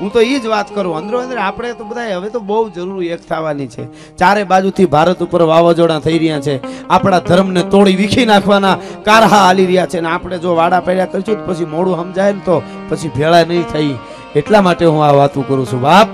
હું 0.00 0.10
તો 0.14 0.20
એ 0.20 0.38
જ 0.38 0.46
વાત 0.52 0.68
કરું 0.74 0.96
અંદરો 0.98 1.20
અંદર 1.20 1.38
આપણે 1.42 1.70
તો 1.78 1.84
બધા 1.90 2.16
હવે 2.16 2.28
તો 2.34 2.40
બહુ 2.48 2.58
જરૂરી 2.70 3.10
એક 3.14 3.22
થવાની 3.28 3.68
છે. 3.74 3.84
ચારે 4.20 4.42
બાજુથી 4.50 4.88
ભારત 4.94 5.22
ઉપર 5.26 5.42
વાવાઝોડા 5.52 6.00
થઈ 6.06 6.18
રહ્યા 6.22 6.44
છે, 6.46 6.54
આપણા 6.88 7.22
ધર્મને 7.28 7.62
તોડી 7.74 7.96
વીખી 8.00 8.26
નાખવાના 8.32 8.76
કારહા 9.06 9.42
હાલી 9.44 9.66
રહ્યા 9.70 9.90
છે 9.92 10.00
ને 10.06 10.10
આપણે 10.14 10.38
જો 10.44 10.50
વાડા 10.60 10.82
પડ્યા 10.88 11.10
કરીશું 11.12 11.40
પછી 11.46 11.68
મોડું 11.74 11.94
સમજાય 12.00 12.32
ને 12.38 12.42
તો 12.48 12.56
પછી 12.88 13.12
ભેળા 13.16 13.44
નહીં 13.52 13.66
થઈ. 13.72 13.94
એટલા 14.40 14.62
માટે 14.66 14.84
હું 14.86 15.00
આ 15.06 15.14
વાતું 15.20 15.44
કરું 15.48 15.66
છું. 15.70 15.80
બાપ, 15.86 16.08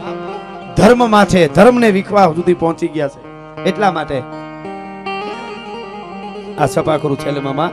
ધર્મમાં 0.76 1.26
છે, 1.32 1.42
ધર્મને 1.56 1.88
વિખવા 1.98 2.28
સુધી 2.36 2.60
પહોંચી 2.62 2.90
ગયા 2.94 3.12
છે. 3.14 3.20
એટલા 3.70 3.92
માટે 3.96 4.18
આ 6.58 6.68
સપા 6.74 6.98
કરું 7.02 7.18
છેલ્લે 7.18 7.40
મામા. 7.48 7.70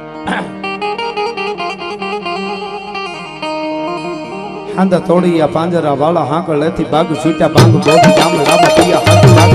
હાંદા 4.79 5.00
તોડિયા 5.01 5.47
પાંજરા 5.50 5.96
વાળા 6.00 6.25
હાંકળ 6.25 6.60
લેથી 6.60 6.86
બાગ 6.92 7.10
છૂટ્યા 7.15 7.50
બાંગ 7.56 7.74
બોધી 7.74 8.14
જામ 8.20 8.37
રામ 8.42 8.61
પિયા 8.78 9.01
હાથ 9.07 9.28
લાગ 9.32 9.51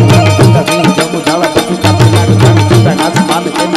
જમુ 0.99 1.23
નાગ 1.29 1.47
જામ 1.55 1.63
ચૂટા 1.63 1.95
નાચ 1.95 2.37
માન 2.43 2.69
તેના 2.75 3.11
પિતા 3.15 3.41
જમુ 3.41 3.57
જાગ 3.59 3.74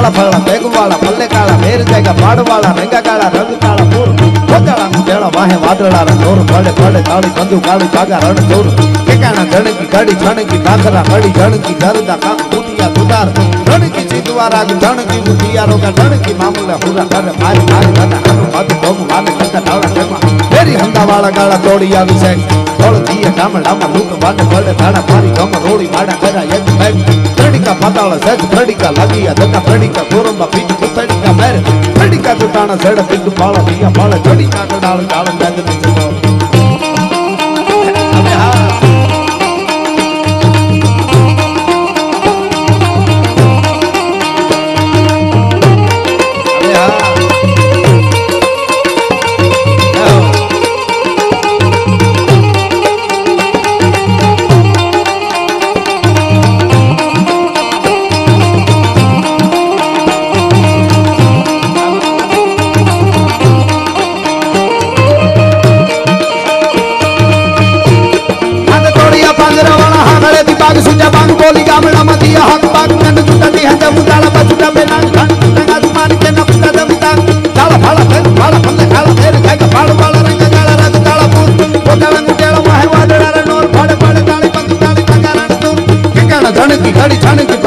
જાળા 0.00 0.12
ફાળા 0.12 0.40
બેગ 0.40 0.62
વાળા 0.74 0.98
પલ્લે 0.98 1.26
કાળા 1.28 1.58
મેર 1.58 1.80
જાયગા 1.82 2.14
પાડવાળા 2.20 2.72
રંગા 2.76 3.02
કાળા 3.02 3.30
રંગ 3.34 3.56
કાળા 3.64 3.88
પૂર 3.92 4.08
પોતાળા 4.48 4.88
નું 4.88 5.34
વાહે 5.34 5.56
વાદળા 5.64 6.04
દોર 6.22 6.38
પડે 6.42 6.72
પડે 6.78 7.02
તાળી 7.08 7.32
કંદુ, 7.36 7.58
કાળી, 7.60 7.90
કાગા, 7.94 8.20
રણ 8.24 8.48
દોર 8.50 8.66
કેકાણા 9.06 9.46
જણકી 9.52 9.88
ગાડી, 9.92 10.16
છણકી, 10.22 10.60
કાકરા 10.60 11.04
કડી 11.04 11.32
જણકી 11.38 11.76
ધરદા 11.82 12.18
કાક 12.18 12.40
બુટિયા 12.50 12.94
દુદાર 12.94 13.28
જણકી 13.68 14.04
ચિતવારા 14.04 14.64
જણકી 14.64 15.20
મુઠિયા 15.26 15.66
રોગા 15.66 15.92
જણકી 15.98 16.36
મામલા, 16.40 16.78
હુરા 16.84 17.06
કરે 17.06 17.34
મારી 17.42 17.66
મારી 17.70 17.94
દાદા 17.98 18.22
હાનું 18.26 18.50
બાદુ 18.54 18.80
ભોગ 18.82 19.02
વાને 19.10 19.32
કટા 19.32 19.60
ડાળા 19.60 19.90
ટેમા 19.90 20.22
ફેરી 20.52 20.78
હંદા 20.78 21.06
વાળા 21.06 21.34
ગાળા 21.38 21.64
તોડી 21.66 21.92
આવી 21.96 22.20
છે 22.22 22.32
તોડ 22.78 23.02
દીએ 23.06 23.34
ગામડામાં 23.38 23.92
લૂંટ 23.94 24.16
વાને 24.22 24.48
પડે 24.52 24.78
ધાડા 24.80 25.04
મારી 25.10 25.36
ગમ 25.36 25.60
રોડી 25.64 25.92
માડા 25.94 26.18
કર્યા 26.22 26.48
એક 26.56 26.72
બેગ 26.78 27.29
பிரடிக்கா 27.50 27.72
பாத்தாள 27.78 28.16
சேது 28.18 28.44
பிரடிக்கா 28.46 28.88
லவியா 28.96 29.32
தக்கா 29.32 29.60
பிரடிக்கா 29.60 30.02
கோரம்பா 30.10 30.46
பீட்டு 30.52 30.74
புத்தடிக்கா 30.74 31.30
மேரு. 31.32 31.60
பிரடிக்கா 31.96 32.32
துட்டான 32.40 32.76
சேட 32.76 33.02
பிட்டு 33.02 33.30
பால 33.40 33.62
நீயா 33.68 33.90
பால 33.90 34.20
ஜடிக்கா 34.26 34.62
கடாலும் 34.72 35.08
காலம் 35.08 35.40
நேத்து 35.40 35.62
நிச்சயம் 35.68 36.14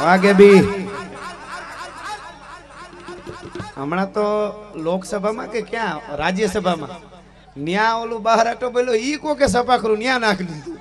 વાગે 0.00 0.32
બી 0.34 0.58
હમણાં 3.76 4.10
તો 4.10 4.26
લોકસભામાં 4.76 5.50
કે 5.50 5.62
ક્યાં 5.64 6.00
રાજ્યસભામાં 6.18 7.13
ન્યા 7.56 8.02
ઓલું 8.02 8.22
બહાર 8.22 8.46
આટો 8.46 8.70
પેલો 8.70 8.94
ઈ 8.94 9.16
કો 9.24 9.34
કે 9.40 9.48
સપાખરું 9.48 9.98
ન્યા 9.98 10.18
નાખી 10.22 10.46
દીધું. 10.50 10.78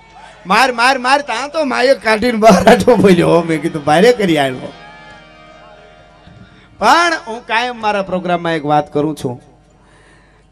માર 0.51 0.69
માર 0.79 0.95
માર 1.07 1.19
ત્યાં 1.29 1.51
તો 1.55 1.65
માયક 1.73 1.99
કાઢીને 2.05 2.39
બહાર 2.45 2.61
આટો 2.71 2.97
બોલ્યો 2.97 3.41
મેં 3.49 3.61
કીધું, 3.61 3.83
ભારે 3.89 4.13
કરી 4.19 4.37
આવ્યો 4.43 4.71
પણ 6.79 7.13
હું 7.27 7.41
કાયમ 7.49 7.77
મારા 7.87 8.07
પ્રોગ્રામમાં 8.11 8.57
એક 8.59 8.65
વાત 8.73 8.89
કરું 8.95 9.15
છું 9.21 9.37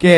કે 0.02 0.14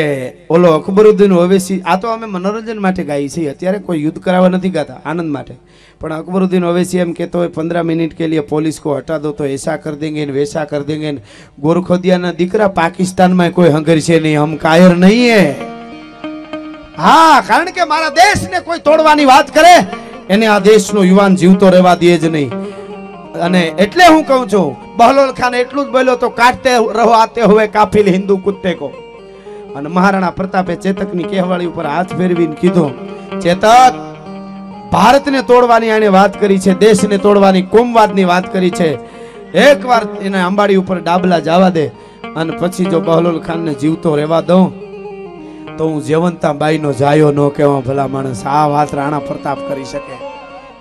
ઓલો 0.56 0.68
અકબરુદ્દીન 0.76 1.32
ઓવેસી, 1.40 1.80
આ 1.86 1.96
તો 1.96 2.12
અમે 2.12 2.26
મનોરંજન 2.36 2.78
માટે 2.84 3.02
ગાઈ 3.10 3.28
છીએ, 3.34 3.50
અત્યારે 3.56 3.80
કોઈ 3.88 4.04
યુદ્ધ 4.04 4.20
કરાવવા 4.26 4.52
નથી 4.52 4.76
ગાતા, 4.76 5.00
આનંદ 5.04 5.30
માટે. 5.32 5.56
પણ 6.00 6.16
અકબરુદ્દીન 6.20 6.64
ઓવેસી 6.70 7.04
એમ 7.04 7.12
કહેતો 7.18 7.42
હોય, 7.42 7.52
પંદર 7.58 7.84
મિનિટ 7.90 8.16
કે 8.20 8.28
લીએ 8.28 8.44
પોલીસ 8.54 8.80
કો 8.86 8.96
હટા 9.00 9.18
દો, 9.26 9.32
તો 9.32 9.44
એસા 9.56 9.76
કરી 9.84 10.00
દેંગે, 10.06 10.26
ને 10.26 10.36
વૈસા 10.38 10.64
કર 10.70 10.82
દેંગે 10.90 11.18
ગોરખોદિયાના 11.66 12.34
દીકરા 12.40 12.72
પાકિસ્તાનમાં 12.80 13.54
કોઈ 13.60 13.72
હંગર 13.76 14.00
છે 14.08 14.20
નહીં, 14.26 14.42
હમ 14.42 14.56
કાયર 14.66 14.96
નહીં 14.96 15.38
હે. 15.38 15.73
હા, 16.98 17.42
કારણ 17.46 17.72
કે 17.76 17.84
મારા 17.92 18.14
દેશને 18.18 18.58
કોઈ 18.66 18.82
તોડવાની 18.88 19.28
વાત 19.30 19.48
કરે, 19.54 19.74
એને 20.34 20.46
આ 20.48 20.58
દેશનો 20.66 21.02
યુવાન 21.02 21.38
જીવતો 21.40 21.70
રહેવા 21.74 21.94
દે 22.02 22.12
જ 22.18 22.28
નહીં. 22.34 22.52
અને 23.46 23.62
એટલે 23.84 24.04
હું 24.06 24.22
કહું 24.28 24.44
છું, 24.52 24.68
બહલોલ 24.98 25.32
ખાન 25.40 25.56
એટલું 25.62 25.86
જ 25.86 25.94
બોલ્યો 25.96 26.16
તો 26.24 26.30
કાટતે 26.40 26.70
રહો, 26.98 27.08
આતે 27.22 27.40
હોવે 27.42 27.64
કાફિલ 27.76 28.10
હિન્દુ 28.16 28.36
કુત્તે 28.44 28.70
કો. 28.80 28.92
અને 29.76 29.88
મહારાણા 29.96 30.36
પ્રતાપે 30.38 30.76
ચેતકની 30.84 31.30
કહેવાળી 31.32 31.72
ઉપર 31.72 31.86
હાથ 31.94 32.14
ફેરવીને 32.20 32.54
કીધું, 32.62 32.92
ચેતક, 33.42 33.98
ભારતને 34.94 35.42
તોડવાની 35.50 35.92
આને 35.96 36.08
વાત 36.18 36.40
કરી 36.44 36.60
છે, 36.66 36.78
દેશને 36.84 37.18
તોડવાની 37.26 37.64
કોમવાદની 37.74 38.30
વાત 38.32 38.48
કરી 38.54 38.72
છે. 38.78 38.88
એકવાર 39.66 40.02
એને 40.26 40.38
અંબાડી 40.48 40.80
ઉપર 40.84 40.98
ડાબલા 41.02 41.42
જવા 41.50 41.74
દે, 41.80 41.86
અને 42.38 42.52
પછી 42.62 42.90
જો 42.94 43.04
બહલોલ 43.10 43.44
ખાનને 43.48 43.72
જીવતો 43.82 44.16
રહેવા 44.20 44.42
દઉં 44.52 44.83
તો 45.78 45.88
હું 45.88 46.04
જેવંતા 46.04 46.54
બાઈનો 46.62 46.92
જાયો 46.92 47.32
ન 47.32 47.40
કહેવા 47.56 47.82
ભલા 47.88 48.08
માણસ. 48.14 48.42
આ 48.46 48.68
વાત 48.74 48.94
રાણા 48.94 49.26
પ્રતાપ 49.28 49.58
કરી 49.68 49.88
શકે. 49.92 50.16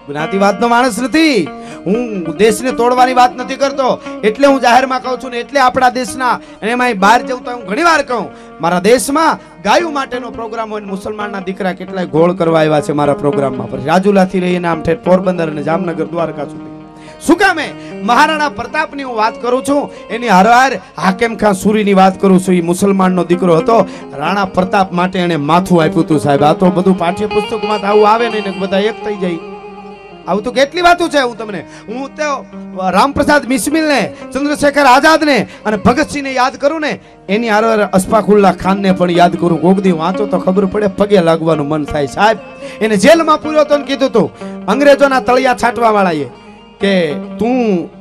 જ્ઞાતિવાદનો 0.07 0.67
માણસ 0.73 0.97
નથી. 1.03 1.37
હું 1.85 1.99
દેશને 2.41 2.71
તોડવાની 2.81 3.17
વાત 3.19 3.33
નથી 3.37 3.59
કરતો. 3.63 3.87
એટલે 4.23 4.47
હું 4.47 4.59
જાહેરમાં 4.65 5.01
કહું 5.03 5.17
છું 5.23 5.31
ને 5.31 5.39
એટલે 5.43 5.59
આપણા 5.59 5.89
દેશના, 5.99 6.35
અને 6.61 6.71
એમાંય 6.71 6.99
બહાર 7.05 7.19
જવું 7.21 7.43
તો 7.45 7.55
હું 7.55 7.63
ઘણી 7.69 7.87
વાર 7.89 8.01
કહું. 8.11 8.27
મારા 8.61 8.83
દેશમાં 8.89 9.39
ગાયું 9.63 9.93
માટેનો 9.93 10.31
પ્રોગ્રામ 10.39 10.77
હોય 10.77 10.91
મુસલમાનના 10.93 11.43
દીકરા 11.49 11.73
કેટલાય 11.79 12.13
ગોળ 12.17 12.33
કરવા 12.33 12.61
આવ્યા 12.61 12.85
છે 12.89 12.99
મારા 13.01 13.21
પ્રોગ્રામમાં. 13.23 13.71
પણ 13.71 13.89
રાજુલાથી 13.91 14.43
રહીને 14.45 14.67
આમ 14.67 14.85
ઠેઠ 14.85 15.03
પોરબંદર 15.09 15.49
અને 15.55 15.63
જામનગર 15.69 16.07
દ્વારકા 16.13 16.47
સુધી. 16.53 16.72
શું 17.25 17.37
કામે 17.41 17.65
મહારાણા 18.09 18.51
પ્રતાપની 18.59 19.05
હું 19.09 19.15
વાત 19.21 19.35
કરું 19.43 19.63
છું, 19.67 19.81
એની 20.15 20.33
હરહાર 20.37 20.71
હાકેમ 21.03 21.37
ખાન 21.43 21.55
સુરીની 21.63 21.95
વાત 22.01 22.19
કરું 22.21 22.43
છું. 22.43 22.57
એ 22.59 22.61
મુસલમાનનો 22.71 23.23
દીકરો 23.31 23.55
હતો, 23.61 23.77
રાણા 24.21 24.51
પ્રતાપ 24.57 24.91
માટે 24.99 25.17
એને 25.25 25.37
માથું 25.51 25.79
આપ્યું 25.85 26.05
હતું 26.05 26.19
સાહેબ. 26.25 26.43
આ 26.49 26.53
તો 26.61 26.71
બધું 26.77 26.99
પાઠ્યપુસ્તકમાં 27.03 27.81
તો 27.81 27.87
આવું 27.93 28.07
આવે 28.11 28.25
નહીં 28.33 28.59
બધા 28.63 28.83
એક 28.91 28.99
થઈ 29.05 29.17
જાય. 29.23 29.39
આવું 30.27 30.43
તો 30.43 30.51
કેટલી 30.57 30.83
વાતો 30.89 31.07
છે 31.13 31.21
હું 31.29 31.37
તમને. 31.39 31.61
હું 31.87 32.11
તો 32.19 32.27
રામપ્રસાદ 32.97 33.47
બિસ્મિલ 33.53 33.87
ને 33.93 34.01
ચંદ્રશેખર 34.33 34.85
આઝાદ 34.91 35.25
ને 35.31 35.37
અને 35.65 35.77
ભગતસિંહ 35.87 36.25
ને 36.27 36.35
યાદ 36.39 36.55
કરું 36.61 36.81
ને, 36.87 36.93
એની 37.33 37.51
હારે 37.55 37.89
અસ્ફાકુલ્લા 37.97 38.53
ખાન 38.61 38.85
ને 38.85 38.93
પણ 38.99 39.17
યાદ 39.21 39.41
કરું. 39.41 39.59
કોકદી 39.65 39.97
વાંચો 40.03 40.29
તો 40.35 40.43
ખબર 40.45 40.65
પડે, 40.75 40.93
પગે 40.99 41.25
લાગવાનું 41.29 41.67
મન 41.71 41.89
થાય. 41.91 42.13
સાહેબ, 42.15 42.37
એને 42.83 42.95
જેલમાં 43.03 43.43
પૂર્યો 43.43 43.67
તો 43.73 43.83
કીધું 43.89 44.15
તું, 44.15 44.31
અંગ્રેજોના 44.71 45.25
તળિયા 45.27 45.59
છાંટવા 45.63 45.97
વાળાએ 45.97 46.27
કે 46.83 46.93
તું 47.39 47.53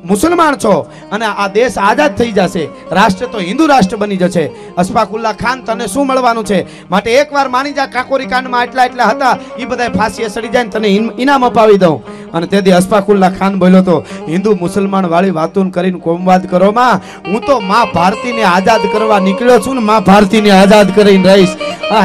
મુસલમાન 0.07 0.55
છો 0.55 0.73
અને 1.11 1.25
આ 1.25 1.47
દેશ 1.47 1.77
આઝાદ 1.77 2.15
થઈ 2.15 2.31
જશે. 2.31 2.63
રાષ્ટ્ર 2.91 3.25
તો 3.25 3.39
હિન્દુ 3.39 3.65
રાષ્ટ્ર 3.65 3.97
બની 3.97 4.17
જશે. 4.17 4.45
અશફાકુલ્લા 4.77 5.33
ખાન 5.33 5.61
તને 5.61 5.87
શું 5.87 6.07
મળવાનું 6.07 6.45
છે? 6.45 6.89
માટે 6.89 7.11
એકવાર 7.13 7.47
માની 7.49 7.73
જા 7.73 7.85
કાકોરી 7.85 8.25
કાંડમાં 8.25 8.63
એટલા 8.63 8.85
એટલા 8.85 9.05
હતા 9.05 9.37
એ 9.59 9.65
બધા 9.65 9.89
ફાંસીએ 9.89 10.27
સડી 10.27 10.47
જાય 10.47 10.67
તને 10.67 10.87
ઇન- 10.87 11.21
ઇનામ 11.21 11.45
અપાવી 11.45 11.77
દઉં. 11.77 11.97
અને 12.33 12.47
તેથી 12.47 12.71
અશફાકુલ્લા 12.71 13.29
ખાન 13.29 13.59
બોલ્યો 13.59 13.83
તો 13.83 13.97
હિન્દુ 14.29 14.55
મુસલમાન 14.61 15.05
વાળી 15.05 15.29
વાતો 15.29 15.63
કરીને 15.69 15.99
કોમવાદ 15.99 16.49
કરો 16.49 16.71
માં. 16.71 16.99
હું 17.27 17.41
તો 17.41 17.59
માં 17.59 17.85
ભારતીને 17.93 18.43
આઝાદ 18.43 18.81
કરવા 18.93 19.19
નીકળ્યો 19.19 19.59
છું 19.59 19.75
ને 19.75 19.81
માં 19.81 20.03
ભારતીને 20.03 20.51
આઝાદ 20.51 20.95
કરીને 20.95 21.33
રહીશ. 21.33 21.49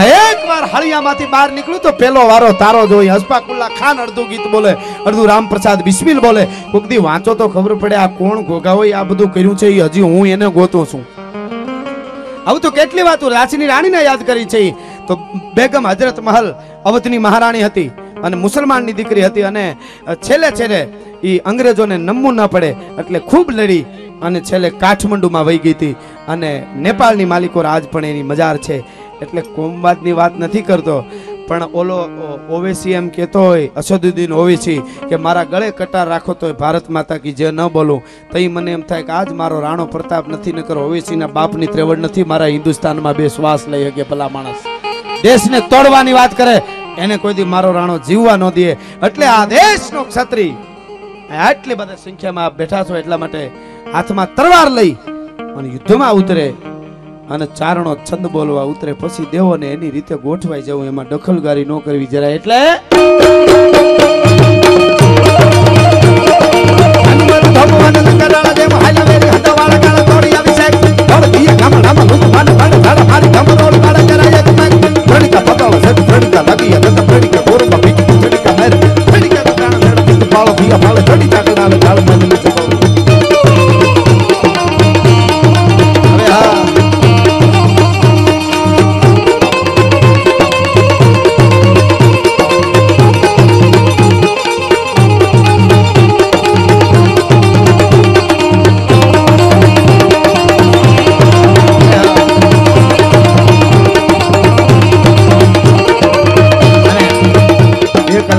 એકવાર 0.06 0.64
હળિયામાંથી 0.72 1.26
બહાર 1.26 1.52
નીકળ્યું 1.52 1.82
તો 1.82 1.92
પેલો 1.92 2.26
વારો 2.26 2.48
તારો 2.52 2.86
જોઈ 2.86 3.08
અશફાકુલ્લા 3.08 3.68
ખાન 3.68 4.00
અડધું 4.00 4.28
ગીત 4.28 4.46
બોલે, 4.50 4.72
અડધું 5.06 5.28
રામપ્રસાદ 5.28 5.82
બિસ્મિલ 5.82 6.18
બોલે 6.20 6.46
કોક 6.72 6.84
દી 6.90 7.02
વાંચો 7.06 7.34
તો 7.34 7.48
ખબર 7.54 7.74
પડે 7.82 7.96
આ 7.96 8.10
કોણ 8.18 8.42
ગોગાઓએ 8.48 8.92
આ 8.98 9.04
બધું 9.10 9.32
કર્યું 9.34 9.56
છે 9.60 9.68
એ 9.68 9.80
હજી 9.86 10.06
હું 10.12 10.26
એને 10.34 10.46
ગોતું 10.56 10.86
છું. 10.90 11.04
આવું 12.46 12.60
તો 12.64 12.70
કેટલી 12.78 13.06
વાતો 13.08 13.28
રાશિની 13.28 13.70
રાણીને 13.72 14.00
યાદ 14.08 14.22
કરી 14.28 14.48
છે 14.52 14.60
તો 15.08 15.14
બેગમ 15.56 15.86
હજરત 15.90 16.18
મહલ 16.20 16.46
અવધની 16.84 17.24
મહારાણી 17.26 17.66
હતી 17.68 17.90
અને 18.24 18.36
મુસલમાનની 18.44 18.96
દીકરી 18.98 19.24
હતી 19.28 19.46
અને 19.50 19.64
છેલ્લે 20.26 20.48
છેલ્લે 20.58 20.80
એ 21.24 21.38
અંગ્રેજોને 21.50 21.96
નમવું 21.98 22.34
ન 22.34 22.46
પડે 22.46 22.70
એટલે 23.00 23.18
ખૂબ 23.30 23.50
લડી 23.58 23.84
અને 24.22 24.38
છેલ્લે 24.40 24.68
કાઠમંડુમાં 24.82 25.44
વહી 25.46 25.60
ગઈ 25.64 25.76
હતી. 25.78 25.94
અને 26.28 26.50
નેપાળની 26.76 27.30
માલિકો 27.32 27.62
રાજ 27.68 27.84
પણ 27.92 28.04
એની 28.04 28.28
મજાર 28.30 28.56
છે. 28.66 28.76
એટલે 29.22 29.42
કોમવાદની 29.54 30.16
વાત 30.20 30.34
નથી 30.38 30.66
કરતો. 30.68 30.96
પણ 31.48 31.74
ઓલો 31.80 31.98
ઓવેસી 32.50 32.92
એમ 32.92 33.08
કહેતો 33.08 33.40
હોય, 33.48 33.70
અસદુદ્દીન 33.76 34.32
ઓવેસી, 34.32 34.78
કે 35.08 35.16
મારા 35.26 35.44
ગળે 35.52 35.68
કટાર 35.78 36.06
રાખો 36.08 36.32
તો 36.40 36.52
ભારત 36.54 36.90
માતા 36.96 37.18
કી 37.24 37.32
જે 37.32 37.50
ન 37.50 37.60
બોલું. 37.68 38.00
તઈ 38.32 38.48
મને 38.48 38.72
એમ 38.72 38.82
થાય 38.88 39.02
કે 39.02 39.12
આજ 39.12 39.30
મારો 39.40 39.60
રાણો 39.66 39.86
પ્રતાપ 39.94 40.28
નથી, 40.28 40.52
નકર 40.52 40.78
ઓવેસીના 40.78 41.30
બાપની 41.36 41.72
ત્રેવડ 41.74 41.98
નથી, 41.98 42.28
મારા 42.32 42.50
હિન્દુસ્તાનમાં 42.54 43.16
બે 43.16 43.28
શ્વાસ 43.28 43.68
લઈ 43.68 43.84
શકે 43.90 44.04
ભલા 44.10 44.30
માણસ. 44.36 44.62
દેશને 45.22 45.60
તોડવાની 45.72 46.16
વાત 46.20 46.32
કરે, 46.36 46.56
એને 46.98 47.16
કોઈ 47.22 47.34
દી 47.34 47.48
મારો 47.54 47.70
રાણો 47.72 47.98
જીવવા 48.08 48.36
ન 48.36 48.44
દે. 48.50 48.70
એટલે 49.06 49.26
આ 49.26 49.44
દેશનો 49.54 50.00
ક્ષત્રિય. 50.04 50.54
આટલી 51.46 51.74
બધા 51.74 52.00
સંખ્યામાં 52.04 52.56
બેઠા 52.56 52.84
છો 52.88 52.96
એટલા 52.96 53.20
માટે 53.22 53.40
હાથમાં 53.94 54.34
તરવાર 54.36 54.68
લઈ 54.78 54.92
અને 55.56 55.68
યુદ્ધમાં 55.74 56.12
ઉતરે. 56.20 56.46
અને 57.34 57.46
ચારણો 57.58 57.92
છંદ 58.08 58.26
બોલવા 58.34 58.66
ઉતરે. 58.72 58.92
પછી 59.02 59.28
દેવોને 59.34 59.66
એની 59.74 59.92
રીતે 59.96 60.14
ગોઠવાઈ 60.26 60.66
જવું, 60.68 60.86
એમાં 60.92 61.08
દખલગારી 61.12 61.66
ન 61.70 61.72
કરવી 61.86 62.10
જરા 62.14 62.32
એટલે 62.38 62.60
હનુમાન 66.98 67.20
ભગવાન 67.56 67.96
લંગડાળા 68.06 68.54
દેવ 68.60 68.72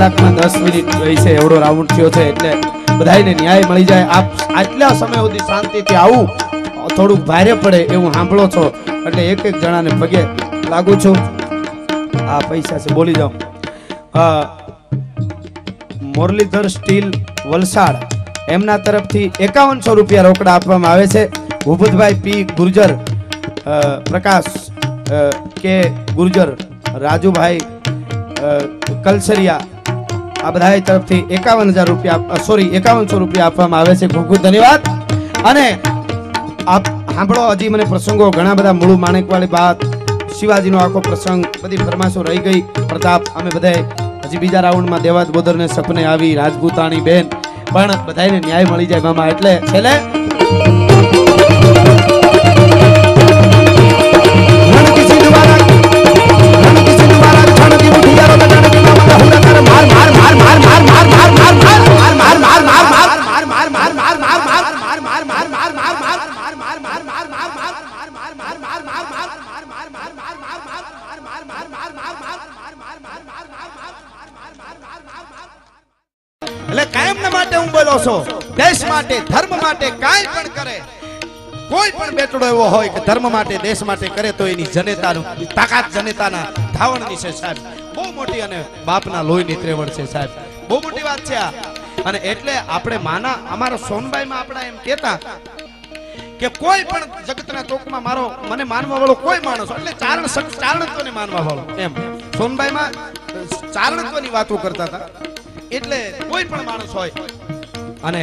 કલાકમાં 0.00 0.34
દસ 0.36 0.54
મિનિટ 0.64 0.92
રહી 1.00 1.16
છે, 1.22 1.30
એવડો 1.40 1.56
રાઉન્ડ 1.62 1.90
થયો 1.94 2.10
છે, 2.14 2.22
એટલે 2.32 2.50
બધાને 2.98 3.32
ન્યાય 3.40 3.64
મળી 3.70 3.88
જાય. 3.90 4.06
આપ 4.16 4.26
આટલા 4.60 4.92
સમય 5.00 5.18
સુધી 5.24 5.46
શાંતિથી 5.48 5.98
આવું, 6.02 6.26
થોડુંક 6.96 7.22
ભારે 7.30 7.52
પડે 7.64 7.80
એવું 7.94 8.10
સાંભળો 8.16 8.44
છો. 8.54 8.62
એટલે 9.06 9.22
એક 9.32 9.42
એક 9.50 9.56
જણાને 9.62 9.90
પગે 10.02 10.22
લાગુ 10.72 10.94
છું. 11.04 11.18
આ 12.32 12.40
પૈસા 12.50 12.78
છે, 12.84 12.88
બોલી 12.98 13.16
જાઉં 13.20 13.34
મુરલીધર 16.16 16.66
સ્ટીલ 16.76 17.08
વલસાડ. 17.50 17.96
એમના 18.56 18.78
તરફથી 18.86 19.26
એકાવનસો 19.48 19.90
રૂપિયા 19.98 20.28
રોકડા 20.28 20.54
આપવામાં 20.60 20.92
આવે 20.92 21.06
છે. 21.16 21.22
ભૂપતભાઈ 21.64 22.18
પી. 22.24 22.40
ગુર્જર 22.58 22.92
પ્રકાશ 24.08 24.52
કે 25.60 25.76
ગુર્જર, 26.20 26.48
રાજુભાઈ 27.04 27.60
કલસરિયા 29.04 29.60
આ 30.44 30.50
બધા 30.50 30.78
તરફથી 30.78 31.20
એકાવન 31.30 31.70
હજાર 31.70 31.86
રૂપિયા 31.86 32.38
સોરી 32.46 32.68
એકાવનસો 32.78 33.18
રૂપિયા 33.18 33.46
આપવામાં 33.46 33.80
આવે 33.80 33.94
છે. 33.96 34.06
ખૂબ 34.06 34.26
ખૂબ 34.28 34.42
ધન્યવાદ. 34.42 34.80
અને 35.44 35.66
આપ 36.66 36.84
સાંભળો, 36.86 37.42
હજી 37.50 37.68
મને 37.68 37.84
પ્રસંગો, 37.84 38.30
ઘણા 38.30 38.54
બધા 38.54 38.72
મૂળ 38.72 38.96
માણેકવાળી 38.96 39.52
વાત, 39.52 39.84
શિવાજીનો 40.38 40.78
આખો 40.78 41.00
પ્રસંગ, 41.00 41.44
બધી 41.62 41.76
ફરમાશો 41.76 42.22
રહી 42.22 42.38
ગઈ. 42.38 42.60
પ્રતાપ, 42.88 43.22
અમે 43.36 43.50
બધાએ 43.54 43.80
હજી 44.24 44.38
બીજા 44.38 44.60
રાઉન્ડમાં 44.60 45.02
દેવાદ 45.02 45.28
બોદરને 45.30 45.66
સપને 45.66 46.04
આવી, 46.04 46.34
રાજપૂતાણી 46.34 47.00
બેન. 47.00 47.24
પણ 47.72 47.90
બધાને 48.06 48.38
ન્યાય 48.46 48.64
મળી 48.64 48.86
જાય 48.86 49.00
મામા, 49.00 49.26
એટલે 49.26 49.54
છેલ્લે 49.74 49.94
રણ 59.70 59.99
માટે 77.52 77.72
બોલો 77.72 77.94
છું? 77.98 78.20
દેશ 78.54 78.84
માટે, 78.84 79.20
ધર્મ 79.20 79.52
માટે 79.62 79.90
કાંઈ 79.90 80.26
પણ 80.34 80.48
કરે, 80.48 80.82
કોઈ 81.70 81.90
પણ 81.90 82.14
બેટડો 82.14 82.46
એવો 82.46 82.64
હોય 82.64 82.88
કે 82.88 83.00
ધર્મ 83.00 83.32
માટે, 83.32 83.58
દેશ 83.58 83.82
માટે 83.82 84.08
કરે 84.08 84.32
તો 84.32 84.46
એની 84.46 84.64
જનતાનું, 84.64 85.24
તાકાત 85.54 85.86
જનતાના 85.94 86.46
ધાવણની 86.78 87.16
છે 87.16 87.30
સાહેબ. 87.30 87.56
બહુ 87.94 88.12
મોટી 88.12 88.40
અને 88.40 88.64
બાપના 88.84 89.22
લોહીની 89.22 89.56
ત્રેવડ 89.56 89.88
છે 89.88 90.06
સાહેબ. 90.12 90.30
બહુ 90.68 90.80
મોટી 90.80 91.02
વાત 91.02 91.20
છે 91.20 91.34
આ. 91.34 91.52
અને 92.04 92.18
એટલે 92.18 92.54
આપણે 92.58 92.96
માના, 92.96 93.36
અમારા 93.50 93.76
સોનબાઈમાં 93.76 94.40
આપણા 94.40 94.60
એમ 94.60 94.76
કહેતા 94.84 95.18
કે 96.40 96.48
કોઈ 96.48 96.84
પણ 96.84 97.02
જગતના 97.28 97.62
ચોકમાં 97.62 98.02
મારો, 98.02 98.32
મને 98.48 98.64
માનવા 98.64 98.98
વાળો 98.98 99.14
કોઈ 99.14 99.40
માણસ, 99.44 99.70
એટલે 99.70 99.92
ચારણ 99.92 100.26
ચારણત્વને 100.62 101.10
માનવા 101.10 101.40
વાળો 101.40 101.64
એમ. 101.78 101.92
સોનબાઈમાં 102.38 102.90
ચારણત્વની 103.72 104.30
વાતો 104.30 104.56
કરતા 104.56 104.84
હતા. 104.84 105.00
એટલે 105.70 105.98
કોઈ 106.30 106.44
પણ 106.44 106.64
માણસ 106.64 106.94
હોય. 106.94 107.12
અને 108.04 108.22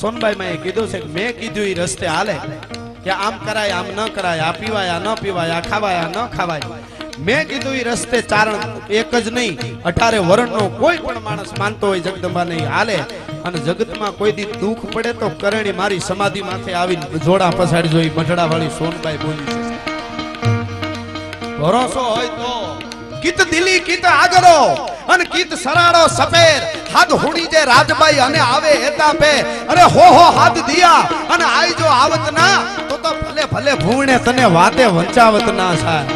સોનબાઈ 0.00 0.38
માં 0.42 0.60
કીધું 0.62 0.86
છે 0.92 1.00
મેં 1.16 1.30
કીધું 1.40 1.66
એ 1.72 1.74
રસ્તે 1.80 2.06
હાલે 2.06 2.36
કે 3.04 3.10
આમ 3.16 3.34
કરાય, 3.46 3.74
આમ 3.78 3.88
ન 3.96 4.00
કરાય, 4.16 4.42
આ 4.42 4.52
પીવાય, 4.52 4.92
આ 4.92 5.02
ન 5.06 5.08
પીવાય, 5.22 5.54
આ 5.54 5.66
ખાવાય, 5.70 6.00
આ 6.04 6.12
ન 6.14 6.18
ખાવાય. 6.36 6.64
મેં 7.26 7.42
કીધું 7.50 7.76
એ 7.80 7.82
રસ્તે 7.88 8.18
ચારણ 8.22 8.62
એક 8.98 9.12
જ 9.24 9.26
નહીં 9.38 9.54
અઢારે 9.84 10.18
વરણનો 10.30 10.62
કોઈ 10.80 10.98
પણ 10.98 11.22
માણસ 11.28 11.52
માનતો 11.58 11.84
હોય 11.86 12.06
જગદંબા 12.06 12.46
નહીં 12.52 12.68
હાલે. 12.68 12.96
અને 13.44 13.58
જગતમાં 13.66 14.12
કોઈ 14.12 14.32
દી 14.32 14.48
દુઃખ 14.62 14.84
પડે 14.94 15.12
તો 15.20 15.28
કરણી 15.42 15.76
મારી 15.80 16.00
સમાધિ 16.00 16.42
માથે 16.42 16.70
આવીને 16.74 17.06
જોડા 17.26 17.52
પછાડી 17.52 17.92
જોઈ 17.94 18.10
મઢડા 18.16 18.48
વાળી 18.52 18.72
સોનબાઈ 18.78 19.20
બોલી 19.24 19.46
ભરોસો 21.60 22.02
હોય 22.10 22.30
તો 22.40 22.52
કિત 23.22 23.40
દિલી 23.50 23.80
કિત 23.88 24.04
આગરો 24.04 24.56
અને 25.08 25.24
કિત 25.34 25.52
સરાડો 25.64 26.02
સફેર 26.08 26.60
હાથ 26.94 27.12
હુડી 27.24 27.48
જે 27.52 27.64
રાજબાઈ 27.72 28.20
અને 28.26 28.40
આવે 28.46 28.72
હેતા 28.84 29.12
પે 29.20 29.32
અરે 29.70 29.84
હો 29.94 30.06
હો, 30.16 30.26
હાથ 30.38 30.58
દિયા 30.68 31.02
અને 31.34 31.44
આઈ 31.50 31.74
જો 31.80 31.86
આવત 31.98 32.26
ના, 32.38 32.56
તો 32.88 32.96
તો 33.04 33.10
ભલે 33.20 33.44
ભલે 33.52 33.72
ભૂણે 33.84 34.16
તને 34.26 34.46
વાતે 34.56 34.84
વંચાવત 34.96 35.48
ના 35.60 35.74
સાહેબ 35.76 36.08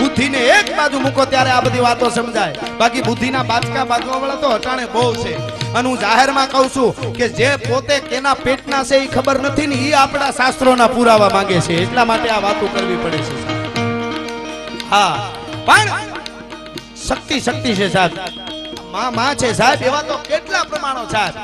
બુદ્ધિને 0.00 0.40
એક 0.56 0.66
બાજુ 0.76 1.00
મૂકો 1.04 1.26
ત્યારે 1.26 1.50
આ 1.52 1.62
બધી 1.62 1.84
વાતો 1.86 2.10
સમજાય. 2.10 2.54
બાકી 2.78 3.02
બુદ્ધિના 3.02 3.44
બાચકા 3.44 3.84
બાજવા 3.86 4.20
વાળા 4.20 4.42
તો 4.42 4.50
હટાણે 4.50 4.86
બહુ 4.92 5.04
છે. 5.22 5.32
અને 5.76 5.88
હું 5.88 5.98
જાહેરમાં 5.98 6.48
કહું 6.52 6.68
છું 6.74 7.14
કે 7.16 7.28
જે 7.38 7.48
પોતે 7.64 7.96
કેના 8.10 8.34
પેટના 8.44 8.84
છે 8.84 8.96
એ 9.04 9.08
ખબર 9.14 9.36
નથી 9.42 9.66
ને 9.72 9.76
એ 9.88 9.90
આપણા 10.02 10.32
શાસ્ત્રોના 10.38 10.88
પુરાવા 10.94 11.30
માંગે 11.36 11.60
છે. 11.66 11.80
એટલા 11.82 12.04
માટે 12.10 12.30
આ 12.36 12.40
વાતો 12.46 12.66
કરવી 12.74 13.00
પડે 13.02 13.18
છે. 13.18 13.34
હા, 14.90 15.14
પણ 15.66 15.88
શક્તિ 17.08 17.40
શક્તિ 17.40 17.74
છે 17.74 17.88
સાહેબ. 17.92 18.10
માં 18.92 19.14
માં 19.14 19.34
છે 19.34 19.52
સાહેબ, 19.52 19.82
એવા 19.82 20.02
તો 20.02 20.16
કેટલા 20.28 20.62
પ્રમાણો 20.64 21.04
સાહેબ. 21.04 21.34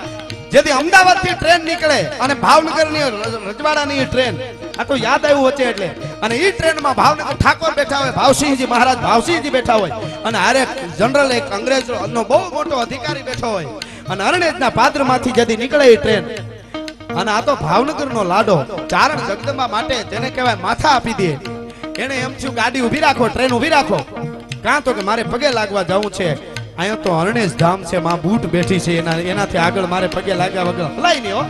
જેથી 0.53 0.71
અમદાવાદથી 0.71 1.35
ટ્રેન 1.35 1.61
નીકળે 1.65 2.01
અને 2.25 2.35
ભાવનગરની 2.35 3.03
રજવાડા 3.49 3.85
ની 3.85 4.05
ટ્રેન. 4.05 4.35
આ 4.79 4.85
તો 4.85 4.97
યાદ 4.97 5.27
આવ્યું 5.27 5.45
વચ્ચે 5.45 5.65
એટલે. 5.65 5.89
અને 6.23 6.35
એ 6.37 6.51
ટ્રેનમાં 6.51 6.95
ભાવનગર 6.95 7.35
ઠાકોર 7.35 7.73
બેઠા 7.75 7.97
હોય, 7.97 8.11
ભાવસિંહજી 8.11 8.67
મહારાજ 8.67 8.99
ભાવસિંહજી 8.99 9.51
બેઠા 9.51 9.75
હોય. 9.75 9.91
અને 10.25 10.39
હારે 10.39 10.67
જનરલ 10.99 11.33
એક 11.33 11.53
અંગ્રેજ 11.53 11.91
નો 11.91 12.25
બહુ 12.25 12.41
મોટો 12.55 12.77
અધિકારી 12.77 13.23
બેઠો 13.23 13.47
હોય. 13.47 13.67
અને 14.09 14.25
અરણેજના 14.25 14.71
પાદરમાંથી 14.71 15.31
જેથી 15.31 15.57
નીકળે 15.57 15.87
એ 15.87 15.97
ટ્રેન. 15.97 16.25
અને 17.15 17.31
આ 17.31 17.41
તો 17.41 17.55
ભાવનગર 17.55 18.07
નો 18.07 18.25
લાડો 18.25 18.87
ચારણ 18.91 19.27
જગદંબા 19.29 19.69
માટે 19.69 19.97
જેને 20.03 20.31
કહેવાય 20.31 20.55
માથા 20.55 20.89
આપી 20.89 21.13
દે. 21.13 21.31
એને 22.03 22.17
એમ 22.17 22.33
થયું, 22.35 22.55
ગાડી 22.55 22.81
ઊભી 22.81 23.01
રાખો, 23.01 23.29
ટ્રેન 23.29 23.51
ઊભી 23.53 23.69
રાખો. 23.69 23.99
કાં 24.65 24.85
તો 24.85 24.93
કે 24.97 25.03
મારે 25.09 25.23
પગે 25.33 25.49
લાગવા 25.59 25.85
જવું 25.91 26.13
છે. 26.19 26.29
અહીંયા 26.79 27.03
તો 27.05 27.11
હરણેશ 27.19 27.55
ધામ 27.63 27.85
છે, 27.89 27.99
માં 28.07 28.21
બૂટ 28.25 28.45
બેઠી 28.55 28.81
છે, 28.85 28.93
એના 29.01 29.17
એનાથી 29.33 29.63
આગળ 29.67 29.87
મારે 29.95 30.09
પગે 30.17 30.35
લાગ્યા 30.43 30.69
વગર 30.69 30.89
હલાય 30.99 31.21
નહીં 31.25 31.37
હો. 31.39 31.45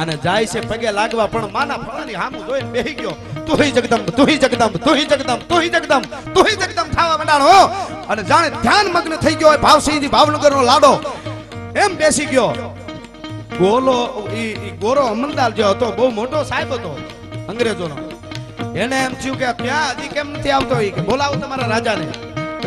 અને 0.00 0.14
જાય 0.24 0.46
છે 0.52 0.60
પગે 0.70 0.90
લાગવા, 0.98 1.28
પણ 1.32 1.50
માના 1.56 1.78
ફળાની 1.84 2.18
હામું 2.22 2.42
જોઈને 2.48 2.70
બેહી 2.74 2.96
ગયો. 3.00 3.14
તુહી 3.48 3.70
જગદંબ 3.76 4.08
તુહી 4.18 4.38
જગદંબ 4.42 4.74
તુહી 4.86 5.06
જગદંબ 5.10 5.42
તુહી 5.50 5.70
જગદંબ 5.74 6.04
તુહી 6.34 6.56
જગદંબ 6.60 6.90
થાવા 6.96 7.18
મંડાણો 7.20 7.48
અને 8.10 8.22
જાણે 8.30 8.48
ધ્યાન 8.64 8.90
મગ્ન 8.94 9.14
થઈ 9.24 9.36
ગયો 9.40 9.50
હોય 9.50 9.62
ભાવસિંહજી 9.66 10.12
ભાવનગરનો 10.16 10.62
લાડો. 10.70 10.92
એમ 11.84 11.96
બેસી 12.00 12.28
ગયો. 12.32 12.50
ગોલો 13.60 13.96
ઈ 14.42 14.72
ગોરો 14.82 15.02
અમનલાલ 15.12 15.52
જે 15.58 15.64
હતો, 15.70 15.86
બહુ 15.98 16.10
મોટો 16.18 16.44
સાહેબ 16.50 16.70
હતો, 16.76 16.92
અંગ્રેજોનો. 17.50 17.96
એને 18.76 19.04
એમ 19.04 19.14
થયું 19.14 19.38
કે 19.38 19.52
ત્યાં 19.52 19.90
હજી 19.90 20.08
કેમ 20.08 20.30
નથી 20.30 20.50
આવતો? 20.50 20.74
કે 20.74 20.90
બોલાવો 20.90 21.34
તમારા 21.34 21.66
રાજાને. 21.66 22.06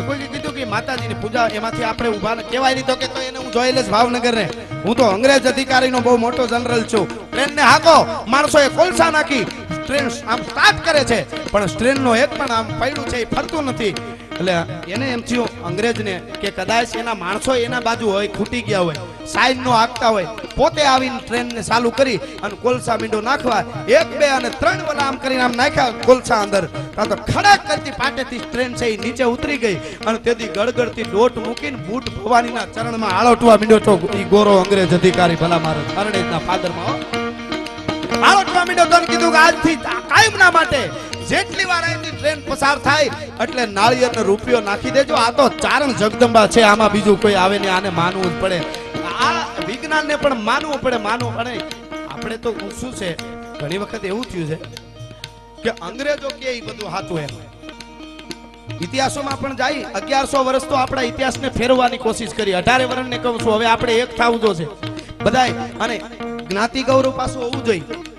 કોઈ 0.06 0.18
કીધું 0.18 0.54
કે 0.54 0.64
માતાજીની 0.64 1.14
પૂજા 1.14 1.48
એમાંથી 1.52 1.82
આપણે 1.82 2.08
ઊભા 2.08 2.34
કેવાય 2.34 2.50
કહેવાય 2.50 2.74
નહીં 2.74 2.86
તો 2.86 2.96
કે 2.96 3.06
તો 3.06 3.20
એને 3.20 3.38
હું 3.38 3.52
જોઈ 3.52 3.72
લઈશ 3.72 3.88
ભાવનગર 3.88 4.34
ને 4.34 4.48
હું 4.84 4.96
તો 4.96 5.04
અંગ્રેજ 5.04 5.46
અધિકારીનો 5.46 6.00
બહુ 6.00 6.16
મોટો 6.16 6.46
જનરલ 6.46 6.82
છું. 6.82 7.30
ટ્રેન 7.30 7.56
ને 7.56 7.62
હાકો. 7.62 8.24
માણસોએ 8.28 8.68
કોલસા 8.68 9.10
નાખી. 9.10 9.44
ટ્રેન 9.86 10.10
આમ 10.26 10.42
સ્ટાર્ટ 10.42 10.84
કરે 10.84 11.04
છે. 11.04 11.50
પણ 11.50 11.66
ટ્રેનનો 11.66 12.16
એક 12.16 12.38
પણ 12.38 12.46
આમ 12.46 12.80
પૈડું 12.80 13.08
છે, 13.08 13.16
એ 13.16 13.24
ફરતું 13.24 13.64
નથી. 13.64 13.84
એટલે 13.84 14.52
એને 14.88 15.12
એમ 15.12 15.20
થયું 15.20 15.64
અંગ્રેજને 15.64 16.20
કે 16.40 16.50
કદાચ 16.50 16.96
એના 16.96 17.14
માણસો 17.14 17.54
એના 17.54 17.80
બાજુ 17.80 18.10
હોય, 18.10 18.28
ખૂટી 18.28 18.62
ગયા 18.62 18.80
હોય. 18.80 18.94
સાઈન 19.32 19.62
નો 19.64 19.72
હાંકતા 19.78 20.12
હોય, 20.16 20.28
પોતે 20.56 20.82
આવીને 20.92 21.18
ટ્રેનને 21.26 21.62
ચાલુ 21.70 21.90
કરી 21.98 22.18
અને 22.44 22.54
કોલસા 22.64 22.96
મીંડો 23.02 23.20
નાખવા, 23.30 23.62
એક, 23.98 24.08
બે 24.20 24.28
અને 24.38 24.50
ત્રણ 24.60 24.82
વલા 24.88 25.08
આમ 25.08 25.18
આમ 25.46 25.54
નાખ્યા 25.60 26.06
કોલસા 26.08 26.40
અંદર. 26.46 26.64
કાં 26.96 27.08
તો 27.12 27.16
ખડક 27.30 27.60
કરતી 27.68 27.94
પાટેથી 28.00 28.42
ટ્રેન 28.46 28.74
છે 28.80 28.86
એ 28.94 28.96
નીચે 29.04 29.24
ઉતરી 29.34 29.58
ગઈ 29.64 29.78
અને 30.06 30.18
તેથી 30.26 30.50
ગળગળતી 30.56 31.06
દોટ 31.14 31.36
મૂકીને 31.46 31.78
બૂટ 31.86 32.06
ભવાનીના 32.16 32.66
ચરણમાં 32.74 33.14
આળોટવા 33.18 33.56
મીંડો 33.62 33.78
તો 33.88 33.94
ઈ 34.20 34.26
ગોરો 34.34 34.52
અંગ્રેજ 34.62 34.92
અધિકારી 34.98 35.40
ભલા 35.42 35.62
મારે 35.66 35.86
હરણેજના 35.96 36.42
ફાધરમાં 36.48 36.98
આળોટવા 38.28 38.64
મીંડો 38.68 38.86
તો 38.92 39.00
કીધું 39.10 39.32
કે 39.36 39.40
આજથી 39.44 39.76
કાયમના 40.12 40.52
માટે 40.58 40.80
જેટલી 41.30 41.68
વાર 41.72 41.82
અહીંથી 41.88 42.14
ટ્રેન 42.16 42.38
પસાર 42.48 42.76
થાય 42.86 43.10
એટલે 43.42 43.66
નાળિયેર 43.78 44.26
રૂપિયો 44.30 44.62
નાખી 44.68 44.94
દેજો. 44.96 45.14
આ 45.24 45.32
તો 45.38 45.44
ચારણ 45.64 45.92
જગદંબા 46.00 46.46
છે, 46.54 46.64
આમાં 46.70 46.92
બીજું 46.94 47.20
કોઈ 47.22 47.36
આવે 47.42 47.58
ને 47.64 47.68
આને 47.76 47.90
માનવું 48.00 48.30
જ 48.32 48.34
પડે. 48.42 48.58
આ 49.26 49.44
વિજ્ઞાનને 49.68 50.16
પણ 50.16 50.42
માનવું 50.48 50.80
પડે 50.80 50.98
માનવું 51.06 51.32
પડે. 51.36 51.54
આપણે 52.10 52.36
તો 52.36 52.50
શું 52.80 52.92
છે, 52.94 53.08
ઘણી 53.60 53.78
વખત 53.78 54.04
એવું 54.04 54.24
થયું 54.24 54.48
છે 54.50 54.56
કે 55.64 55.70
અંગ્રેજો 55.88 56.28
કે 56.40 56.48
એ 56.52 56.60
બધું 56.60 56.90
હાથું 56.90 57.20
એમ. 57.20 57.32
ઇતિહાસોમાં 58.80 59.40
પણ 59.40 59.56
જાય, 59.56 59.82
અગિયારસો 59.94 60.44
વર્ષ 60.44 60.64
તો 60.70 60.74
આપણા 60.74 61.02
ઇતિહાસને 61.02 61.50
ફેરવવાની 61.50 61.98
કોશિશ 61.98 62.34
કરી. 62.36 62.56
અઢારે 62.60 62.84
વર્ષને 62.84 63.18
કહું 63.18 63.40
છું, 63.40 63.52
હવે 63.54 63.66
આપણે 63.66 63.92
એક 64.04 64.16
થવું 64.16 64.40
જોશે 64.40 64.66
બધાય, 65.24 65.52
અને 65.80 65.96
જ્ઞાતિ 66.48 66.82
ગૌરવ 66.82 67.12
પાછું 67.16 67.42
હોવું 67.42 67.64
જોઈએ. 67.64 68.11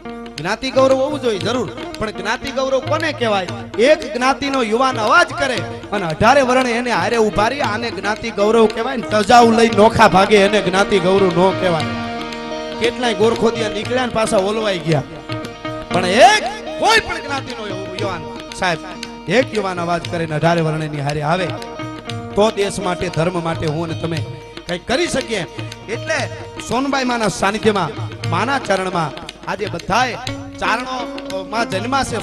જ્ઞાતિ 0.43 0.69
ગૌરવ 0.71 0.97
હોવું 0.99 1.19
જોઈએ, 1.21 1.39
જરૂર. 1.39 1.69
પણ 1.99 2.11
જ્ઞાતિ 2.11 2.49
ગૌરવ 2.51 2.79
કોને 2.79 3.11
કહેવાય? 3.19 3.47
એક 3.89 4.01
જ્ઞાતિનો 4.15 4.63
યુવાન 4.63 4.97
અવાજ 4.99 5.29
કરે 5.39 5.57
અને 5.91 6.05
અઢારે 6.05 6.41
વર્ણ 6.41 6.67
એને 6.69 6.91
હારે 6.91 7.17
ઊભા 7.17 7.45
રહી 7.53 7.63
આને 7.67 7.87
જ્ઞાતિ 7.91 8.31
ગૌરવ 8.39 8.65
કહેવાય 8.65 8.97
ને 8.97 9.07
તજાવ 9.13 9.51
લઈ 9.59 9.71
નોખા 9.77 10.09
ભાગે 10.15 10.35
એને 10.41 10.59
જ્ઞાતિ 10.61 10.99
ગૌરવ 10.99 11.31
નો 11.37 11.47
કહેવાય. 11.61 11.93
કેટલાય 12.81 13.13
ગોરખોદિયા 13.13 13.69
નીકળ્યા 13.69 14.05
ને 14.05 14.15
પાછા 14.19 14.43
ઓલવાઈ 14.49 14.83
ગયા. 14.87 15.03
પણ 15.93 16.05
એક 16.27 16.43
કોઈ 16.81 16.99
પણ 17.07 17.23
જ્ઞાતિનો 17.25 17.63
યુવાન, 17.71 18.21
સાહેબ, 18.59 18.79
એક 19.29 19.57
યુવાન 19.57 19.83
અવાજ 19.87 20.11
કરીને 20.11 20.35
અઢારે 20.35 20.61
વર્ણની 20.61 21.01
હારે 21.01 21.21
આવે. 21.21 21.47
તો 22.35 22.51
દેશ 22.51 22.79
માટે, 22.79 23.07
ધર્મ 23.09 23.43
માટે 23.43 23.67
હું 23.67 23.83
અને 23.85 24.01
તમે 24.01 24.25
કંઈક 24.67 24.87
કરી 24.87 25.07
શકીએ. 25.07 25.43
એટલે 25.89 26.19
સોનબાઈ 26.69 27.03
માના 27.03 27.35
સાનિધ્યમાં, 27.41 27.91
માના 28.29 28.59
ચરણમાં 28.59 29.22
આજે 29.47 29.65
બધાએ 29.65 30.15
ચારણો 30.59 31.47
માં 31.49 31.69
જન્મા 31.69 32.03
છે 32.03 32.17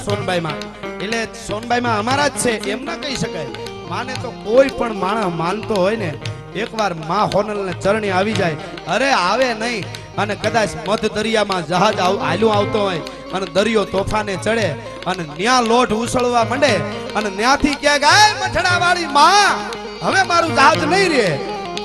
એટલે 1.03 1.25
સોનબાઈમાં 1.47 1.99
અમારા 1.99 2.27
જ 2.27 2.31
છે, 2.31 2.71
એમ 2.71 2.83
ના 2.83 2.95
કહી 2.95 3.15
શકાય. 3.15 3.47
માને 3.89 4.13
તો 4.13 4.29
કોઈ 4.43 4.69
પણ 4.77 4.93
માણસ 4.93 5.25
માનતો 5.25 5.75
હોય 5.75 5.95
ને, 5.95 6.13
એકવારમાં 6.55 7.25
હોનલને 7.25 7.73
ચરણી 7.73 8.09
આવી 8.09 8.33
જાય. 8.33 8.55
અરે, 8.87 9.11
આવે 9.11 9.53
નહીં. 9.53 9.83
અને 10.17 10.35
કદાચ 10.35 10.69
મધ 10.87 11.05
દરિયામાં 11.05 11.67
જહાજ 11.67 11.99
હાલ્યું 11.99 12.53
આવતો 12.53 12.81
હોય 12.81 12.99
અને 13.33 13.45
દરિયો 13.45 13.83
તોફાને 13.85 14.35
ચડે 14.35 14.67
અને 15.05 15.23
ન્યા 15.23 15.61
લોટ 15.61 15.93
ઉછળવા 15.93 16.43
માંડે 16.43 16.73
અને 17.15 17.29
ન્યાથી 17.29 17.75
ક્યાંક, 17.75 18.03
આય 18.03 18.33
મઠડા 18.41 18.77
વાળી 18.77 19.05
માં, 19.05 19.55
હવે 20.05 20.23
મારું 20.23 20.55
જહાજ 20.55 20.83
નહીં 20.83 21.09
રહે. 21.09 21.29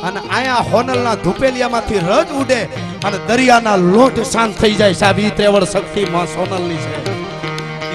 અને 0.02 0.20
આયા 0.20 0.54
હોનલના 0.54 1.14
ધુપેલિયામાંથી 1.14 1.98
રજ 1.98 2.28
ઉડે 2.32 2.60
અને 3.06 3.18
દરિયાના 3.28 3.76
લોટ 3.94 4.16
શાંત 4.32 4.58
થઈ 4.60 4.74
જાય 4.80 4.94
સાહેબ. 5.00 5.18
ઈ 5.18 5.30
ત્રેવડ 5.38 5.64
શક્તિ 5.74 6.04
માં 6.14 6.26
સોનલની 6.26 6.80
છે. 6.84 6.96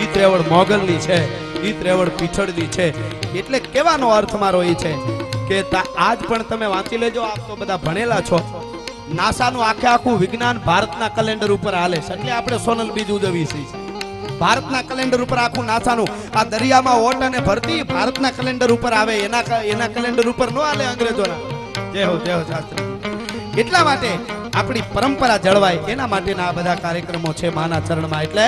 ઈ 0.03 0.07
ત્રેવડ 0.13 0.47
મોગલની 0.53 0.99
છે. 1.07 1.19
ઈ 1.67 1.73
ત્રેવડ 1.81 2.09
પીછળની 2.19 2.69
છે. 2.77 2.87
એટલે 3.39 3.59
કેવાનો 3.59 4.07
અર્થ 4.17 4.35
મારો 4.43 4.63
એ 4.63 4.73
છે 4.83 4.93
કે 5.49 5.61
આજ 6.07 6.19
પણ 6.29 6.43
તમે 6.49 6.67
વાંચી 6.73 6.97
લેજો. 7.03 7.21
આપ 7.21 7.41
તો 7.47 7.55
બધા 7.61 7.77
ભણેલા 7.85 8.21
છો. 8.31 8.39
નાસાનું 9.15 9.63
આખે 9.69 9.87
આખું 9.93 10.19
વિજ્ઞાન 10.19 10.57
ભારતના 10.67 11.13
કેલેન્ડર 11.15 11.51
ઉપર 11.57 11.73
હાલે 11.81 11.99
છે. 12.07 12.13
એટલે 12.13 12.31
આપણે 12.31 12.57
સોનલ 12.65 12.89
બીજ 12.97 13.09
ઉજવી 13.17 13.45
છીએ. 13.45 13.69
ભારતના 14.41 14.81
કેલેન્ડર 14.89 15.21
ઉપર 15.23 15.37
આખું 15.37 15.65
નાસાનું, 15.65 16.09
આ 16.37 16.43
દરિયામાં 16.51 17.01
ઓટ 17.07 17.23
અને 17.27 17.39
ભરતી 17.47 17.81
ભારતના 17.93 18.31
કેલેન્ડર 18.37 18.69
ઉપર 18.75 18.93
આવે. 18.99 19.15
એના 19.25 19.63
એના 19.71 19.89
કેલેન્ડર 19.95 20.27
ઉપર 20.33 20.49
નો 20.51 20.61
હાલે 20.67 20.85
અંગ્રેજોના. 20.85 21.39
જય 21.93 22.03
હો 22.09 22.15
જય 22.25 22.33
હો 22.33 22.43
શાસ્ત્રી. 22.51 23.61
એટલા 23.61 23.83
માટે 23.89 24.11
આપણી 24.53 24.83
પરંપરા 24.93 25.37
જળવાય 25.37 25.91
એના 25.93 26.07
માટેના 26.07 26.47
આ 26.47 26.51
બધા 26.51 26.75
કાર્યક્રમો 26.75 27.33
છે 27.33 27.49
માના 27.49 27.79
ચરણમાં. 27.79 28.23
એટલે 28.23 28.47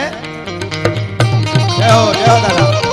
જય 1.77 1.91
હો, 1.91 2.13
જય 2.13 2.33
દાદા. 2.45 2.92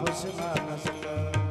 ਆਪਸ 0.00 0.24
ਨਾ 0.36 0.54
ਨਸਲ। 0.70 1.43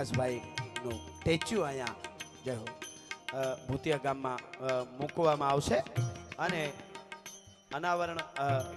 પ્રકાશભાઈનું 0.00 0.98
સ્ટેચ્યુ 1.16 1.62
અહીંયા 1.62 1.96
જય 2.44 2.54
હો. 2.60 2.66
ભૂતિયા 3.66 4.04
ગામમાં 4.04 4.40
મૂકવામાં 5.00 5.50
આવશે 5.50 5.78
અને 6.38 6.60
અનાવરણ 7.78 8.20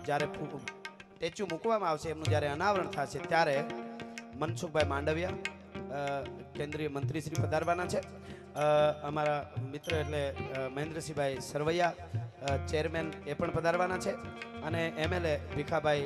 જ્યારે 0.05 0.27
સ્ટેચ્યુ 1.15 1.47
મૂકવામાં 1.51 1.89
આવશે, 1.91 2.09
એમનું 2.09 2.29
જ્યારે 2.33 2.49
અનાવરણ 2.55 2.89
થશે, 2.95 3.19
ત્યારે 3.31 3.55
મનસુખભાઈ 4.41 4.91
માંડવિયા 4.93 5.35
કેન્દ્રીય 6.57 6.95
મંત્રી 6.97 7.21
શ્રી 7.21 7.43
પધારવાના 7.45 7.87
છે. 7.93 8.01
અમારા 9.03 9.39
મિત્ર 9.71 9.95
એટલે 10.01 10.21
મહેન્દ્રસિંહભાઈ 10.75 11.41
સરવૈયા 11.51 12.57
ચેરમેન 12.71 13.07
એ 13.27 13.33
પણ 13.33 13.55
પધારવાના 13.57 14.03
છે. 14.05 14.13
અને 14.67 14.81
એમએલએ 15.05 15.33
ભીખાભાઈ 15.55 16.03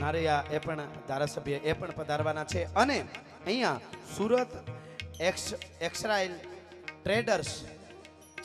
નારૈયા 0.00 0.44
એ 0.50 0.58
પણ 0.58 0.88
ધારાસભ્ય 1.08 1.56
એ 1.56 1.72
પણ 1.72 1.90
પધારવાના 1.90 2.44
છે. 2.44 2.74
અને 2.74 3.00
અહીંયા 3.46 3.80
સુરત 4.16 4.48
એક્સ, 5.20 5.54
એક્સરાઇલ 5.80 6.32
ટ્રેડર્સ 7.04 7.64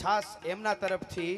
છાસ 0.04 0.24
એમના 0.46 0.74
તરફથી 0.74 1.34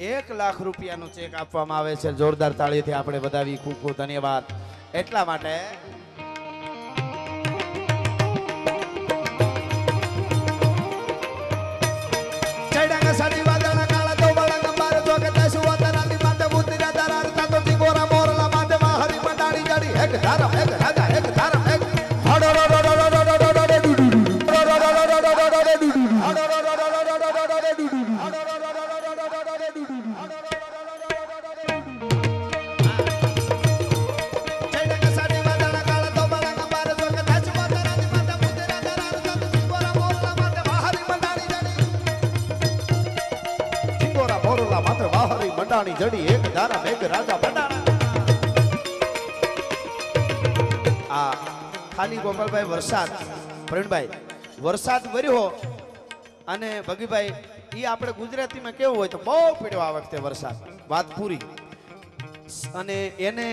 એક 0.00 0.30
લાખ 0.30 0.62
રૂપિયાનો 0.62 1.08
ચેક 1.08 1.34
આપવામાં 1.34 1.78
આવે 1.78 1.96
છે. 1.96 2.12
જોરદાર 2.12 2.52
તાળીથી 2.52 2.92
આપણે 2.92 3.18
વધાવી 3.18 3.56
ખૂબ 3.56 3.74
ખૂબ 3.74 3.96
ધન્યવાદ. 3.96 4.44
એટલા 4.94 5.24
માટે 5.24 5.54
ગોપાલભાઈ 52.38 52.70
વરસાદ, 52.72 53.12
પ્રવીણભાઈ, 53.68 54.08
વરસાદ 54.64 55.06
વર્યો 55.14 55.46
અને 56.52 56.68
ભગીભાઈ 56.88 57.32
એ 57.78 57.86
આપણે 57.92 58.12
ગુજરાતીમાં 58.18 58.76
કેવું 58.80 58.98
હોય 59.00 59.10
તો 59.14 59.18
બહુ 59.28 59.38
પીડ્યો 59.60 59.82
આ 59.86 59.96
વખતે 59.96 60.20
વરસાદ, 60.26 60.60
વાત 60.92 61.08
પૂરી. 61.16 61.40
અને 62.80 62.98
એને 63.30 63.46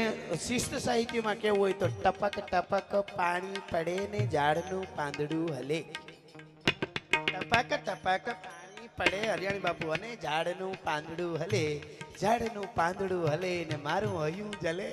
શિસ્ત 0.43 0.75
સાહિત્યમાં 0.85 1.41
કેવું 1.45 1.63
હોય 1.63 1.79
તો 1.81 1.89
ટપક 1.95 2.45
ટપક 2.51 2.93
પાણી 3.17 3.63
પડે 3.71 3.97
ને 4.13 4.21
ઝાડનું 4.35 4.85
પાંદડું 4.99 5.49
હલે. 5.57 5.81
ટપક 7.31 7.71
ટપક 7.81 8.37
પાણી 8.45 8.93
પડે 8.99 9.23
હરિયાણી 9.33 9.65
બાપુ 9.67 9.95
અને 9.97 10.09
ઝાડનું 10.27 10.77
પાંદડું 10.87 11.35
હલે, 11.43 11.65
ઝાડનું 12.21 12.71
પાંદડું 12.79 13.27
હલે 13.33 13.53
ને 13.73 13.83
મારું 13.89 14.17
હયું 14.21 14.55
જલે. 14.63 14.89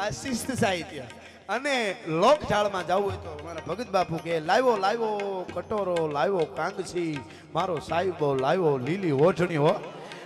આ 0.00 0.10
શિસ્ત 0.10 0.50
સાહિત્ય 0.60 1.04
અને 1.48 1.74
લોકઝાળમાં 2.22 2.86
જવું 2.86 3.06
હોય 3.06 3.18
તો 3.24 3.32
મારા 3.44 3.64
ભગત 3.68 3.88
બાપુ 3.90 4.20
કે, 4.24 4.40
લાવ્યો 4.40 4.76
લાવ્યો, 4.76 5.44
કટોરો, 5.54 5.96
લાવ્યો 6.12 6.46
કાંગસી 6.58 7.12
મારો 7.54 7.76
સાહેબો 7.88 8.30
લાવ્યો 8.34 8.74
લીલી 8.78 9.12
ઓઢણી 9.28 9.62
હો. 9.66 9.74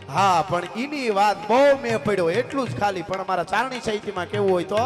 હા, 0.08 0.44
પણ 0.50 0.64
એની 0.76 1.10
વાત 1.10 1.44
બહુ 1.48 1.60
મેં 1.82 1.98
પડ્યો, 2.04 2.30
એટલું 2.40 2.68
જ 2.68 2.80
ખાલી. 2.80 3.02
પણ 3.02 3.26
અમારા 3.26 3.50
ચારણી 3.54 3.84
સાહિત્યમાં 3.88 4.32
કેવું 4.32 4.50
હોય 4.50 4.64
તો 4.64 4.82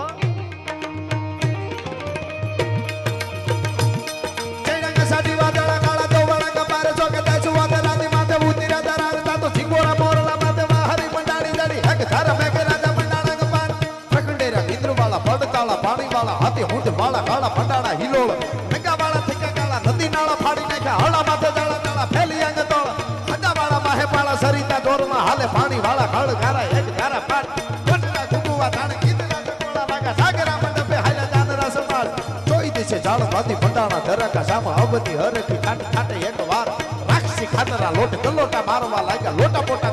માટી 16.58 16.74
હુંદ 16.74 16.98
વાળા 16.98 17.22
કાળા 17.22 17.50
ફટાડા 17.50 17.94
હિલોળ. 18.00 18.32
મેગા 18.72 18.98
વાળા 18.98 19.22
થેકા 19.26 19.52
કાળા 19.56 19.92
નદી 19.92 20.08
નાળા 20.08 20.36
ફાડી 20.42 20.66
નાખ્યા 20.70 20.98
હાડા 21.00 21.24
માથે 21.28 21.50
જાળા 21.56 21.78
તાળા 21.84 22.06
ફેલી 22.14 22.42
અંગ 22.48 22.60
તોળ 22.70 22.88
હંડા 23.30 23.54
વાળા 23.58 23.80
માહે 23.86 24.06
પાળા 24.14 24.36
સરિતા 24.42 24.80
દોરમાં 24.86 25.24
હાલે 25.28 25.46
પાણી 25.54 25.82
વાળા 25.86 26.08
કાળ 26.14 26.34
ગારા 26.42 26.66
એક 26.80 26.88
ગારા 26.98 27.22
પાટ 27.30 27.48
પટના 27.86 28.26
કુકુવા 28.32 28.70
થાણ 28.76 28.94
કીધના 29.02 29.40
ટકોળા 29.46 29.86
વાગા 29.92 30.14
સાગરા 30.20 30.58
મંડપે 30.62 30.96
હાલે 31.06 31.24
જાનરા 31.34 31.70
સમાળ 31.76 32.08
જોઈ 32.48 32.74
દેશે 32.78 33.00
જાળ 33.06 33.26
વાતી 33.34 33.58
ફટાણા 33.62 34.02
ધરકા 34.08 34.44
સામ 34.52 34.70
અબતી 34.74 35.16
હરકી 35.22 35.60
કાટ 35.66 35.82
કાટે 35.94 36.16
એક 36.30 36.38
વાર. 36.52 36.68
રાક્ષી 37.10 37.48
ખાતરા 37.54 37.92
લોટ 37.98 38.14
કલોટા 38.24 38.64
મારવા 38.70 39.02
લાગ્યા 39.08 39.38
લોટા 39.40 39.62
પોટા 39.68 39.87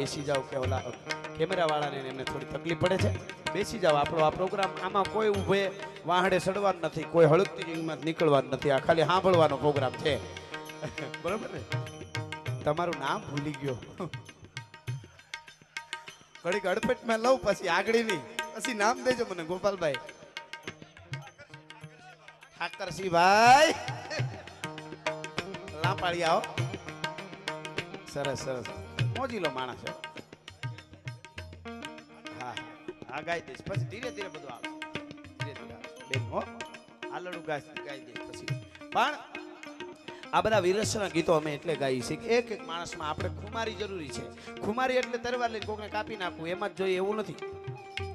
બેસી 0.00 0.24
જાઓ 0.24 0.40
કે 0.40 0.56
ઓલા 0.56 0.82
કેમેરા 1.38 1.66
વાળાને 1.70 2.08
એમને 2.10 2.24
થોડી 2.24 2.46
તકલીફ 2.46 2.80
પડે 2.80 2.96
છે. 2.96 3.20
બેસી 3.52 3.78
જાઓ, 3.78 3.94
આપણો 3.94 4.24
આ 4.24 4.30
પ્રોગ્રામ 4.30 4.70
આમાં 4.84 5.04
કોઈ 5.12 5.28
ઊભે 5.28 5.72
વાહડે 6.06 6.38
સડવાનું 6.38 6.82
નથી, 6.82 7.06
કોઈ 7.12 7.26
હળકતી 7.26 7.62
રીંગમાં 7.62 7.98
નીકળવાનું 8.04 8.50
નથી, 8.50 8.70
આ 8.70 8.78
ખાલી 8.78 9.02
સાંભળવાનો 9.02 9.56
પ્રોગ્રામ 9.56 9.92
છે. 9.92 10.20
બરોબર 11.22 11.48
ને? 11.54 11.60
તમારું 12.64 13.00
નામ 13.00 13.20
ભૂલી 13.20 13.52
ગયો. 13.52 13.78
ઘડીક 16.44 16.66
અડપેટમાં 16.66 17.18
લઉં, 17.18 17.40
પછી 17.42 17.68
આગળની. 17.68 18.20
પછી 18.54 18.74
નામ 18.74 19.04
દેજો 19.04 19.26
મને, 19.30 19.44
ગોપાલભાઈ. 19.44 19.94
ઠાકરસિંહભાઈ. 22.56 23.74
લાંપાળી 25.84 26.24
આવો. 26.24 26.42
સરસ 28.12 28.38
સરસ. 28.38 28.89
મોજીલો 29.20 29.50
માણસ. 29.54 29.76
હા 32.42 32.54
હા. 33.10 33.20
ગાઈ 33.20 33.40
દઈશ. 33.40 33.58
પછી 33.68 33.84
ધીરે 33.84 34.10
ધીરે 34.10 34.28
બધું 34.28 34.50
આવે. 34.50 34.80
ધીરે 35.44 35.52
ધીરે 35.52 35.74
બેન, 36.08 36.30
હો. 36.30 36.42
આલડું 37.12 37.44
ગાય, 37.44 37.60
ગાઈ 37.60 38.00
દઈશ 38.00 38.16
પછી. 38.16 38.46
પણ 38.92 39.14
આ 40.32 40.40
બધા 40.40 40.58
વિરસના 40.58 41.08
ગીતો 41.08 41.32
અમે 41.32 41.54
એટલે 41.54 41.76
ગાઈએ 41.76 42.00
છીએ 42.00 42.16
કે 42.16 42.26
એક 42.26 42.52
એક 42.52 42.66
માણસમાં 42.66 43.10
આપણે 43.10 43.28
ખુમારી 43.28 43.74
જરૂરી 43.74 44.08
છે. 44.08 44.56
ખુમારી 44.60 44.94
એટલે 44.94 45.18
તરવાર 45.18 45.50
લઈને 45.50 45.66
કોકને 45.66 45.88
કાપી 45.88 46.16
નાખવું, 46.16 46.48
એમાં 46.48 46.74
જ 46.74 46.78
જોઈએ, 46.78 46.96
એવું 46.96 47.16
નથી. 47.16 47.34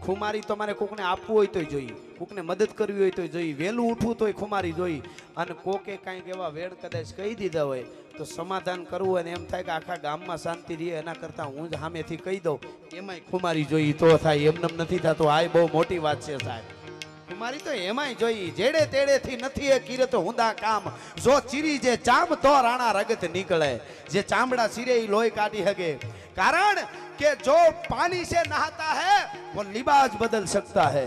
ખુમારી 0.06 0.42
તમારે 0.42 0.74
કોકને 0.74 1.04
આપવું 1.04 1.38
હોય 1.38 1.46
તોય 1.46 1.66
જોઈએ. 1.66 1.94
કોકને 2.18 2.42
મદદ 2.42 2.68
કરવી 2.76 3.00
હોય 3.00 3.12
તોય 3.12 3.28
જોઈએ. 3.28 3.54
વહેલું 3.54 3.92
ઉઠવું 3.92 4.18
તોય 4.18 4.34
ખુમારી 4.34 4.72
જોઈએ. 4.72 5.02
અને 5.38 5.54
કોકે 5.54 5.98
કાંઈક 5.98 6.28
એવા 6.28 6.48
વેડ 6.48 6.74
કદાચ 6.74 7.14
કહી 7.14 7.36
દીધા 7.36 7.64
હોય 7.64 7.86
તો 8.18 8.26
સમાધાન 8.26 8.84
કરવું 8.84 9.20
અને 9.20 9.32
એમ 9.32 9.46
થાય 9.46 9.64
કે 9.64 9.72
આખા 9.72 9.98
ગામમાં 9.98 10.38
શાંતિ 10.38 10.76
રહે, 10.76 10.94
એના 11.02 11.14
કરતાં 11.14 11.48
હું 11.48 11.70
જ 11.72 11.80
સામેથી 11.80 12.18
કહી 12.18 12.40
દઉં, 12.40 12.60
એમાંય 12.94 13.20
ખુમારી 13.32 13.66
જોઈ 13.66 13.94
તો 13.94 14.18
થાય 14.18 14.54
એમને 14.54 14.70
નથી 14.78 15.00
થતો. 15.00 15.26
આ 15.26 15.44
બહુ 15.54 15.68
મોટી 15.74 15.98
વાત 15.98 16.22
છે 16.22 16.38
સાહેબ. 16.46 16.74
મારી 17.40 17.58
તો 17.58 17.72
એમાંય 17.72 18.14
જોઈ, 18.14 18.50
જેડે 18.52 18.86
તેડે 18.86 19.18
થી 19.20 19.38
નથી 19.38 19.68
એ 19.68 19.80
કીરે 19.80 20.06
તો 20.06 20.20
હુંદા 20.20 20.54
કામ. 20.54 20.90
જો 21.24 21.40
ચીરી 21.52 21.78
જે 21.78 21.98
ચામ 21.98 22.34
તો 22.36 22.54
રાણા 22.62 22.92
રગત 22.92 23.26
નીકળે. 23.34 23.72
જે 24.10 24.22
ચામડા 24.22 24.68
ચીરે 24.68 24.98
એ 25.02 25.08
લોહી 25.08 25.30
કાઢી 25.30 25.64
હગે. 25.64 25.92
કારણ 26.36 26.82
કે 27.20 27.36
જો 27.44 27.60
પાણી 27.90 28.26
સે 28.26 28.48
નહાતા 28.50 28.96
હે 29.02 29.16
વો 29.56 29.64
લિબાજ 29.74 30.20
બદલ 30.20 30.46
શકતા 30.46 30.90
હે. 30.90 31.06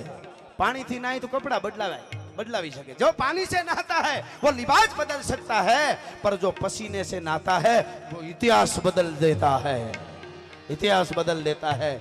પાણી 0.57 0.83
થી 0.83 0.99
નાહી 0.99 1.21
તો 1.21 1.29
કપડા 1.29 1.59
બદલાવાય. 1.59 2.17
बदलावी 2.38 2.70
सके। 2.70 2.92
जो 3.01 3.11
पानी 3.14 3.44
से 3.46 3.62
नहाता 3.62 3.98
है, 4.07 4.16
वो 4.44 4.51
लिबाज 4.53 4.88
बदल 4.98 5.20
सकता 5.22 5.61
है, 5.61 5.85
पर 6.24 6.37
जो 6.37 6.51
पसीने 6.62 7.05
से 7.05 7.20
नहाता 7.20 7.59
है, 7.59 7.79
वो 8.12 8.22
इतिहास 8.24 8.79
बदल 8.85 9.09
देता 9.20 9.51
है। 9.64 9.81
इतिहास 10.70 11.09
बदल 11.16 11.42
देता 11.42 11.70
है, 11.72 11.92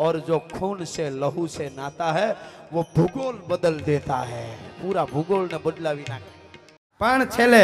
और 0.00 0.20
जो 0.20 0.38
खून 0.52 0.84
से, 0.84 1.10
लहू 1.10 1.46
से 1.48 1.66
नहाता 1.76 2.12
है, 2.12 2.28
वो 2.72 2.82
भूगोल 2.96 3.36
बदल 3.48 3.80
देता 3.82 4.18
है। 4.32 4.46
पूरा 4.80 5.02
ભૂગોળ 5.04 5.46
ને 5.46 5.58
બદલાવી 5.58 6.04
નાખે 6.08 6.30
પણ 7.00 7.24
છેલ્લે, 7.26 7.62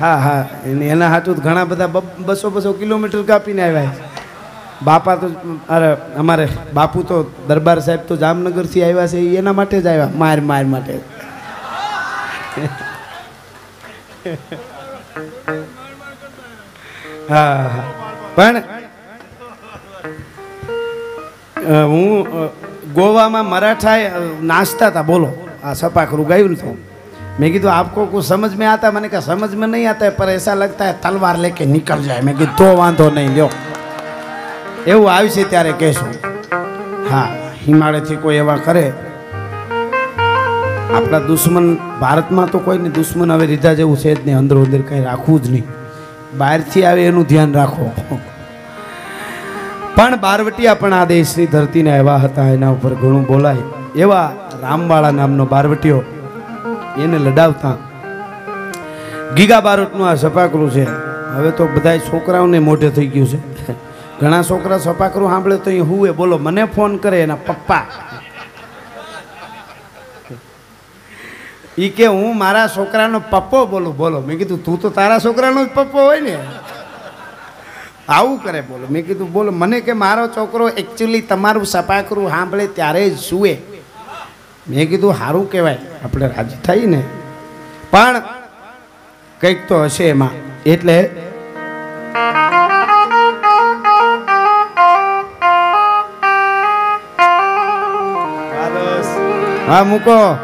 હા 0.00 0.16
હા, 0.16 0.48
એના 0.64 1.08
હાથું 1.08 1.34
ઘણા 1.36 1.64
બધા 1.64 1.86
બસો 2.26 2.50
किलोमीटर 2.50 2.78
કિલોમીટર 2.78 3.22
કાપીને 3.22 3.62
આવ્યા 3.62 3.80
है 3.80 4.11
બાપા 4.84 5.14
તો, 5.16 5.26
અરે, 5.70 5.90
અમારે 6.16 6.48
બાપુ 6.74 7.02
તો 7.02 7.16
દરબાર 7.48 7.78
સાહેબ 7.80 8.00
તો 8.08 8.16
જામનગરથી 8.16 8.84
આવ્યા 8.84 9.06
છે 9.06 9.20
એના 9.38 9.52
માટે 9.52 9.80
જ 9.80 9.86
આવ્યા. 9.86 10.08
માર 10.14 10.40
માર 10.40 10.64
માટે. 10.64 10.98
હા 17.30 17.70
પણ 18.34 18.62
હું 21.90 22.26
ગોવામાં 22.94 23.46
મરાઠા 23.46 23.96
નાચતા 24.42 24.86
હતા 24.86 25.02
બોલો. 25.02 25.28
આ 25.64 25.74
સપાખરું 25.74 26.26
ગાયું 26.28 26.54
તો. 26.54 26.76
મેં 27.40 27.52
કીધું 27.52 27.72
આપકો 27.72 28.06
કુછ 28.06 28.22
સમજ 28.22 28.56
મેં 28.56 28.70
આતા? 28.72 28.90
મને 28.90 29.08
કે 29.08 29.20
સમજ 29.20 29.54
મેં 29.54 29.68
નહીં 29.68 29.90
આતા 29.90 30.10
પર 30.10 30.30
એસા 30.30 30.54
લગતા 30.54 30.84
હે, 30.88 30.94
તલવાર 31.02 31.36
લેકે 31.38 31.64
નીકળ 31.64 31.98
જાય. 31.98 32.20
મેં 32.20 32.36
કીધું 32.38 32.56
તો 32.56 32.76
વાંધો 32.76 33.10
નહીં, 33.10 33.34
લ્યો. 33.34 33.50
એવું 34.86 35.12
આવશે 35.12 35.44
ત્યારે 35.44 35.72
કહેશું. 35.72 36.14
હા 37.10 37.28
હિમાલયથી 37.68 38.16
કોઈ 38.16 38.36
એવા 38.36 38.56
કરે. 38.56 38.92
આપણા 40.94 41.18
દુશ્મન, 41.18 41.76
ભારતમાં 42.00 42.50
તો 42.50 42.58
કોઈને 42.58 42.88
દુશ્મન 42.88 43.32
હવે 43.32 43.46
રીધા 43.46 43.72
જેવું 43.72 43.96
છે 43.96 44.14
જ 44.14 44.26
નહીં. 44.26 44.38
અંદર 44.38 44.56
અંદર 44.56 44.80
કંઈ 44.80 45.04
રાખવું 45.04 45.42
જ 45.42 45.50
નહીં. 45.50 45.64
બહારથી 46.38 46.84
આવે 46.84 47.06
એનું 47.06 47.24
ધ્યાન 47.24 47.52
રાખો. 47.52 47.90
પણ 49.96 50.20
બારવટીયા 50.20 50.74
પણ 50.74 50.94
આ 50.94 51.04
દેશની 51.04 51.46
ધરતીના 51.46 51.96
એવા 51.96 52.16
હતા, 52.16 52.42
એના 52.42 52.68
ઉપર 52.68 52.94
ઘણું 52.94 53.26
બોલાય. 53.26 53.56
એવા 53.96 54.32
રામવાળા 54.62 55.10
નામનો 55.10 55.46
બારવટીયો 55.46 56.02
એને 56.98 57.18
લડાવતા. 57.18 57.76
ગીગા 59.36 59.60
બારોટનું 59.60 60.08
આ 60.08 60.14
સપાકરું 60.14 60.70
છે. 60.70 60.86
હવે 61.34 61.50
તો 61.50 61.66
બધા 61.66 61.98
છોકરાઓને 61.98 62.58
મોઢે 62.58 62.88
થઈ 62.90 63.06
ગયું 63.06 63.26
છે. 63.26 63.51
ઘણા 64.22 64.42
છોકરા 64.42 64.78
સપાકરું 64.78 65.30
સાંભળે 65.30 65.56
તો 65.56 65.70
એ 65.70 65.78
હુએ 65.78 66.10
બોલો, 66.10 66.38
મને 66.38 66.64
ફોન 66.64 66.96
કરે 66.96 67.22
એના 67.22 67.34
પપ્પા. 67.34 67.86
એ 71.78 71.88
કે, 71.88 72.06
હું 72.06 72.38
મારા 72.38 72.66
છોકરાનો 72.66 73.20
પપ્પો 73.30 73.66
બોલું. 73.66 73.96
બોલો, 73.96 74.20
મેં 74.20 74.38
કીધું, 74.38 74.64
તું 74.64 74.80
તો 74.80 74.90
તારા 74.90 75.18
છોકરાનો 75.18 75.64
જ 75.64 75.68
પપ્પો 75.68 75.98
હોય 75.98 76.20
ને. 76.20 76.38
આવું 78.08 78.38
કરે, 78.42 78.60
બોલો. 78.60 78.86
મેં 78.90 79.06
કીધું, 79.06 79.32
બોલો, 79.32 79.52
મને 79.52 79.80
કે 79.80 79.92
મારો 79.92 80.26
છોકરો 80.26 80.68
એકચ્યુઅલી 80.68 81.20
તમારું 81.20 81.66
સપાકરું 81.66 82.30
સાંભળે 82.30 82.66
ત્યારે 82.66 83.10
જ 83.10 83.18
સુવે. 83.18 83.58
મેં 84.70 84.88
કીધું 84.88 85.14
સારું 85.14 85.50
કહેવાય, 85.50 85.78
આપણે 86.04 86.26
રાજી 86.26 86.56
થઈ 86.56 86.86
ને. 86.86 87.02
પણ 87.90 88.22
કંઈક 89.40 89.68
તો 89.68 89.82
હશે 89.84 90.04
એમાં. 90.04 90.30
એટલે 90.62 91.10
હા, 99.68 99.84
મૂકો. 99.84 100.38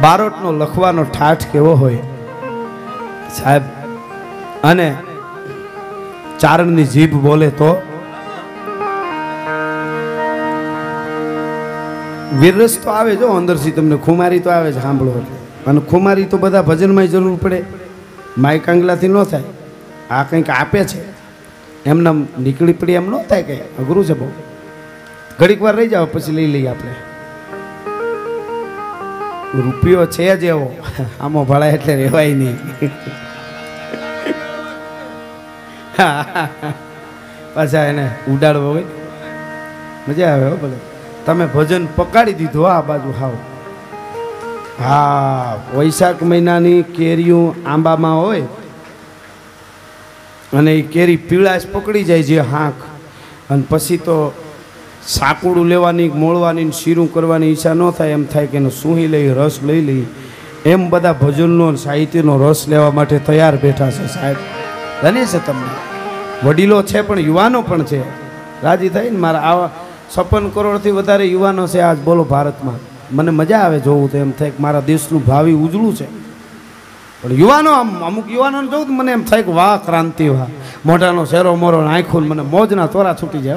બારોટનો 0.00 0.52
લખવાનો 0.52 1.02
ઠાઠ 1.02 1.46
કેવો 1.52 1.74
હોય? 1.74 1.98
સાહેબ, 3.34 3.62
અને 4.64 4.96
ચારણની 6.38 6.84
જીભ 6.84 7.14
બોલે 7.14 7.50
તો? 7.50 7.82
વિરસ 12.40 12.78
તો 12.84 12.90
આવે 12.90 13.16
જો 13.16 13.26
અંદરથી, 13.28 13.70
તમને 13.70 13.96
ખુમારી 13.96 14.40
તો 14.40 14.50
આવે 14.50 14.72
છે 14.72 14.82
સાંભળો. 14.82 15.26
અને 15.66 15.80
ખુમારી 15.80 16.24
તો 16.24 16.38
બધા 16.38 16.62
ભજનમાં 16.62 17.06
જરૂર 17.06 17.38
પડે. 17.42 17.62
માઇક 18.38 18.68
આંગલાથી 18.68 19.08
ન 19.08 19.22
થાય. 19.22 19.42
આ 20.10 20.22
કંઈક 20.22 20.50
આપે 20.50 20.84
છે. 20.84 21.16
એમને 21.86 22.42
નીકળી 22.42 22.72
પડી 22.72 22.92
એમ 22.92 23.10
ન 23.10 23.22
થાય 23.22 23.42
કંઈ. 23.42 23.56
અઘરું 23.56 24.04
છે 24.04 24.12
બહુ. 24.12 24.28
ઘડીક 25.38 25.62
વાર 25.62 25.76
રહી 25.76 25.88
જાવ 25.88 26.08
પછી 26.12 26.32
લઈ 26.32 26.46
લઈએ 26.46 26.66
આપણે. 26.66 26.94
રૂપિયો 29.60 30.06
છે 30.06 30.36
જ 30.36 30.44
એવો. 30.44 30.76
આમો 31.20 31.44
ભાડા 31.44 31.66
એટલે 31.66 31.96
રહેવાય 31.96 32.34
નહીં. 32.34 32.58
પાછા 37.54 37.84
એને 37.84 38.10
ઉડાડવો 38.28 38.70
હોય. 38.70 38.84
મજા 40.08 40.32
આવે 40.32 40.44
હો 40.44 40.56
ભલે. 40.56 40.76
તમે 41.26 41.46
ભજન 41.46 41.86
પકાડી 41.96 42.32
દીધું 42.32 42.70
આ 42.70 42.80
બાજુ, 42.80 43.14
હાવ. 43.20 43.32
હા, 44.84 45.58
વૈશાખ 45.74 46.22
મહિનાની 46.22 46.82
કેરીઓ 46.82 47.54
આંબામાં 47.66 48.20
હોય 48.20 48.40
અને 50.52 50.74
એ 50.74 50.82
કેરી 50.82 51.16
પીળાશ 51.16 51.66
પકડી 51.72 52.04
જાય 52.04 52.22
છે 52.22 52.38
હાંક. 52.38 52.74
અને 53.50 53.64
પછી 53.68 53.96
તો 53.96 54.34
સાકુડું 55.08 55.66
લેવાની, 55.66 56.08
મોળવાની 56.08 56.70
શીરું 56.70 57.14
કરવાની 57.14 57.46
ઈચ્છા 57.46 57.74
ન 57.74 57.90
થાય, 57.90 58.10
એમ 58.10 58.24
થાય 58.24 58.46
કે 58.46 58.56
એને 58.56 58.70
સૂહી 58.70 59.06
લઈ, 59.06 59.28
રસ 59.28 59.58
લઈ 59.62 59.80
લઈ. 59.80 60.06
એમ 60.64 60.90
બધા 60.90 61.12
ભજનનો 61.12 61.74
સાહિત્યનો 61.74 62.50
રસ 62.50 62.68
લેવા 62.68 62.90
માટે 62.90 63.18
તૈયાર 63.18 63.56
બેઠા 63.56 63.90
છે 63.90 64.06
સાહેબ. 64.06 64.36
જાણે 65.02 65.26
છે 65.26 65.46
તમને? 65.46 65.68
વડીલો 66.48 66.82
છે 66.82 67.00
પણ, 67.00 67.18
યુવાનો 67.18 67.62
પણ 67.62 67.82
છે. 67.82 68.02
રાજી 68.62 68.88
થાય 68.88 69.10
ને 69.10 69.18
મારા 69.18 69.38
આવા 69.38 69.70
છપ્પન 70.18 70.48
કરોડથી 70.48 70.90
વધારે 70.90 71.24
યુવાનો 71.24 71.66
છે 71.66 71.80
આજ, 71.80 71.98
બોલો 71.98 72.24
ભારતમાં. 72.24 72.74
મને 73.12 73.30
મજા 73.30 73.58
આવે 73.58 73.80
જોવું 73.80 74.12
તો 74.12 74.18
એમ 74.18 74.30
થાય 74.30 74.50
કે 74.50 74.62
મારા 74.62 74.80
દેશનું 74.80 75.24
ભાવિ 75.24 75.52
ઉજળું 75.52 75.96
છે. 75.96 76.06
પણ 77.22 77.32
યુવાનો 77.32 77.72
આમ, 77.72 78.04
અમુક 78.04 78.30
યુવાનોને 78.30 78.68
જોઉં 78.68 78.86
તો 78.86 78.92
મને 78.92 79.12
એમ 79.12 79.22
થાય 79.22 79.42
કે 79.42 79.52
વાહ, 79.52 79.76
ક્રાંતિ 79.76 80.28
વાહ. 80.28 80.46
મોઢાનો 80.86 81.24
શેરો 81.24 81.56
મોરો 81.56 81.78
આંખો 81.78 82.20
મને 82.20 82.42
મોજના 82.42 82.86
તોરા 82.86 83.14
છૂટી 83.14 83.38
જાય 83.38 83.56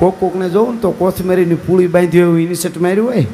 કોક 0.00 0.14
કોકને 0.20 0.46
જોઉં 0.56 0.74
ને 0.74 0.80
તો 0.82 0.90
કોથમેરીની 1.00 1.60
પૂળી 1.64 1.92
બાંધી 1.94 2.20
હોય, 2.22 2.32
એની 2.32 2.44
ઇનિશિયેટ 2.48 2.82
માર્યું 2.84 3.08
હોય. 3.12 3.24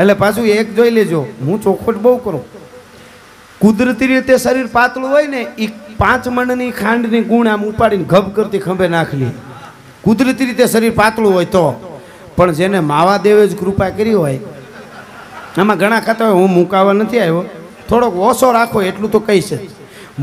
એટલે 0.00 0.14
પાછું 0.22 0.46
એક 0.58 0.68
જોઈ 0.76 0.92
લેજો, 0.98 1.20
હું 1.46 1.56
ચોખવટ 1.64 1.98
બહુ 2.04 2.18
કરું. 2.26 2.44
કુદરતી 3.60 4.08
રીતે 4.12 4.34
શરીર 4.44 4.68
પાતળું 4.76 5.10
હોય 5.14 5.28
ને 5.34 5.42
એ 5.64 5.68
પાંચ 6.00 6.24
મણની 6.36 6.72
ખાંડની 6.80 7.24
ગુણ 7.32 7.50
આમ 7.52 7.62
ઉપાડીને 7.70 8.06
ઘબ 8.12 8.32
કરતી 8.38 8.62
ખંભે 8.64 8.88
નાખલી 8.96 9.32
કુદરતી 10.04 10.48
રીતે 10.50 10.64
શરીર 10.72 10.94
પાતળું 11.02 11.32
હોય 11.36 11.50
તો. 11.56 11.66
પણ 12.36 12.56
જેને 12.58 12.78
માવાદેવે 12.92 13.44
જ 13.50 13.52
કૃપા 13.60 13.90
કરી 13.98 14.16
હોય, 14.22 14.40
આમાં 15.58 15.78
ઘણા 15.82 16.02
ખાતા 16.08 16.28
હોય, 16.30 16.40
હું 16.40 16.50
મુકાવા 16.58 16.96
નથી 16.98 17.20
આવ્યો. 17.20 17.44
થોડોક 17.88 18.14
ઓછો 18.28 18.52
રાખો, 18.58 18.78
એટલું 18.88 19.10
તો 19.14 19.20
કહી 19.20 19.42
છે 19.48 19.56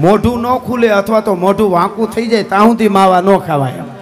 મોઢું 0.03 0.37
ન 0.43 0.59
ખુલે 0.67 0.87
અથવા 0.99 1.23
તો 1.27 1.31
મોઢું 1.45 1.69
વાંકું 1.77 2.07
થઈ 2.13 2.27
જાય, 2.31 2.45
ત્યાં 2.51 2.69
સુધી 2.71 2.91
માવા 2.97 3.21
ન 3.21 3.29
ખાવાય. 3.47 3.83
હા 3.83 4.00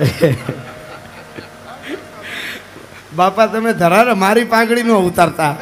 બાપા 3.16 3.48
તમે 3.52 3.72
ધરારે 3.74 4.14
મારી 4.14 4.44
પાઘડી 4.44 4.82
નો 4.86 4.98
ઉતારતા. 5.08 5.54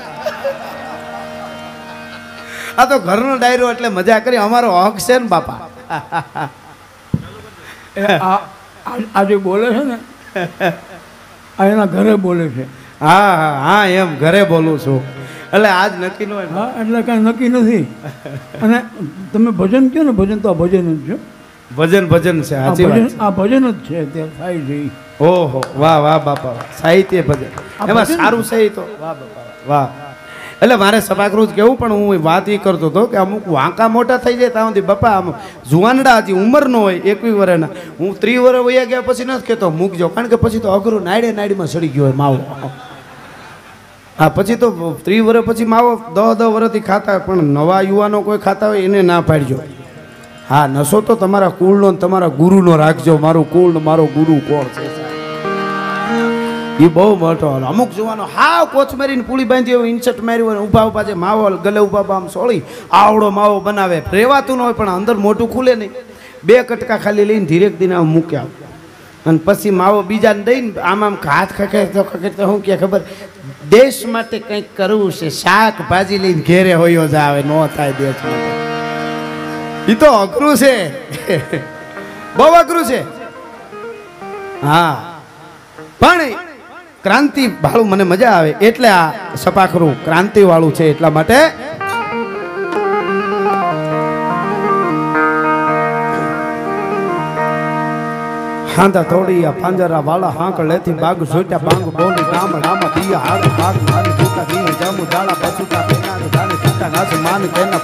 આ 2.78 2.86
તો 2.86 2.98
ઘરનો 2.98 3.36
ડાયરો 3.38 3.70
એટલે 3.72 3.88
મજા 3.88 4.20
કરી 4.20 4.36
અમારો 4.46 4.70
હક 4.84 4.96
છે 4.98 5.18
ને 5.18 5.28
બાપા. 5.28 5.58
એ 7.96 8.04
આ 8.04 8.40
આ- 8.86 9.08
આ 9.14 9.24
જે 9.24 9.36
બોલે 9.36 9.66
છે 9.76 9.84
ને 9.84 9.96
એના 11.58 11.86
ઘરે 11.86 12.16
બોલે 12.16 12.50
છે. 12.54 12.64
હા 13.00 13.36
હા 13.40 13.56
હા 13.66 13.86
એમ 13.86 14.16
ઘરે 14.18 14.44
બોલું 14.44 14.78
છું. 14.78 15.02
એટલે 15.52 15.68
આજ 15.68 15.92
નક્કી 16.04 16.26
ન 16.26 16.32
હોય 16.32 16.48
હા 16.54 16.70
એટલે 16.80 17.02
કાંઈ 17.02 17.28
નક્કી 17.28 17.48
નથી. 17.48 17.86
અને 18.62 18.78
તમે 19.32 19.50
ભજન 19.50 19.90
કહો 19.92 20.02
ને 20.02 20.12
ભજન 20.12 20.40
તો 20.40 20.48
આ 20.50 20.54
ભજન 20.60 20.86
જ 20.96 20.98
છે. 21.08 21.16
ભજન 21.76 22.04
ભજન 22.08 22.40
છે 22.40 22.56
સાચી 22.56 22.86
વાત 22.86 23.14
આ 23.20 23.30
ભજન 23.30 23.64
જ 23.68 23.76
છે 23.88 24.04
તે 24.12 24.22
છે. 24.66 24.90
ઓહો 25.20 25.60
વાહ 25.76 25.98
વાહ 26.02 26.18
બાપા. 26.24 26.56
સાહિત્ય 26.80 27.22
ભજન. 27.22 27.50
એમાં 27.88 28.06
સારું 28.06 28.42
છે 28.42 28.68
તો. 28.70 28.84
વાહ 29.00 29.14
બાપા 29.14 29.44
વાહ. 29.68 29.88
એટલે 30.62 30.76
મારે 30.76 30.98
સભાગૃહ 31.00 31.52
કેવું 31.54 31.76
પણ 31.76 31.92
હું 31.92 32.22
વાત 32.22 32.48
એ 32.48 32.58
કરતો 32.58 32.90
હતો 32.90 33.06
કે 33.06 33.16
અમુક 33.16 33.44
વાંકા 33.46 33.88
મોટા 33.88 34.18
થઈ 34.18 34.36
જાય 34.40 34.50
ત્યાં 34.50 34.70
સુધી 34.70 34.86
બાપા 34.90 35.14
આમ 35.18 35.32
જુવાનડા 35.70 36.18
હજી 36.20 36.38
ઉંમર 36.42 36.64
નો 36.74 36.80
હોય 36.88 37.00
એકવી 37.12 37.34
વર્ષના 37.40 37.70
હું 38.00 38.14
ત્રી 38.22 38.38
વર્ષ 38.44 38.66
વયા 38.68 38.90
ગયા 38.90 39.06
પછી 39.08 39.28
નથી 39.28 39.48
કહેતો 39.48 39.70
મૂકજો 39.80 40.08
કારણ 40.14 40.30
કે 40.32 40.36
પછી 40.44 40.62
તો 40.64 40.72
અઘરું 40.76 41.04
નાયડે 41.08 41.32
નાયડીમાં 41.38 41.70
સડી 41.74 41.92
ગયો 41.94 42.04
હોય 42.06 42.16
માવો. 42.22 42.70
હા 44.18 44.30
પછી 44.36 44.56
તો 44.62 44.68
ત્રી 45.04 45.20
વર્ષ 45.26 45.46
પછી 45.48 45.68
માવો 45.74 45.90
દહ 46.16 46.30
દહ 46.38 46.48
વર્ષથી 46.54 46.86
ખાતા 46.90 47.12
હોય, 47.12 47.26
પણ 47.26 47.52
નવા 47.58 47.82
યુવાનો 47.82 48.22
કોઈ 48.22 48.38
ખાતા 48.46 48.68
હોય 48.72 48.82
એને 48.88 49.02
ના 49.02 49.20
પાડજો. 49.22 49.58
હા, 50.50 50.66
નશો 50.66 51.00
તો 51.00 51.14
તમારા 51.14 51.48
કુળનો 51.60 51.92
તમારા 51.92 52.28
ગુરુનો 52.36 52.76
રાખજો. 52.76 53.18
મારું 53.24 53.46
કુળ 53.52 53.72
મારો 53.88 54.04
ગુરુ 54.14 54.36
કોણ 54.48 54.68
છે 54.76 54.86
એ 56.84 56.88
બહુ 56.94 57.16
મોટો. 57.22 57.48
અમુક 57.70 57.90
જોવાનો 57.96 58.24
કોચ 58.24 58.72
કોથમેરીને 58.72 59.22
પૂળી 59.22 59.44
બાંધી 59.44 59.74
હોય, 59.74 59.90
ઇન્સર્ટ 59.90 60.22
માર્યું 60.22 60.48
હોય 60.50 60.60
ઊભા 60.66 60.84
ઊભા 60.88 61.02
જે 61.02 61.14
માવો 61.14 61.50
ગલે 61.64 61.80
ઊભા 61.80 62.14
આમ 62.16 62.28
સોળી, 62.28 62.62
આવડો 62.92 63.30
માવો 63.30 63.60
બનાવે. 63.60 63.98
રેવાતું 64.12 64.56
ન 64.56 64.60
હોય, 64.60 64.72
પણ 64.72 64.90
અંદર 64.90 65.16
મોટું 65.26 65.52
ખુલે 65.52 65.74
નહીં. 65.74 65.90
બે 66.44 66.62
કટકા 66.62 66.98
ખાલી 67.04 67.24
લઈને 67.24 67.46
ધીરેક 67.46 67.78
દિન 67.78 67.94
આમ 67.94 68.06
મૂક્યા. 68.06 68.46
અને 69.26 69.40
પછી 69.44 69.70
માવો 69.80 70.02
બીજાને 70.02 70.42
દઈને 70.42 70.70
આમ 70.80 71.04
આમ 71.04 71.16
હાથ 71.26 71.52
ખખેડતો 71.58 72.02
ખખેડતો 72.02 72.42
શું 72.46 72.62
કે 72.62 72.76
ખબર? 72.76 73.00
દેશ 73.70 74.00
માટે 74.06 74.38
કંઈક 74.38 74.76
કરવું 74.76 75.12
છે. 75.12 75.28
શાકભાજી 75.30 76.18
લઈને 76.18 76.42
ઘેરે 76.46 76.74
હોયો 76.74 77.06
જ 77.08 77.14
આવે, 77.14 77.42
નો 77.42 77.66
થાય 77.76 77.92
દેશ 78.00 78.24
માટે. 78.24 78.67
એ 79.88 79.94
તો 79.94 80.06
અઘરું 80.06 80.56
છે. 80.56 80.74
બહુ 82.36 82.44
અઘરું 82.44 82.84
છે. 82.84 83.00
હા. 84.62 85.14
પણ 86.00 86.20
ક્રાંતિ 87.02 87.46
વાળું 87.46 87.88
મને 87.88 88.04
મજા 88.04 88.30
આવે. 88.30 88.50
એટલે 88.50 88.88
આ 88.88 89.12
સપાખરું 89.36 90.04
ક્રાંતિ 90.04 90.42
વાળું 90.42 90.74
છે 90.74 90.84
એટલા 90.90 91.10
માટે 91.10 91.38
હાંધા 98.78 99.04
થોડી 99.10 99.52
પાંજરા 99.62 100.02
વાળા 100.08 100.34
હાંક 100.38 100.58
લેથી 100.70 100.92
બાગ 101.00 101.22
સોટ્યા 101.32 101.64
બાંગ 101.66 101.86
બોલી, 101.96 102.26
ડામ, 102.28 102.52
ડામા 102.58 102.90
દિયા 102.96 103.22
હાથ, 103.24 103.48
ભાગ 103.58 103.76
મારી 103.88 104.14
ફૂટા 104.18 104.44
દીને 104.50 104.72
જમુ 104.80 105.06
દાડા 105.14 105.38
પછુટા 105.40 105.82
જાણે 106.34 106.58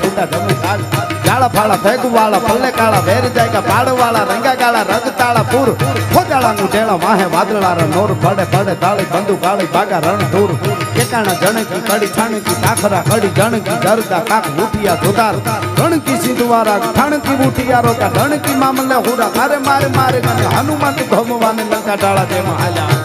ફૂટા, 0.02 0.26
જમે 0.33 0.54
જાળા 1.26 1.50
ફાળા 1.57 1.80
ભેગુ 1.85 2.09
વાળા 2.16 2.42
કાળા, 2.78 3.02
વેર 3.09 3.24
જાયકા 3.38 3.64
પાડ 3.70 3.90
વાળા 4.02 4.24
રંગા 4.30 4.54
કાળા 4.62 4.85
રગ 4.90 5.07
તાળા 5.20 5.44
પૂર. 5.52 5.68
ખોજાળાનું 6.14 6.68
ટેળા 6.68 6.98
માહે 7.04 7.26
વાદળા 7.35 7.74
ર 7.78 7.83
નોર 7.94 8.11
પડે 8.24 8.44
પડે 8.52 8.74
તાળી 8.85 9.09
બંદુ 9.12 9.35
કાળી 9.44 9.70
ભાગા 9.74 10.00
રણ 10.07 10.24
ધૂર 10.35 10.50
કેકાણા 10.96 11.37
જણકી, 11.42 11.83
કડી, 11.88 12.12
છાણકી 12.16 12.57
કાખરા 12.64 13.02
કડી, 13.11 13.33
જણકી, 13.38 13.78
જરદા, 13.85 14.22
કાક 14.30 14.46
ઉઠિયા 14.64 15.00
ધોધાર. 15.02 15.37
ગણકી 15.78 16.18
સિંધુવારા 16.24 16.78
ઠણકી 16.87 17.37
હુરા, 19.07 19.30
મારે 19.37 19.59
મારે 19.66 19.88
મારે 19.96 20.18
ગણે 20.26 20.44
હનુમંત 20.85 21.11
ભમવાને 21.11 21.62
લંકા 21.70 21.97
ડાળા 21.97 22.27
તેમાં 22.31 22.59
હાલ્યા. 22.61 22.97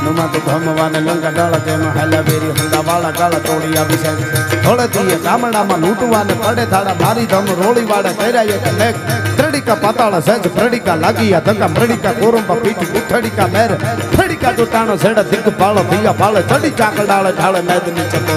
હનુમંત 0.00 0.36
ભમવાને 0.46 1.00
લંકા 1.06 1.32
ડાળા 1.34 1.60
તેમાં 1.66 1.94
હાલ્યા. 1.98 2.24
વેરી 2.28 2.52
હંડા 2.58 2.82
વાળા 2.88 3.12
ગાળા 3.18 3.42
તોડી 3.46 3.76
આપી 3.82 3.98
સાહેબ 4.04 4.20
થોડેથી 4.64 5.18
ગામડામાં 5.26 5.80
લૂંટવાને 5.84 6.34
પડે 6.40 6.64
થાળા 6.72 6.96
મારી 7.02 7.28
ધમ 7.32 7.46
રોળી 7.60 7.86
વાળે 7.92 8.14
કર્યા 8.18 8.44
એક 8.56 8.66
લેખ 8.80 8.98
ત્રડિકા 9.36 9.78
પાતાળા 9.84 10.22
સજ 10.26 10.52
પ્રડિકા 10.58 10.96
લાગીયા 11.04 11.44
ધક્કા 11.48 11.70
મરડિકા 11.76 12.14
કોરંબા 12.20 12.58
પીઠ 12.64 12.98
ઉથડિકા 12.98 13.48
મેર. 13.54 13.70
ફડિકા 14.16 14.52
જોટાણો 14.58 14.98
સેડા 15.04 15.26
દિગ 15.30 15.48
પાળો 15.62 15.88
ભીયા 15.92 16.20
પાળે 16.22 16.42
ચડી 16.50 16.74
ચાકડાળે 16.82 17.32
ઢાળે 17.38 17.62
મેદની 17.70 18.08
ચકો. 18.12 18.36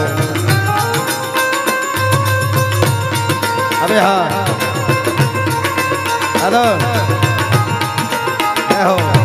અરે 3.84 4.00
હા. 4.00 4.59
હાલો 6.50 6.76
એ 8.72 9.19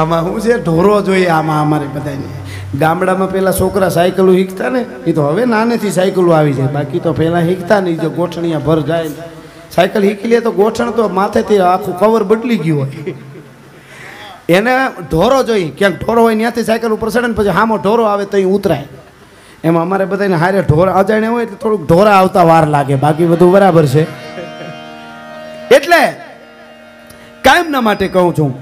આમાં 0.00 0.24
શું 0.26 0.40
છે, 0.44 0.58
ઢોરો 0.66 0.94
જોઈએ 1.08 1.30
આમાં 1.38 1.60
અમારે 1.66 1.88
બધાને 1.96 2.28
ગામડામાં 2.82 3.30
પેલા 3.34 3.56
છોકરા 3.60 3.90
સાયકલો 3.96 4.32
શીખતા 4.38 4.70
ને, 4.74 4.82
એ 5.08 5.12
તો 5.16 5.22
હવે 5.30 5.46
નાનેથી 5.54 5.94
સાયકલો 5.98 6.30
આવી 6.38 6.56
જાય. 6.58 6.74
બાકી 6.76 7.00
તો 7.06 7.14
પહેલાં 7.20 7.48
શીખતા 7.48 7.80
નહીં, 7.86 7.98
જો 8.04 8.10
ગોઠણિયા 8.18 8.66
ભર 8.68 8.80
જાય. 8.90 9.10
સાયકલ 9.74 10.02
શીખી 10.08 10.30
લે 10.32 10.40
તો 10.46 10.52
ગોઠણ 10.60 10.92
તો 10.98 11.08
માથેથી 11.20 11.62
આખું 11.70 11.98
કવર 12.02 12.22
બદલી 12.30 12.60
ગયું 12.66 12.78
હોય. 12.82 13.16
એને 14.58 14.74
ઢોરો 15.10 15.40
જોઈએ, 15.48 15.72
ક્યાંક 15.78 15.98
ઢોરો 16.02 16.20
હોય 16.26 16.36
ત્યાંથી 16.42 16.68
સાયકલ 16.68 16.94
ઉપર 16.98 17.10
ચડે 17.14 17.28
ને 17.32 17.36
પછી 17.40 17.56
હામો 17.58 17.74
ઢોરો 17.82 18.04
આવે 18.12 18.24
તો 18.32 18.36
એ 18.44 18.46
ઉતરાય. 18.58 18.86
એમાં 19.66 19.82
અમારે 19.86 20.06
બધાને 20.12 20.36
હારે 20.44 20.62
ઢોરા, 20.68 20.94
અજાણ્યા 21.00 21.34
હોય 21.34 21.44
એટલે 21.48 21.58
થોડુંક 21.64 21.82
ઢોરા 21.90 22.16
આવતા 22.20 22.46
વાર 22.52 22.64
લાગે, 22.76 22.94
બાકી 23.04 23.28
બધું 23.32 23.50
બરાબર 23.56 23.84
છે. 23.94 24.06
એટલે 25.76 26.02
કાયમના 27.46 27.86
માટે 27.88 28.06
કહું 28.14 28.32
છું 28.38 28.52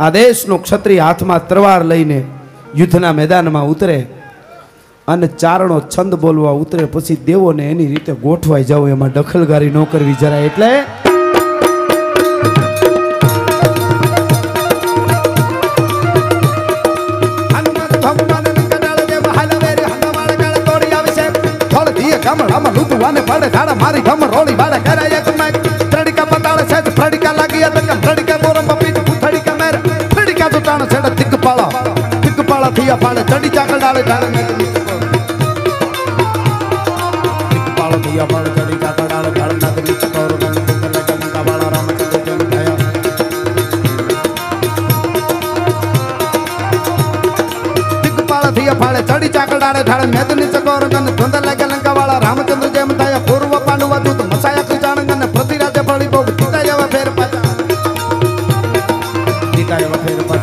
આ 0.00 0.10
દેશનો 0.16 0.56
ક્ષત્રિય 0.64 1.06
હાથમાં 1.06 1.46
તરવાર 1.50 1.82
લઈને 1.92 2.18
યુદ્ધના 2.80 3.14
મેદાનમાં 3.20 3.70
ઉતરે 3.72 3.96
અને 5.08 5.26
ચારણો 5.42 5.78
છંદ 5.94 6.14
બોલવા 6.24 6.54
ઉતરે, 6.62 6.84
પછી 6.94 7.18
દેવોને 7.28 7.64
એની 7.72 7.88
રીતે 7.92 8.12
ગોઠવાઈ 8.24 8.68
જવું 8.70 8.94
એમાં 8.94 9.12
દખલગારી 9.18 9.74
ન 9.74 9.86
કરવી 9.92 10.18
જરા 10.22 10.42
એટલે 10.50 10.70
મારી 23.82 24.02
ગમ 24.06 24.22
રોળી 24.32 24.56
વાળે 24.60 24.78
કરાય 24.86 25.18
એક 25.20 25.28
મેક. 25.40 25.54
ત્રડિકા 25.92 26.26
પતાળે 26.32 26.64
છે 26.70 26.78
ત્રડિકા 26.98 27.34
લાગી 27.38 27.64
હતા 27.68 27.96
ત્રડિકા 28.04 28.38
બોરમ. 28.44 28.77
ફ્રડિકા 30.48 30.78
સુટાણ 30.78 30.88
છે 30.88 30.98
જ 30.98 31.16
દિગ્પાળા. 31.20 31.70
દિગ્પાળા 32.22 32.72
થયા 32.72 32.98
પાળે 32.98 33.22
ચડી 33.24 33.50
ચાકળ 33.50 33.78
ડાળે 33.78 34.02
ડાળે 34.02 34.28
મેં 34.30 34.46
દિગ્પાળા 37.52 38.00
થયા 38.04 38.26
પાળે 38.32 38.50
ચડી 38.56 38.78
ચાકળ 38.84 39.06
ડાળે 39.06 39.30
ડાળે 39.30 39.56
નાદ 39.58 39.76
નીચ 39.80 40.02
કૌર 40.14 40.32
ગણ 40.34 40.56
કુંડલે 40.68 41.00
ગણ 41.08 41.30
કાવાળા 41.34 41.70
રામચંદ્ર 41.74 42.20
જન 42.26 42.40
થયા. 42.52 42.76
દિગ્પાળ 48.04 48.46
થયા 48.56 48.76
ફાળે 48.80 49.00
ચડી 49.02 49.32
ચાકળ 49.36 49.58
ડાળે 49.58 49.82
ઢાળે 49.82 50.06
મેદની 50.14 50.48
ચકોર 50.54 50.84
ગન 50.92 51.06
ધુંધર 51.12 51.42
લાગે 51.48 51.66
લંકાવાળા 51.66 52.20
રામચંદ્ર 52.26 52.68
જેમ 52.76 52.90
થયા 53.00 53.22
પૂર્વ 53.28 53.52
પાંડવા 53.68 54.00
દૂત 54.06 54.20
મસાયા 54.32 54.68
ખીચાણ 54.70 55.00
ગન 55.10 55.22
પૃથ્વીરાજે 55.34 55.82
ફળી 55.88 56.10
બહુ 56.14 56.20
પિતા 56.30 56.62
જેવા 56.68 56.88
ફેર 56.94 57.08
પાછા 57.18 57.44
પિતા 59.54 59.78
જેવા 59.82 60.00
ફેર 60.04 60.20
પાછા 60.22 60.37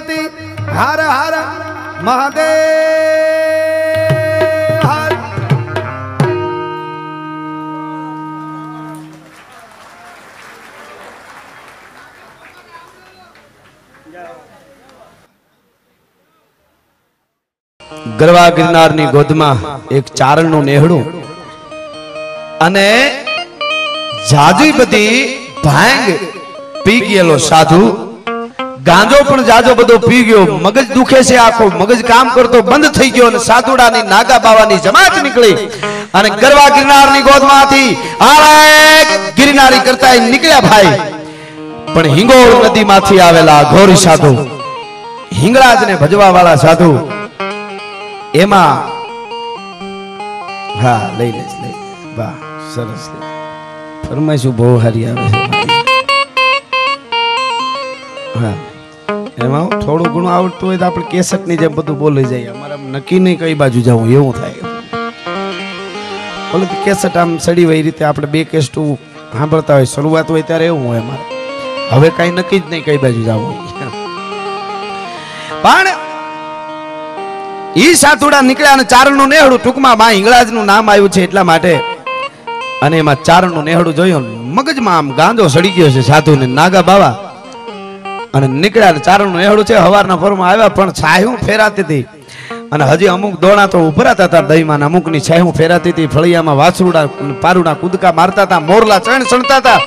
પાર્વતી 0.00 0.28
પતિ 0.30 0.72
હર 0.72 1.00
હર 1.08 1.34
મહાદેવ 2.00 2.38
હર 4.84 5.12
ગરવા 18.18 18.50
ગિરનારની 18.52 19.08
ગોદમાં 19.08 19.58
એક 19.90 20.06
ચારણનું 20.14 20.64
નેહડું 20.64 21.04
અને 22.60 22.88
જાજી 24.28 24.72
બધી 24.72 25.16
ભાંગ 25.62 26.06
પી 26.84 27.00
ગયેલો 27.00 27.38
સાધુ 27.42 28.07
ગાંજો 28.88 29.18
પણ 29.28 29.44
જાજો 29.50 29.72
બધો 29.80 29.96
પી 30.08 30.22
ગયો. 30.28 30.44
મગજ 30.64 30.86
દુખે 30.96 31.20
છે 31.28 31.36
આખો. 31.46 31.66
મગજ 31.80 32.00
કામ 32.10 32.26
કરતો 32.36 32.58
બંધ 32.70 32.92
થઈ 32.98 33.10
ગયો 33.16 33.28
અને 33.32 33.40
સાધુડાની 33.48 34.04
નાગા 34.12 34.40
બાવાની 34.46 34.80
જમાત 34.86 35.14
નીકળી. 35.24 35.56
અને 36.14 36.28
ગરવા 36.42 36.70
ગિરનારની 36.76 37.24
ગોદમાંથી 37.28 37.90
આરે 38.26 38.54
ગિરનારી 39.38 39.82
કરતા 39.86 40.14
નીકળ્યા 40.32 40.66
ભાઈ. 40.68 40.92
પણ 41.94 42.14
હિંગોળ 42.18 42.52
નદીમાંથી 42.68 43.20
આવેલા 43.26 43.62
ઘોરી 43.72 44.00
સાધુ, 44.04 44.32
હિંગળાજને 45.40 45.94
ભજવા 46.02 46.30
વાળા 46.36 46.58
સાધુ, 46.64 46.90
એમાં 48.42 48.76
હા, 50.82 51.02
લઈ 51.18 51.32
લઈશ 51.36 51.56
લઈ 51.62 51.76
વાહ, 52.18 52.34
સરસ. 52.74 53.04
ફરમાઈશું, 54.08 54.56
બહુ 54.58 54.68
હારી 54.84 55.06
આવે 55.06 55.24
છે. 55.28 55.38
હા. 58.40 58.56
એમાં 59.44 59.66
થોડું 59.82 60.08
ઘણું 60.14 60.30
આવડતું 60.36 60.66
હોય 60.68 60.78
તો 60.80 60.86
આપણે 60.86 61.04
કેસટની 61.12 61.58
જેમ 61.60 61.72
બધું 61.76 61.96
બોલી 62.00 62.26
જાય 62.30 62.54
અમારે 62.54 62.76
નક્કી 62.94 63.20
નહીં 63.24 63.38
કઈ 63.42 63.54
બાજુ 63.60 63.80
જવું, 63.88 64.06
એવું 64.16 64.34
થાય. 64.38 64.62
તો 66.50 66.56
કેસટ 66.84 67.16
આમ 67.22 67.30
સડી 67.44 67.66
હોય 67.68 67.78
એ 67.82 67.84
રીતે 67.88 68.02
આપણે 68.08 68.28
બે 68.34 68.40
કેસ્ટું 68.52 68.88
સાંભળતા 69.34 69.76
હોય, 69.78 69.88
શરૂઆત 69.94 70.28
હોય 70.34 70.44
ત્યારે 70.48 70.66
એવું 70.70 70.84
હોય 70.90 71.02
અમારે. 71.04 71.24
હવે 71.92 72.08
કાંઈ 72.16 72.36
નક્કી 72.38 72.60
જ 72.62 72.64
નહીં 72.72 72.84
કઈ 72.88 72.98
બાજુ 73.04 73.22
જવું 73.28 73.54
પણ 75.62 75.88
ઈ 77.84 77.94
સાતુડા 78.02 78.42
નીકળ્યા 78.48 78.76
અને 78.78 78.84
ચારણનું 78.94 79.30
નેહડું 79.34 79.60
ટૂંકમાં 79.62 79.96
માં 80.02 80.12
હિંગળાજનું 80.16 80.66
નામ 80.72 80.84
આવ્યું 80.90 81.14
છે 81.14 81.20
એટલા 81.28 81.46
માટે. 81.52 81.72
અને 82.84 82.96
એમાં 83.04 83.24
ચારણનું 83.28 83.64
નેહડું 83.70 83.94
જોયું 84.02 84.28
મગજમાં 84.58 84.96
આમ 84.98 85.08
ગાંજો 85.22 85.48
સડી 85.54 85.74
ગયો 85.78 85.90
છે 85.96 86.02
સાધુને. 86.10 86.46
નાગા 86.58 86.84
બાવા 86.90 87.14
અને 88.34 88.46
નીકળ્યા 88.46 88.92
ને 88.92 88.98
ચારણનું 88.98 89.36
નેહડું 89.36 89.64
છે, 89.64 89.74
હવારના 89.74 90.16
ફોરમાં 90.16 90.50
આવ્યા, 90.50 90.68
પણ 90.68 90.90
છાયું 90.90 91.36
ફેરાતી 91.36 91.82
હતી. 91.82 92.06
અને 92.72 92.84
હજી 92.84 93.06
અમુક 93.06 93.40
દોણા 93.40 93.66
તો 93.66 93.78
ઉભરાતા 93.78 94.24
હતા 94.24 94.40
દહીંમાં 94.40 94.84
અમુકની 94.84 95.20
છાયું 95.20 95.54
ફેરાતી 95.54 95.90
હતી. 95.90 96.06
ફળિયામાં 96.06 96.56
વાછરૂડા 96.56 97.06
પારુડા 97.40 97.74
કૂદકા 97.74 98.12
મારતા 98.12 98.42
હતા, 98.42 98.60
મોરલા 98.60 98.98
ચણ 98.98 99.22
ચણતા 99.22 99.56
હતા. 99.56 99.80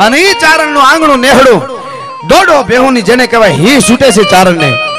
અને 0.00 0.16
એ 0.18 0.32
ચારણનું 0.32 0.82
આંગણું 0.82 1.20
નેહડું. 1.20 1.60
દોડો 2.28 2.62
બેહુની 2.62 3.02
જેને 3.02 3.26
કહેવાય, 3.26 3.50
હી 3.50 3.80
છૂટે 3.80 4.12
છે 4.12 4.24
ચારણને. 4.30 4.89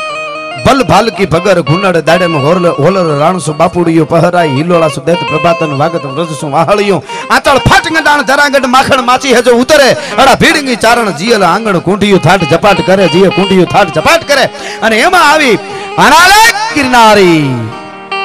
ભલ 0.66 0.84
ભાલકી 0.84 1.26
ભગર 1.26 1.62
ઘુનડ 1.62 1.98
દાડેમ 2.08 2.36
હોરલ 2.46 2.66
હોલર 2.82 3.06
રાણસુ 3.20 3.54
બાપુડિયો 3.54 4.06
પહરાય 4.06 4.48
હિલોળાસુ 4.48 5.02
દેત 5.06 5.22
પ્રભાતન 5.30 5.78
વાગત 5.82 6.06
રજસુ 6.18 6.52
વાહળિયો. 6.52 7.04
આતળ 7.30 7.58
ફાટંગ 7.58 7.98
દાણ 8.08 8.22
ધરાંગડ 8.22 8.66
માખણ 8.66 9.02
માચી 9.02 9.34
હેજો 9.34 9.52
ઉતરે. 9.52 9.90
અડા 10.22 10.36
ભીડંગી 10.36 10.76
ચારણ 10.76 11.12
જીયલ 11.12 11.44
આંગણ 11.44 11.80
કુંડિયું 11.80 12.22
થાટ 12.22 12.44
ઝપાટ 12.44 12.86
કરે 12.86 13.08
જીએ 13.08 13.30
કુંડિયું 13.30 13.66
થાટ 13.66 13.94
ઝપાટ 13.94 14.28
કરે. 14.28 14.46
અને 14.82 14.96
એમાં 15.00 15.32
આવી 15.32 15.56
અનાલે 15.98 16.42
ગિરનારી 16.76 17.56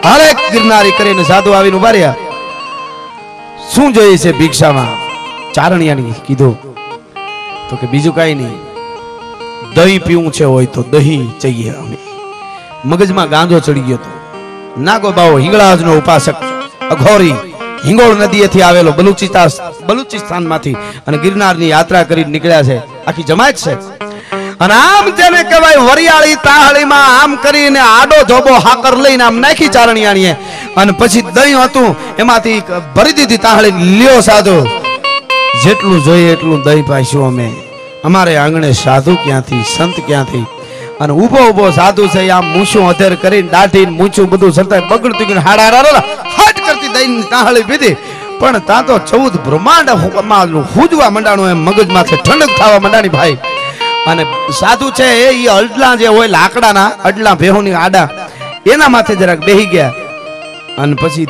હાલે 0.05 0.29
ગિરનારી 0.53 0.91
કરીને 0.91 1.25
સાધુ 1.25 1.51
આવીને 1.51 1.77
ઊભા 1.77 1.91
રહ્યા. 1.91 2.15
શું 3.75 3.93
જોઈએ 3.93 4.19
છે 4.19 4.39
ભિક્ષામાં? 4.39 4.89
ચારણિયાની 5.53 6.15
કીધું. 6.27 6.57
તો 7.71 7.77
કે 7.77 7.87
બીજું 7.87 8.15
કાઈ 8.15 8.35
નહીં. 8.35 8.59
દહીં 9.75 10.03
પીવું 10.03 10.33
છે 10.33 10.45
હોય 10.45 10.67
તો 10.67 10.83
દહીં 10.83 11.39
જઈએ 11.41 11.71
અમે. 11.71 11.97
મગજમાં 12.91 13.29
ગાંજો 13.29 13.59
ચડી 13.61 13.81
ગયો 13.81 13.99
હતો. 13.99 14.11
નાગો 14.83 15.11
બાવો 15.11 15.39
હિંગળાજનો 15.39 15.93
ઉપાસક 15.99 16.35
અઘોરી 16.91 17.35
હિંગોળ 17.85 18.15
નદીએથી 18.15 18.63
આવેલો 18.63 18.93
બલુચિસ્તાન 18.93 19.51
બલુચિસ્તાનમાંથી 19.87 20.77
અને 21.07 21.19
ગિરનારની 21.19 21.69
યાત્રા 21.69 22.03
કરી 22.03 22.25
નીકળ્યા 22.25 22.63
છે. 22.63 22.79
આખી 23.05 23.23
જમાત 23.23 23.55
છે. 23.55 23.75
અને 24.61 24.75
આમ 24.75 25.11
જેને 25.11 25.43
કહેવાય 25.43 25.77
વરિયાળી 25.77 26.35
તાહળીમાં 26.35 27.23
આમ 27.23 27.37
કરીને 27.37 27.79
આડો 27.79 28.25
જોબો 28.29 28.55
હાકર 28.55 28.97
લઈને 28.97 29.25
આમ 29.25 29.37
નાખી 29.37 29.69
ચારણિયાણીએ. 29.69 30.33
અને 30.77 30.93
પછી 30.93 31.23
દહીં 31.23 31.59
હતું, 31.65 31.97
એમાંથી 32.19 32.63
ભરી 32.97 33.13
દીધી 33.13 33.37
તાહળી 33.37 33.71
લ્યો 33.71 34.21
સાધુ. 34.21 34.67
જેટલું 35.65 36.05
જોઈએ 36.05 36.33
એટલું 36.33 36.63
દહીં 36.63 36.87
પાઈશું 36.87 37.27
અમે. 37.27 37.53
અમારે 38.05 38.37
આંગણે 38.37 38.73
સાધુ 38.73 39.15
ક્યાંથી, 39.15 39.65
સંત 39.77 39.95
ક્યાંથી? 40.07 40.47
અને 41.01 41.13
ઊભો 41.21 41.41
ઊભો 41.49 41.65
સાધુ 41.79 42.05
છે, 42.15 42.21
આમ 42.37 42.47
મૂછું 42.55 42.85
અધેર 42.93 43.13
કરીને 43.23 43.51
દાઢી 43.55 43.87
મૂછું 44.01 44.27
બધું 44.33 44.53
સરતા 44.59 44.83
બગડતું 44.91 45.27
ગયું 45.29 45.43
હાડા 45.49 45.71
હાડા 45.75 46.05
હાટ 46.37 46.57
કરતી 46.67 46.93
દઈને 46.95 47.25
તાહળી 47.33 47.67
પીધી. 47.71 47.97
પણ 48.41 48.57
તા 48.71 48.81
તો 48.89 48.95
ચૌદ 49.11 49.35
બ્રહ્માંડ 49.47 49.91
હુજવા 50.75 51.11
મંડાણું 51.17 51.53
એમ 51.53 51.61
મગજમાંથી 51.69 52.23
ઠંડક 52.25 52.53
થવા 52.59 52.81
મંડાણી 52.85 53.15
ભાઈ. 53.17 53.37
અને 54.11 54.23
સાધુ 54.61 54.87
છે 54.99 55.07
એ 55.23 55.29
એ 55.43 55.47
અડલા 55.59 55.95
જે 56.01 56.09
હોય 56.17 56.29
લાકડાના, 56.37 56.91
અડલા 57.09 57.37
ભેહોની 57.43 57.77
આડા, 57.85 58.09
એના 58.73 58.93
માથે 58.95 59.15
જરાક 59.21 59.41
બેહી 59.47 59.71
ગયા. 59.73 59.93
અને 60.83 60.95
પછી 61.03 61.29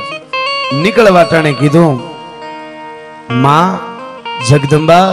નીકળવા 0.82 1.26
ટાણે 1.28 1.52
કીધું, 1.60 1.94
માં 3.44 3.70
જગદંબા 4.48 5.06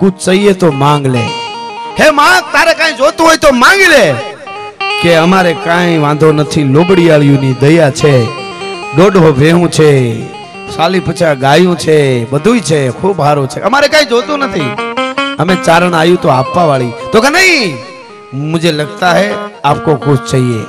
કુચ 0.00 0.14
તો 0.60 0.68
માંગ 0.82 1.06
લે. 1.14 1.24
હે 1.98 2.10
માં 2.10 2.50
તારે 2.52 2.72
કાંઈ 2.74 2.98
જોતું 3.00 3.26
હોય 3.26 3.36
તો 3.36 3.50
માંગી 3.52 3.90
લે. 3.94 4.04
કે 5.02 5.16
અમારે 5.16 5.52
કાંઈ 5.64 5.98
વાંધો 5.98 6.32
નથી 6.32 6.64
લોબડિયાળીઓની 6.74 7.54
દયા 7.62 7.90
છે, 7.90 8.14
દોઢો 8.96 9.32
ભેહું 9.32 9.70
છે, 9.70 9.90
સાલી 10.76 11.00
પછા 11.00 11.34
ગાયું 11.34 11.78
છે, 11.78 12.24
બધુંય 12.30 12.60
છે, 12.60 12.80
ખૂબ 12.90 13.16
સારું 13.16 13.48
છે. 13.48 13.60
અમારે 13.60 13.88
કાંઈ 13.88 14.04
જોતું 14.04 14.38
નથી. 14.38 14.70
અમે 15.38 15.54
ચારણ 15.66 15.94
આવ્યું 15.94 16.20
તો 16.20 16.28
આપવા 16.28 16.64
વાળી 16.64 16.92
તો 17.12 17.20
કે 17.20 17.30
નહીં, 17.30 17.78
મુજે 18.32 18.70
લગતા 18.72 19.14
હે, 19.14 19.26
આપકો 19.64 19.94
ખુશ 19.94 20.22
चाहिए 20.30 20.62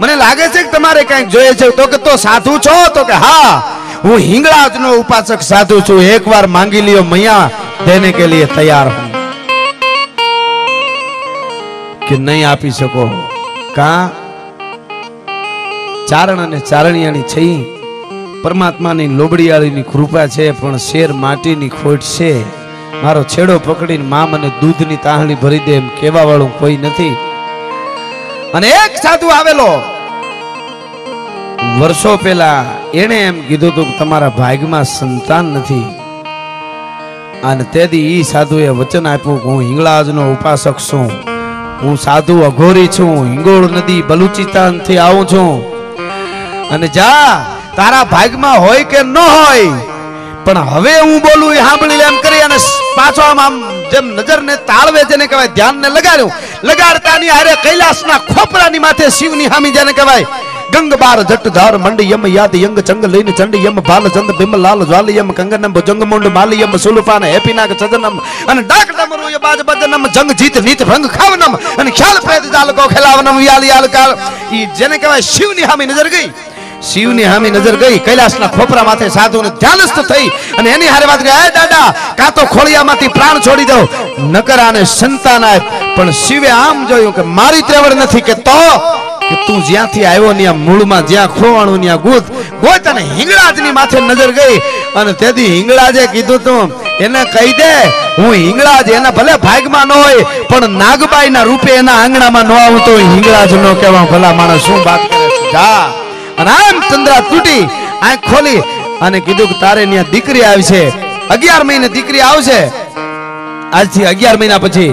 મને 0.00 0.14
લાગે 0.14 0.44
છે 0.48 0.62
કે 0.62 0.70
તમારે 0.76 1.02
કંઈક 1.04 1.28
જોઈએ 1.28 1.54
છે. 1.54 1.70
તો 1.70 1.86
કે 1.86 1.98
તો 1.98 2.16
સાધુ 2.16 2.58
છો, 2.58 2.76
તો 2.94 3.04
કે 3.04 3.12
હા, 3.12 3.62
હું 4.04 4.18
હિંગળાજનો 4.18 4.92
ઉપાસક 5.00 5.40
સાધુ 5.42 5.80
છું. 5.80 6.02
એકવાર 6.02 6.46
માંગી 6.46 6.80
લ્યો, 6.80 7.02
મૈયા 7.02 7.50
દેને 7.86 8.10
કે 8.12 8.26
લીએ 8.26 8.46
તૈયાર 8.46 8.88
હું. 8.88 9.21
કે 12.12 12.18
નહીં 12.18 12.48
આપી 12.48 12.70
શકો? 12.70 13.22
કા? 13.74 14.10
ચારણ 16.08 16.38
અને 16.40 16.58
ચારણિયાની 16.58 17.22
છઈ 17.22 17.64
પરમાત્માની 18.42 19.06
લોબડીયાળીની 19.08 19.82
કૃપા 19.82 20.26
છે, 20.26 20.50
પણ 20.50 20.76
શેર 20.76 21.12
માટીની 21.12 21.68
ખોટ 21.68 22.00
છે. 22.00 22.44
મારો 23.02 23.22
છેડો 23.22 23.58
પકડીને 23.58 24.04
મા 24.04 24.26
મને 24.26 24.48
દૂધની 24.48 24.96
તાહણી 24.96 25.34
ભરી 25.34 25.58
દે 25.58 25.72
એમ 25.72 25.88
કહેવા 25.88 26.22
વાળું 26.22 26.58
કોઈ 26.58 26.76
નથી. 26.76 27.16
અને 28.54 28.68
એક 28.68 28.96
સાધુ 29.02 29.28
આવેલો. 29.28 29.82
વર્ષો 31.80 32.16
પહેલા 32.16 32.64
એણે 32.94 33.20
એમ 33.20 33.40
કીધું 33.40 33.72
હતું 33.72 33.84
કે 33.84 33.98
તમારા 33.98 34.28
ભાગમાં 34.28 34.84
સંતાન 34.84 35.44
નથી. 35.44 35.84
અને 37.44 37.64
તેથી 37.64 38.20
એ 38.20 38.22
સાધુએ 38.22 38.68
વચન 38.68 39.06
આપ્યું 39.06 39.42
કે 39.42 39.48
હું 39.48 39.60
હિંગળાજનો 39.60 40.32
ઉપાસક 40.32 40.78
છું. 40.78 41.31
હું 41.82 41.96
સાધુ 42.02 42.34
અઘોરી 42.48 42.90
છું, 42.96 43.14
હિંગોળ 43.30 43.64
નદી 43.76 44.02
બલુચિસ્તાનથી 44.08 44.98
આવું 45.04 45.24
છું. 45.30 45.50
અને 46.74 46.88
જા, 46.96 47.30
તારા 47.78 48.04
ભાગમાં 48.12 48.62
હોય 48.64 48.84
કે 48.92 49.00
ન 49.02 49.16
હોય, 49.16 49.72
પણ 50.44 50.68
હવે 50.74 50.94
હું 51.06 51.18
બોલું 51.24 51.56
એ 51.56 51.60
સાંભળી 51.66 52.04
એમ 52.08 52.16
કરી 52.24 52.44
અને 52.46 52.58
પાછો 52.96 53.22
આમ 53.26 53.40
આમ 53.44 53.54
જેમ 53.92 54.06
નજરને 54.18 54.54
તાળવે 54.70 55.02
જેને 55.10 55.26
કહેવાય, 55.30 55.52
ધ્યાનને 55.58 55.88
લગાડ્યું. 55.96 56.32
લગાડતાની 56.68 57.34
હારે 57.36 57.54
કૈલાસના 57.64 58.20
ખોપરાની 58.30 58.84
માથે 58.86 59.04
શિવની 59.18 59.50
હામી 59.52 59.74
જેને 59.78 59.92
કહેવાય. 59.98 60.26
ગંગ 60.72 60.94
બાર 60.94 61.22
જટ 61.22 61.46
યાદ 62.26 62.54
યંગ 62.54 62.78
ચંગ 62.80 63.04
લઈને 63.04 63.32
ચંડી 63.32 63.64
યમ 63.64 63.74
ભાલ 63.74 64.08
ચંદ 64.08 64.30
કંગનમ 65.38 65.72
ભુજંગ 65.72 66.04
મુંડ 66.04 66.26
માલી 66.26 66.60
યમ 66.60 66.76
સુલપાન 66.76 67.24
હેપીનાગ, 67.24 67.72
સજનમ, 67.78 68.20
અને 68.48 68.62
ડાક 68.62 68.88
ડમરુ 68.88 69.30
ય 69.30 69.38
બાજ 69.38 69.60
બજનમ, 69.60 70.06
જંગ 70.06 70.30
જીત, 70.32 70.56
નીત, 70.64 70.82
ભંગ, 70.82 71.06
ખાવનમ, 71.06 71.54
અને 71.78 71.90
ખ્યાલ 71.90 72.20
પ્રેત 72.20 72.52
જાલ 72.52 72.72
કો 72.72 72.88
ખેલાવનમ 72.88 73.40
યાલ 73.40 73.64
યાલ 73.64 73.86
કાળ. 73.86 74.16
ઈ 74.52 74.66
જેને 74.78 74.98
કહેવાય 74.98 75.20
શિવની 75.20 75.62
હામી 75.62 75.86
નજર 75.86 76.08
ગઈ. 76.08 76.30
શિવની 76.92 77.22
હામી 77.22 77.50
નજર 77.50 77.76
ગઈ. 77.76 77.98
કૈલાસના 77.98 78.46
ખોપરા 78.46 78.82
માથે 78.82 79.08
સાધુને 79.08 79.50
ધ્યાનસ્થ 79.50 80.00
થઈ 80.12 80.28
અને 80.58 80.70
એની 80.70 80.86
હારે 80.86 81.06
વાત 81.06 81.18
કરી 81.18 81.28
"એ 81.28 81.50
દાદા, 81.50 81.94
કાં 82.16 82.34
તો 82.34 82.46
ખોળિયામાંથી 82.46 83.08
પ્રાણ 83.08 83.40
છોડી 83.40 83.64
દો 83.64 83.88
નકર 84.18 84.58
આને 84.58 84.84
સંતાન 84.84 85.44
આપ, 85.44 85.62
પણ 85.96 86.10
શિવે 86.10 86.48
આમ 86.48 86.86
જોયું 86.86 87.14
કે 87.14 87.22
મારી 87.22 87.62
ત્રેવડ 87.62 87.92
નથી 87.92 88.20
કે 88.20 88.34
તો 88.34 88.58
કે 89.28 89.34
તું 89.46 89.58
જ્યાંથી 89.68 90.06
આવ્યો 90.10 90.34
ત્યાં 90.40 90.62
મૂળમાં 90.66 91.06
જ્યાં 91.10 91.34
ખોવાણું, 91.36 91.80
ત્યાં 91.84 92.02
ગુત 92.06 92.24
ગોત 92.62 92.86
અને 92.90 93.02
હિંગળાજની 93.18 93.72
માથે 93.78 93.98
નજર 94.00 94.32
ગઈ. 94.38 94.56
અને 94.98 95.12
તેથી 95.20 95.50
હિંગળાજે 95.56 96.02
કીધું 96.14 96.40
તું, 96.46 96.64
એને 97.04 97.20
કહી 97.34 97.52
દે, 97.60 97.70
હું 98.18 98.32
હિંગળાજ 98.34 98.88
એના 98.98 99.14
ભલે 99.18 99.34
ભાગમાં 99.46 99.86
ન 99.88 99.92
હોય, 100.02 100.26
પણ 100.50 100.76
નાગબાઈના 100.82 101.44
રૂપે 101.50 101.70
એના 101.80 101.98
આંગણામાં 102.02 102.46
ન 102.48 102.52
આવું 102.58 102.82
તો 102.86 102.98
હિંગળાજ 103.14 103.52
નો 103.64 103.72
કહેવા 103.80 104.06
ભલા 104.12 104.34
માણસ, 104.40 104.62
શું 104.66 104.80
વાત 104.86 105.02
જા. 105.54 105.82
અને 106.38 106.50
આમ 106.58 106.76
ચંદ્રા 106.90 107.22
તૂટી, 107.30 107.64
આંખ 108.08 108.24
ખોલી 108.30 108.60
અને 109.04 109.18
કીધું 109.26 109.48
કે 109.50 109.56
તારે 109.64 109.82
ત્યાં 109.86 110.12
દીકરી 110.12 110.44
આવી 110.50 110.68
છે. 110.70 110.82
અગિયાર 111.34 111.64
મહિને 111.68 111.88
દીકરી 111.96 112.24
આવશે. 112.28 112.60
આજથી 113.72 114.06
અગિયાર 114.12 114.38
મહિના 114.40 114.62
પછી 114.64 114.90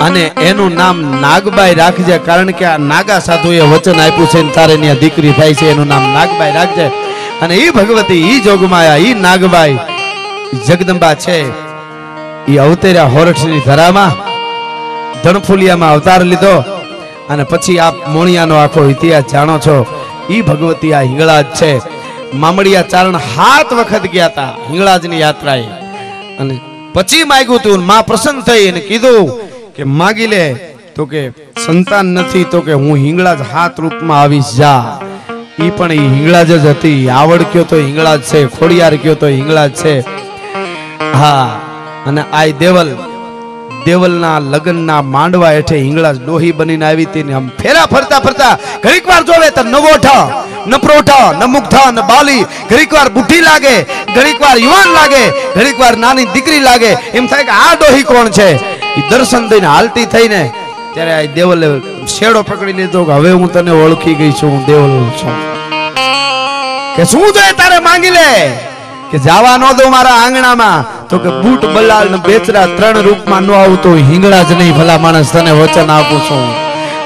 અને 0.00 0.20
એનું 0.20 0.74
નામ 0.74 0.96
નાગબાઈ 1.20 1.74
રાખજે, 1.74 2.18
કારણ 2.18 2.50
કે 2.50 2.64
આ 2.64 2.78
નાગા 2.78 3.18
સાધુએ 3.18 3.60
વચન 3.60 4.00
આપ્યું 4.00 4.28
છે 4.28 4.54
તારે 4.54 4.76
ત્યાં 4.76 4.94
દીકરી 4.94 5.32
થાય 5.32 5.54
છે, 5.54 5.70
એનું 5.70 5.86
નામ 5.86 6.12
નાગબાઈ 6.12 6.52
રાખજે. 6.52 6.86
અને 7.42 7.54
ઈ 7.56 7.70
ભગવતી, 7.70 8.22
ઈ 8.30 8.40
જોગમાયા, 8.40 8.96
ઈ 8.96 9.14
નાગબાઈ 9.14 9.78
જગદંબા 10.68 11.14
છે. 11.14 11.38
ઈ 12.52 12.56
અવતર્યા 12.56 13.04
હોરઠની 13.04 13.60
ધરામાં, 13.60 14.10
ધણફુલિયામાં 15.22 15.92
અવતાર 15.92 16.22
લીધો. 16.22 16.54
અને 17.28 17.44
પછી 17.44 17.78
આપ 17.78 17.94
મોણિયાનો 18.08 18.54
આખો 18.54 18.84
ઇતિહાસ 18.84 19.24
જાણો 19.32 19.58
છો, 19.58 19.76
ઈ 20.30 20.42
ભગવતી 20.42 20.94
આ 20.94 21.00
હિંગળાજ 21.00 21.44
છે. 21.44 21.72
મામડિયા 22.34 22.82
ચારણ 22.82 23.16
હાથ 23.16 23.72
વખત 23.72 24.02
ગયા 24.12 24.26
હતા 24.26 24.52
હિંગળાજની 24.70 25.20
યાત્રાએ. 25.20 25.66
અને 26.40 26.60
પછી 26.94 27.24
માગ્યું 27.24 27.62
તું 27.62 27.86
માં 27.86 28.06
પ્રસન્ન 28.06 28.40
થઈ 28.40 28.68
અને 28.68 28.80
કીધું 28.80 29.30
કે 29.78 29.84
માગી 29.98 30.28
લે 30.30 30.44
તો 30.94 31.04
કે 31.10 31.20
સંતાન 31.64 32.08
નથી 32.14 32.46
તો 32.52 32.60
કે 32.68 32.76
હું 32.84 33.02
હિંગળાજ 33.02 33.42
હાથ 33.50 33.76
રૂપમાં 33.82 34.20
આવીશ 34.20 34.48
જા. 34.60 34.78
એ 35.64 35.68
પણ 35.76 35.92
એ 35.96 36.08
હિંગળાજ 36.14 36.50
જ 36.52 36.72
હતી. 36.72 37.02
આવડ 37.18 37.44
કયો 37.52 37.66
તો 37.72 37.76
હિંગળાજ 37.76 38.24
છે, 38.30 38.40
ખોડિયાર 38.56 38.96
કયો 39.02 39.14
તો 39.22 39.30
હિંગળાજ 39.34 39.76
છે. 39.82 39.94
હા, 41.20 41.46
અને 42.06 42.22
આય 42.22 42.58
દેવલ, 42.62 42.90
દેવલના 43.86 44.38
લગ્નના 44.52 45.02
માંડવા 45.14 45.52
હેઠે 45.56 45.76
હિંગળાજ 45.86 46.18
ડોહી 46.24 46.52
બનીને 46.52 46.86
આવી 46.88 47.06
હતી 47.10 47.24
ને 47.28 47.38
આમ 47.40 47.46
ફેરા 47.60 47.86
ફરતા 47.92 48.20
ફરતા 48.26 48.54
ઘડીક 48.82 49.06
વાર 49.10 49.22
જોવે 49.28 49.48
તો 49.58 49.62
નવોઠા 49.74 50.24
ન 50.70 50.74
પ્રોઠા 50.84 51.28
ન 51.38 51.42
મુગ્ધા, 51.54 51.88
ન 51.96 52.00
બાલી. 52.10 52.42
ઘડીક 52.70 52.90
વાર 52.96 53.08
બુઢી 53.16 53.44
લાગે, 53.48 53.76
ઘડીક 54.16 54.38
વાર 54.44 54.56
યુવાન 54.66 54.90
લાગે, 54.98 55.24
ઘડીક 55.56 55.78
વાર 55.82 55.94
નાની 56.04 56.28
દીકરી 56.34 56.66
લાગે. 56.68 56.92
એમ 57.18 57.30
થાય 57.30 57.48
કે 57.48 57.54
આ 57.60 57.72
ડોહી 57.78 58.08
કોણ 58.10 58.28
છે? 58.38 58.48
દર્શન 59.10 59.44
દઈને 59.50 59.66
હાલતી 59.66 60.06
થઈને 60.14 60.42
ત્યારે 60.94 61.12
આ 61.18 61.26
દેવલે 61.36 61.68
શેડો 62.14 62.40
પકડી 62.48 62.76
લીધો 62.80 63.00
કે 63.08 63.12
હવે 63.18 63.30
હું 63.40 63.48
તને 63.54 63.72
ઓળખી 63.84 64.14
ગઈ 64.20 64.32
છું, 64.38 64.50
હું 64.54 64.62
દેવલ 64.66 64.92
છું. 65.20 65.34
કે 66.96 67.04
શું 67.04 67.26
જોઈએ 67.36 67.54
તારે 67.60 67.78
માંગી 67.88 68.10
લે? 68.10 68.30
કે 69.10 69.18
જાવા 69.18 69.56
ન 69.58 69.64
દો 69.78 69.84
મારા 69.96 70.16
આંગણામાં, 70.24 70.86
તો 71.10 71.16
કે 71.18 71.30
બૂટ 71.42 71.62
બલાલ 71.74 72.10
ને 72.14 72.18
બેચરા 72.28 72.66
ત્રણ 72.76 72.98
રૂપમાં 73.08 73.42
ન 73.42 73.50
આવું 73.60 73.98
હિંગળા 74.10 74.42
જ 74.48 74.58
નહીં, 74.60 74.74
ભલા 74.78 74.98
માણસ 75.04 75.30
તને 75.36 75.52
વચન 75.60 75.90
આપું 75.96 76.20
છું. 76.28 76.44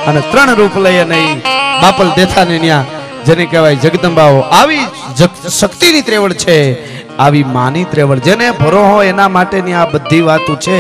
અને 0.08 0.20
ત્રણ 0.32 0.54
રૂપ 0.60 0.76
લઈએ 0.86 1.04
નહીં 1.04 1.36
બાપલ 1.82 1.82
બાપલ 1.82 2.08
દેથાને 2.16 2.56
ન્યા, 2.58 2.84
જેને 3.26 3.44
કહેવાય 3.46 3.76
જગદંબાઓ. 3.84 4.40
આવી 4.60 4.84
શક્તિની 5.60 6.02
ત્રેવડ 6.02 6.32
છે, 6.32 6.56
આવી 7.18 7.44
માની 7.44 7.84
ત્રેવડ 7.84 8.18
જેને 8.18 8.46
ભરો 8.62 8.82
હોય 8.92 9.08
એના 9.08 9.28
માટેની 9.28 9.72
આ 9.72 9.86
બધી 9.86 10.20
વાતો 10.20 10.54
છે. 10.56 10.78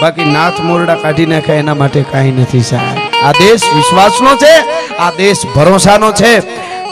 બાકી 0.00 0.26
નાથ 0.34 0.58
મોરડા 0.66 0.98
કાઢી 1.02 1.28
નાખે 1.32 1.52
એના 1.62 1.78
માટે 1.80 2.02
કાંઈ 2.12 2.36
નથી 2.42 2.64
સાહેબ. 2.70 2.98
આ 3.26 3.32
દેશ 3.38 3.64
વિશ્વાસનો 3.76 4.32
છે, 4.42 4.54
આ 4.98 5.10
દેશ 5.18 5.42
ભરોસાનો 5.54 6.10
છે, 6.20 6.32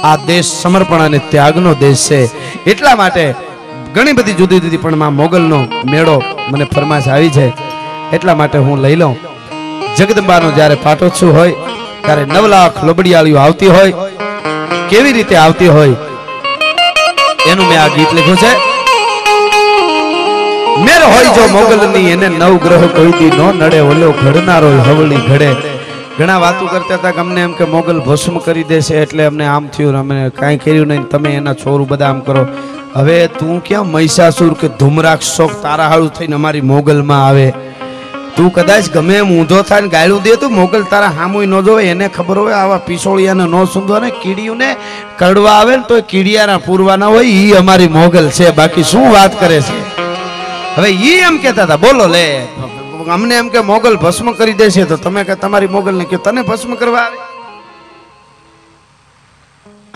આ 0.02 0.16
દેશ 0.26 0.50
સમર્પણ 0.62 1.04
અને 1.06 1.20
ત્યાગનો 1.32 1.72
દેશ 1.74 2.04
છે. 2.08 2.20
એટલા 2.70 2.96
માટે 3.02 3.24
ઘણી 3.94 4.12
બધી 4.12 4.38
જુદી 4.40 4.60
જુદી 4.60 4.82
પણ 4.84 5.00
માં 5.02 5.18
મોગલનો 5.20 5.60
મેળો 5.92 6.16
મને 6.50 6.64
ફરમાશ 6.74 7.08
આવી 7.08 7.34
છે. 7.38 7.46
એટલા 8.16 8.34
માટે 8.34 8.58
હું 8.58 8.78
લઈ 8.84 8.96
લઉં. 8.96 9.16
જગદંબાનો 9.96 10.50
જ્યારે 10.50 10.76
પાટોત્સવ 10.86 11.30
હોય, 11.38 11.54
ત્યારે 12.04 12.24
નવ 12.24 12.44
લાખ 12.54 12.84
લોબડિયાળીઓ 12.88 13.38
આવતી 13.44 13.74
હોય, 13.76 13.92
કેવી 14.90 15.12
રીતે 15.12 15.36
આવતી 15.36 15.74
હોય, 15.76 15.96
એનું 17.50 17.66
મેં 17.70 17.78
આ 17.82 17.88
ગીત 17.96 18.12
લખ્યું 18.18 18.42
છે. 18.44 18.67
મેર 20.86 21.00
હોય 21.12 21.30
જો 21.36 21.44
મોગલની 21.56 22.10
એને 22.14 22.28
નવ 22.28 22.54
ગ્રહ 22.64 22.84
કોઈ 22.96 23.12
દી 23.18 23.36
નો 23.38 23.46
નડે 23.52 23.80
ઓલો 23.90 24.08
ઘડનારો 24.22 24.70
હવળી 24.86 25.22
ઘડે. 25.28 25.50
ઘણા 26.18 26.38
વાતો 26.44 26.66
કરતા 26.72 26.98
હતા 26.98 27.14
કે 27.16 27.20
અમને 27.24 27.40
એમ 27.46 27.52
કે 27.58 27.64
મોગલ 27.74 27.98
ભસ્મ 28.08 28.36
કરી 28.46 28.66
દેશે 28.72 28.94
એટલે 29.02 29.22
અમને 29.30 29.46
આમ 29.54 29.64
થયું 29.74 29.96
અમે 30.00 30.16
કાંઈ 30.40 30.60
કર્યું 30.64 30.88
નહીં 30.92 31.06
તમે 31.12 31.30
એના 31.38 31.56
છોરું 31.62 31.88
બધા 31.92 32.10
આમ 32.10 32.20
કરો. 32.28 32.42
હવે 32.96 33.18
તું 33.38 33.56
ક્યાં 33.66 33.90
મહિષાસુર 33.94 34.52
કે 34.60 34.68
ધૂમરાક્ષ 34.80 35.34
શોખ 35.36 35.56
તારા 35.64 35.90
હાળું 35.92 36.14
થઈને 36.18 36.38
અમારી 36.40 36.64
મોગલમાં 36.72 37.26
આવે? 37.28 37.46
તું 38.36 38.50
કદાચ 38.56 38.90
ગમે 38.94 39.14
એમ 39.20 39.30
ઊંધો 39.36 39.62
થાય 39.68 39.80
ને 39.84 39.92
ગાયલું 39.94 40.22
દે 40.26 40.34
તું 40.42 40.52
મોગલ 40.60 40.82
તારા 40.92 41.14
હામુય 41.18 41.46
ન 41.46 41.54
જોવે 41.68 41.84
એને 41.92 42.06
ખબર 42.16 42.38
હોય 42.42 42.56
આવા 42.62 42.82
પીસોળિયાને 42.88 43.46
ન 43.46 43.56
સૂંધવા 43.74 44.02
ને 44.04 44.10
કીડીઓને 44.22 44.68
કડવા 45.20 45.54
આવે 45.60 45.76
ને 45.76 45.84
તો 45.88 46.02
કીડિયાના 46.12 46.64
પૂરવાના 46.66 47.14
હોય 47.14 47.38
એ 47.46 47.56
અમારી 47.62 47.94
મોગલ 48.00 48.28
છે. 48.36 48.50
બાકી 48.58 48.90
શું 48.92 49.08
વાત 49.14 49.40
કરે 49.40 49.60
છે? 49.68 49.78
હવે 50.76 50.90
ઈ 50.90 51.20
એમ 51.28 51.36
કહેતા 51.42 51.66
હતા, 51.68 51.82
બોલો 51.86 52.06
લે. 52.16 52.26
અમને 53.16 53.34
એમ 53.40 53.48
કે 53.54 53.60
મોગલ 53.72 53.94
ભસ્મ 54.04 54.28
કરી 54.38 54.56
દેશે 54.60 54.84
તો 54.90 54.96
તમે 55.04 55.24
કે 55.28 55.34
તમારી 55.42 55.74
મોગલને 55.76 56.04
કે 56.10 56.18
તને 56.24 56.42
ભસ્મ 56.50 56.72
કરવા 56.80 57.04
આવે? 57.06 57.18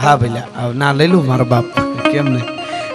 હા 0.03 0.17
ભઈલા 0.21 0.73
ના, 0.81 0.93
લઈ 0.99 1.11
લઉં 1.13 1.27
મારો 1.31 1.45
બાપ 1.53 1.67
કેમ 2.11 2.29
નહીં? 2.35 2.47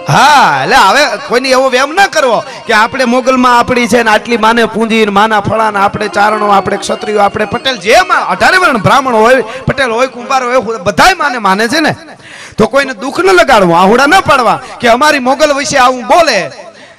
હા 0.08 0.64
એટલે 0.64 0.76
હવે 0.88 1.02
કોઈને 1.28 1.48
એવો 1.56 1.66
વેમ 1.74 1.90
ના 1.98 2.08
કરવો 2.14 2.38
કે 2.66 2.72
આપણે 2.80 3.04
મોગલમાં 3.14 3.54
આપણી 3.60 3.88
છે 3.92 4.02
ને 4.02 4.10
આટલી 4.14 4.40
માને 4.46 4.62
પૂંજી 4.74 5.06
માના 5.18 5.40
ફળા 5.48 5.70
ને 5.76 5.80
આપણે 5.86 6.08
ચારણો, 6.16 6.46
આપણે 6.58 6.76
ક્ષત્રિયો, 6.82 7.22
આપણે 7.24 7.46
પટેલ 7.54 7.76
જે 7.84 7.96
અઢારે 8.32 8.56
વર્ણ 8.62 8.84
બ્રાહ્મણ 8.86 9.18
હોય, 9.24 9.42
પટેલ 9.68 9.90
હોય, 9.96 10.08
કુંભાર 10.16 10.42
હોય 10.48 10.60
બધા 10.88 11.14
માને 11.22 11.38
માને 11.48 11.64
છે 11.72 11.80
ને. 11.86 11.92
તો 12.56 12.66
કોઈને 12.72 12.94
દુઃખ 13.02 13.20
ન 13.24 13.30
લગાડવું, 13.40 13.76
આહુડા 13.80 14.10
ન 14.12 14.16
પાડવા 14.30 14.58
કે 14.80 14.86
અમારી 14.96 15.26
મોગલ 15.28 15.50
વિશે 15.60 15.78
આવું 15.84 16.04
બોલે. 16.14 16.38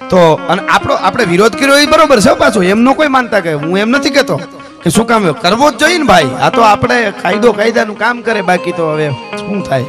તો, 0.09 0.39
અને 0.49 0.61
આપણો, 0.67 0.93
આપણે 0.93 1.25
વિરોધ 1.25 1.55
કર્યો 1.55 1.77
એ 1.77 1.85
બરોબર 1.85 2.19
છે 2.19 2.33
પાછો. 2.33 2.63
એમનો 2.63 2.93
કોઈ 2.93 3.07
માનતા 3.07 3.39
કે 3.39 3.53
હું 3.53 3.77
એમ 3.77 3.89
નથી 3.89 4.09
કહેતો. 4.09 4.41
કે 4.83 4.89
શું 4.89 5.07
કામ 5.07 5.31
કરવો 5.31 5.71
જ 5.71 5.75
જોઈએ 5.75 5.97
ને 5.97 6.03
ભાઈ. 6.03 6.29
આ 6.41 6.49
તો 6.49 6.61
આપણે 6.61 7.11
કાયદો, 7.21 7.51
કાયદાનું 7.51 7.97
કામ 7.97 8.21
કરે, 8.21 8.41
બાકી 8.41 8.71
તો 8.71 8.91
હવે 8.91 9.09
શું 9.39 9.63
થાય? 9.63 9.85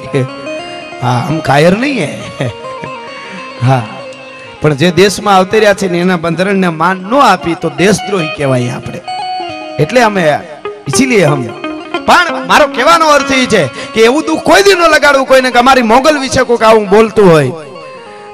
હા, 1.02 1.26
આમ 1.28 1.38
કાયર 1.38 1.78
નહીં 1.78 2.00
હે. 2.00 2.50
હા. 3.66 3.82
પણ 4.60 4.74
જે 4.74 4.90
દેશમાં 4.90 5.36
આવતી 5.36 5.58
રહ્યા 5.58 5.74
છે 5.74 5.88
ને 5.88 5.98
એના 5.98 6.16
બંધારણને 6.16 6.68
માન 6.68 6.96
ન 6.96 7.14
આપી 7.14 7.54
તો 7.54 7.70
દેશદ્રોહી 7.70 8.26
કહેવાય 8.36 8.68
આપણે. 8.68 9.00
એટલે 9.78 10.00
અમે 10.00 10.38
ઇસીલીએ 10.88 11.24
હમ. 11.24 11.42
પણ 12.06 12.46
મારો 12.46 12.66
કહેવાનો 12.66 13.06
અર્થ 13.06 13.32
એ 13.32 13.46
છે 13.46 13.66
કે 13.66 14.00
એવું 14.00 14.24
દુઃખ 14.26 14.42
કોઈ 14.42 14.62
દી 14.62 14.74
ન 14.74 14.78
લગાડવું 14.78 15.26
કોઈને 15.26 15.50
કે 15.50 15.58
અમારી 15.58 15.82
મોગલ 15.82 16.18
વિશે 16.18 16.42
કોઈક 16.42 16.62
આવું 16.62 16.88
બોલતું 16.88 17.32
હોય. 17.32 17.52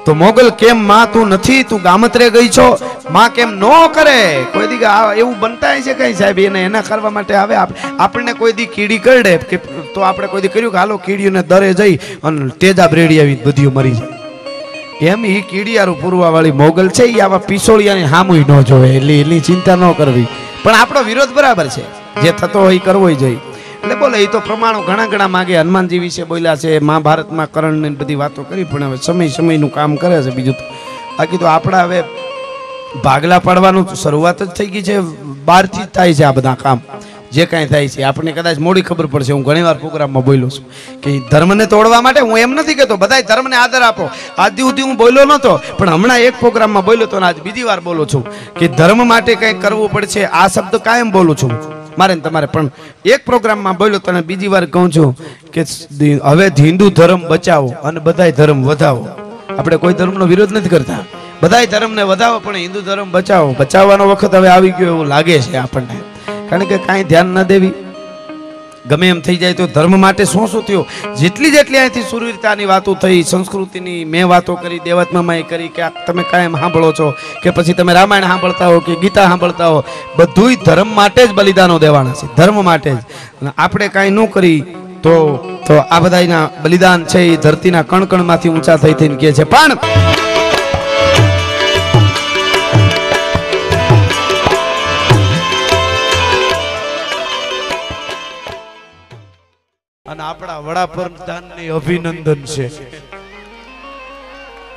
તો 0.07 0.13
મોગલ 0.13 0.49
કેમ 0.49 0.87
માં 0.87 1.13
તું 1.13 1.27
નથી? 1.27 1.63
તું 1.63 1.81
ગામત્રે 1.81 2.29
ગઈ 2.29 2.47
છો? 2.47 2.77
માં 3.11 3.29
કેમ 3.29 3.49
નો 3.49 3.87
કરે? 3.93 4.45
કોઈ 4.53 4.67
દી 4.67 4.79
એવું 5.17 5.39
બનતા 5.39 5.79
છે 5.79 5.93
કઈ 5.93 6.13
સાહેબ? 6.13 6.39
એને 6.39 6.63
એના 6.63 6.81
કરવા 6.81 7.09
માટે 7.09 7.33
આવે? 7.33 7.55
આપ- 7.55 7.73
આપણને 7.99 8.33
કોઈ 8.33 8.53
દી 8.53 8.65
કીડી 8.65 8.97
કરડે? 8.97 9.37
કે 9.37 9.57
તો 9.93 10.01
આપણે 10.01 10.27
કોઈ 10.27 10.41
દી 10.41 10.47
કર્યું 10.47 10.71
કે 10.71 10.77
હાલો 10.77 10.97
કીડીઓને 10.97 11.43
દરે 11.43 11.73
જઈ 11.73 11.95
અને 11.95 12.49
તેજા 12.49 12.87
બ્રેડી 12.87 13.19
આવી 13.19 13.37
બધી 13.45 13.67
મરી 13.67 13.91
જાય. 13.91 14.07
એમ 15.05 15.25
એ 15.25 15.41
કીડિયારું 15.41 16.01
પૂરવા 16.01 16.29
વાળી 16.29 16.51
મોગલ 16.51 16.89
છે? 16.89 17.03
એ 17.03 17.19
આવા 17.19 17.37
પિસોળિયાની 17.37 18.03
હામુય 18.03 18.45
ન 18.49 18.61
જોવે. 18.61 18.89
એટલે 18.89 19.21
એની 19.21 19.39
ચિંતા 19.39 19.75
ન 19.75 19.91
કરવી. 19.91 20.27
પણ 20.63 20.71
આપણો 20.71 21.03
વિરોધ 21.03 21.29
બરાબર 21.29 21.67
છે. 21.67 21.83
જે 22.21 22.31
થતો 22.31 22.61
હોય 22.61 22.77
કરવો 22.77 23.11
જોઈએ. 23.11 23.37
એટલે 23.83 23.95
બોલે 23.95 24.17
એ 24.23 24.27
તો 24.27 24.39
પ્રમાણો 24.39 24.81
ઘણા 24.81 25.07
ઘણા 25.07 25.27
માગે. 25.27 25.57
હનુમાનજી 25.57 25.99
વિશે 25.99 26.23
બોલ્યા 26.23 26.55
છે, 26.55 26.79
મહાભારતમાં 26.79 27.51
કર્ણ 27.51 27.95
બધી 27.95 28.15
વાતો 28.15 28.43
કરી, 28.43 28.63
પણ 28.63 28.83
હવે 28.83 28.97
સમય 28.97 29.27
સમયનું 29.27 29.73
કામ 29.73 29.95
કરે 29.95 30.21
છે 30.23 30.29
બીજું 30.29 30.55
બાકી 31.17 31.37
તો 31.37 31.45
આપણા 31.45 31.83
હવે 31.83 32.03
ભાગલા 33.03 33.39
પાડવાનું 33.39 33.95
શરૂઆત 33.95 34.43
જ 34.43 34.47
થઈ 34.47 34.65
ગઈ 34.65 34.81
છે, 34.81 34.99
બહારથી 35.45 35.83
જ 35.83 35.87
થાય 35.93 36.13
છે 36.13 36.23
આ 36.23 36.31
બધા 36.31 36.57
કામ. 36.63 36.81
જે 37.31 37.45
કાંઈ 37.45 37.67
થાય 37.67 37.87
છે. 37.87 38.03
આપણને 38.03 38.31
કદાચ 38.31 38.57
મોડી 38.57 38.81
ખબર 38.81 39.05
પડશે, 39.05 39.33
હું 39.33 39.43
ઘણીવાર 39.43 39.75
પ્રોગ્રામમાં 39.75 40.25
બોલ્યો 40.25 40.49
છું 40.49 40.65
કે 41.01 41.19
ધર્મને 41.31 41.65
તોડવા 41.65 42.01
માટે 42.01 42.19
હું 42.19 42.39
એમ 42.39 42.53
નથી 42.53 42.73
કહેતો, 42.73 42.97
બધાય 42.97 43.21
ધર્મને 43.21 43.55
આદર 43.55 43.81
આપો. 43.81 44.09
આજ 44.37 44.59
સુધી 44.59 44.81
હું 44.81 44.95
બોલ્યો 44.97 45.25
નહોતો, 45.25 45.59
પણ 45.77 45.89
હમણાં 45.89 46.19
એક 46.19 46.39
પ્રોગ્રામમાં 46.39 46.85
બોલ્યો 46.85 47.07
તો 47.07 47.17
આજ 47.19 47.41
બીજી 47.43 47.63
વાર 47.63 47.79
બોલું 47.81 48.07
છું 48.07 48.23
કે 48.59 48.67
ધર્મ 48.67 49.07
માટે 49.07 49.35
કંઈક 49.35 49.61
કરવું 49.61 49.91
પડશે, 49.91 50.25
આ 50.25 50.47
શબ્દ 50.47 50.75
કાયમ 50.75 51.11
બોલું 51.11 51.37
છું. 51.37 51.51
મારે 51.97 52.13
ને 52.15 52.21
તમારે, 52.21 52.47
પણ 52.47 52.69
એક 53.05 53.25
પ્રોગ્રામમાં 53.25 53.77
બોલ્યો 53.77 53.99
તને 53.99 54.21
બીજી 54.21 54.47
વાર 54.47 54.65
કહું 54.65 54.91
છું 54.91 55.09
કે 55.53 55.61
હવે 56.23 56.45
હિન્દુ 56.59 56.89
ધર્મ 56.89 57.21
બચાવો 57.27 57.69
અને 57.83 57.99
બધાય 57.99 58.31
ધર્મ 58.31 58.59
વધાવો. 58.63 59.07
આપણે 59.57 59.77
કોઈ 59.77 59.93
ધર્મનો 59.93 60.25
વિરોધ 60.25 60.53
નથી 60.53 60.69
કરતા. 60.69 61.01
બધાય 61.41 61.65
ધર્મને 61.65 62.03
વધાવો, 62.03 62.37
પણ 62.39 62.55
હિન્દુ 62.55 62.81
ધર્મ 62.81 63.11
બચાવો. 63.11 63.55
બચાવવાનો 63.59 64.05
વખત 64.09 64.35
હવે 64.35 64.49
આવી 64.49 64.73
ગયો 64.77 64.87
એવું 64.87 65.07
લાગે 65.07 65.35
છે 65.39 65.57
આપણને. 65.57 65.97
કારણ 66.49 66.63
કે 66.63 66.77
કાંઈ 66.77 67.03
ધ્યાન 67.03 67.25
ન 67.25 67.43
દેવી. 67.43 67.73
ગમે 68.89 69.07
એમ 69.13 69.19
થઈ 69.25 69.37
જાય 69.41 69.57
તો 69.59 69.67
ધર્મ 69.75 69.95
માટે 70.05 70.23
શું 70.33 70.47
શું 70.51 70.63
થયું? 70.67 70.85
જેટલી 71.21 71.51
જેટલી 71.55 71.81
અહીંથી 71.81 72.05
સુરવીરતાની 72.11 72.69
વાતો 72.71 72.95
થઈ, 73.03 73.19
સંસ્કૃતિની 73.31 73.99
મેં 74.13 74.25
વાતો 74.33 74.55
કરી 74.61 74.81
દેવાત્મામાં 74.87 75.43
કરી 75.51 75.69
કે 75.75 75.89
તમે 76.07 76.23
કાયમ 76.31 76.57
સાંભળો 76.61 76.91
છો 76.99 77.07
કે 77.43 77.55
પછી 77.57 77.77
તમે 77.79 77.97
રામાયણ 77.99 78.29
સાંભળતા 78.31 78.71
હો 78.71 78.79
કે 78.87 78.95
ગીતા 79.03 79.27
સાંભળતા 79.31 79.69
હો, 79.73 79.79
બધુંય 80.17 80.63
ધર્મ 80.67 80.89
માટે 80.99 81.21
જ 81.27 81.31
બલિદાનો 81.39 81.79
દેવાના 81.85 82.17
છે, 82.19 82.27
ધર્મ 82.37 82.57
માટે 82.69 82.91
જ. 82.91 82.99
આપણે 83.57 83.87
કાંઈ 83.95 84.15
ન 84.17 84.19
કરી 84.35 84.59
તો 85.03 85.15
તો 85.67 85.75
આ 85.95 85.99
બધાના 86.03 86.45
બલિદાન 86.63 87.03
છે 87.11 87.19
એ 87.33 87.35
ધરતીના 87.43 87.87
કણ 87.91 88.09
કણમાંથી 88.11 88.53
ઊંચા 88.53 88.77
થઈ 88.83 88.95
થઈને 88.99 89.17
કહે 89.21 89.33
છે, 89.33 89.45
પણ 89.53 89.71
અને 100.16 100.22
આપણા 100.22 100.60
વડાપ્રધાનની 100.60 101.66
અભિનંદન 101.72 102.40
છે 102.44 102.64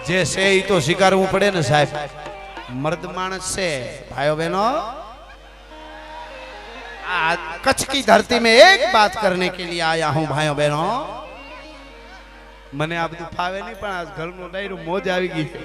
જે 0.05 0.19
છે 0.25 0.43
એ 0.49 0.61
તો 0.63 0.75
સ્વીકારવું 0.79 1.27
પડે 1.27 1.47
ને 1.49 1.63
સાહેબ 1.63 1.89
મર્દ 2.73 3.03
માણસ 3.11 3.47
છે 3.53 3.69
ભાઈઓ 4.09 4.35
બહેનો 4.35 4.65
આ 7.09 7.31
कच्छ 7.59 7.81
की 7.85 8.03
धरती 8.03 8.39
में 8.39 8.53
एक 8.61 8.81
बात 8.91 9.17
करने 9.17 9.49
के 9.49 9.65
लिए 9.65 9.81
आया 9.83 10.09
हूं 10.11 10.25
भाइयों 10.27 10.55
बहनों 10.55 10.93
મને 12.75 12.95
આ 12.95 13.07
બધું 13.07 13.27
ફાવે 13.33 13.59
નહીં 13.59 13.75
પણ 13.75 13.91
આ 13.93 14.05
ઘરનું 14.13 14.47
ડાયરું 14.47 14.81
મોજ 14.83 15.03
આવી 15.09 15.29
ગઈ 15.29 15.47
છે 15.47 15.61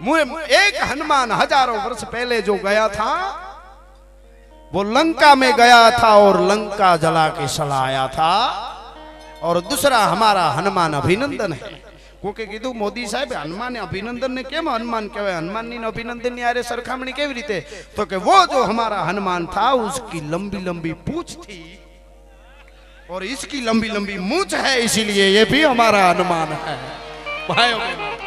मुझे 0.00 0.22
एक 0.58 0.74
हनुमान 0.84 1.28
हजारों 1.34 1.78
वर्ष 1.80 2.02
पहले 2.08 2.42
जो 2.42 2.54
गया 2.60 2.88
था 2.90 3.12
वो 4.72 4.82
लंका 4.88 5.34
में 5.34 5.52
गया 5.54 5.82
था 5.92 6.10
और 6.18 6.40
लंका 6.42 6.96
जला 6.98 7.28
के 7.30 7.48
सलाया 7.50 8.06
था 8.10 8.32
और 9.42 9.60
दूसरा 9.62 9.98
हमारा 10.06 10.44
हनुमान 10.50 10.92
अभिनंदन 10.94 11.52
है 11.54 11.72
કોકે 12.22 12.44
કીધું 12.44 12.72
મોદી 12.74 13.04
સાહેબ 13.12 13.32
હનુમાન 13.36 13.76
અભિનંદન 13.84 14.34
ને 14.36 14.42
કેમ 14.44 14.66
હનુમાન 14.68 15.06
કહેવાય 15.14 15.38
હનુમાન 15.38 15.66
ની 15.66 15.80
અભિનંદન 15.88 16.34
ની 16.34 16.44
આરે 16.44 16.62
સરખામણી 16.62 17.14
કેવી 17.18 17.36
રીતે 17.38 17.58
તો 17.96 18.06
કે 18.06 18.20
वो 18.26 18.36
जो 18.52 18.60
हमारा 18.70 18.98
हनुमान 19.08 19.48
था 19.54 19.66
उसकी 19.86 20.20
लंबी 20.32 20.60
लंबी 20.68 20.92
पूछ 21.06 21.28
थी 21.44 21.60
और 23.08 23.24
इसकी 23.26 23.60
लंबी 23.60 23.88
लंबी 23.96 24.18
मूछ 24.30 24.54
है 24.64 24.74
इसीलिए 24.80 25.26
ये 25.28 25.44
भी 25.46 25.62
हमारा 25.64 26.02
हनुमान 26.10 26.52
है 26.64 26.76
भाइयों 27.48 27.80
बहनों 27.80 28.25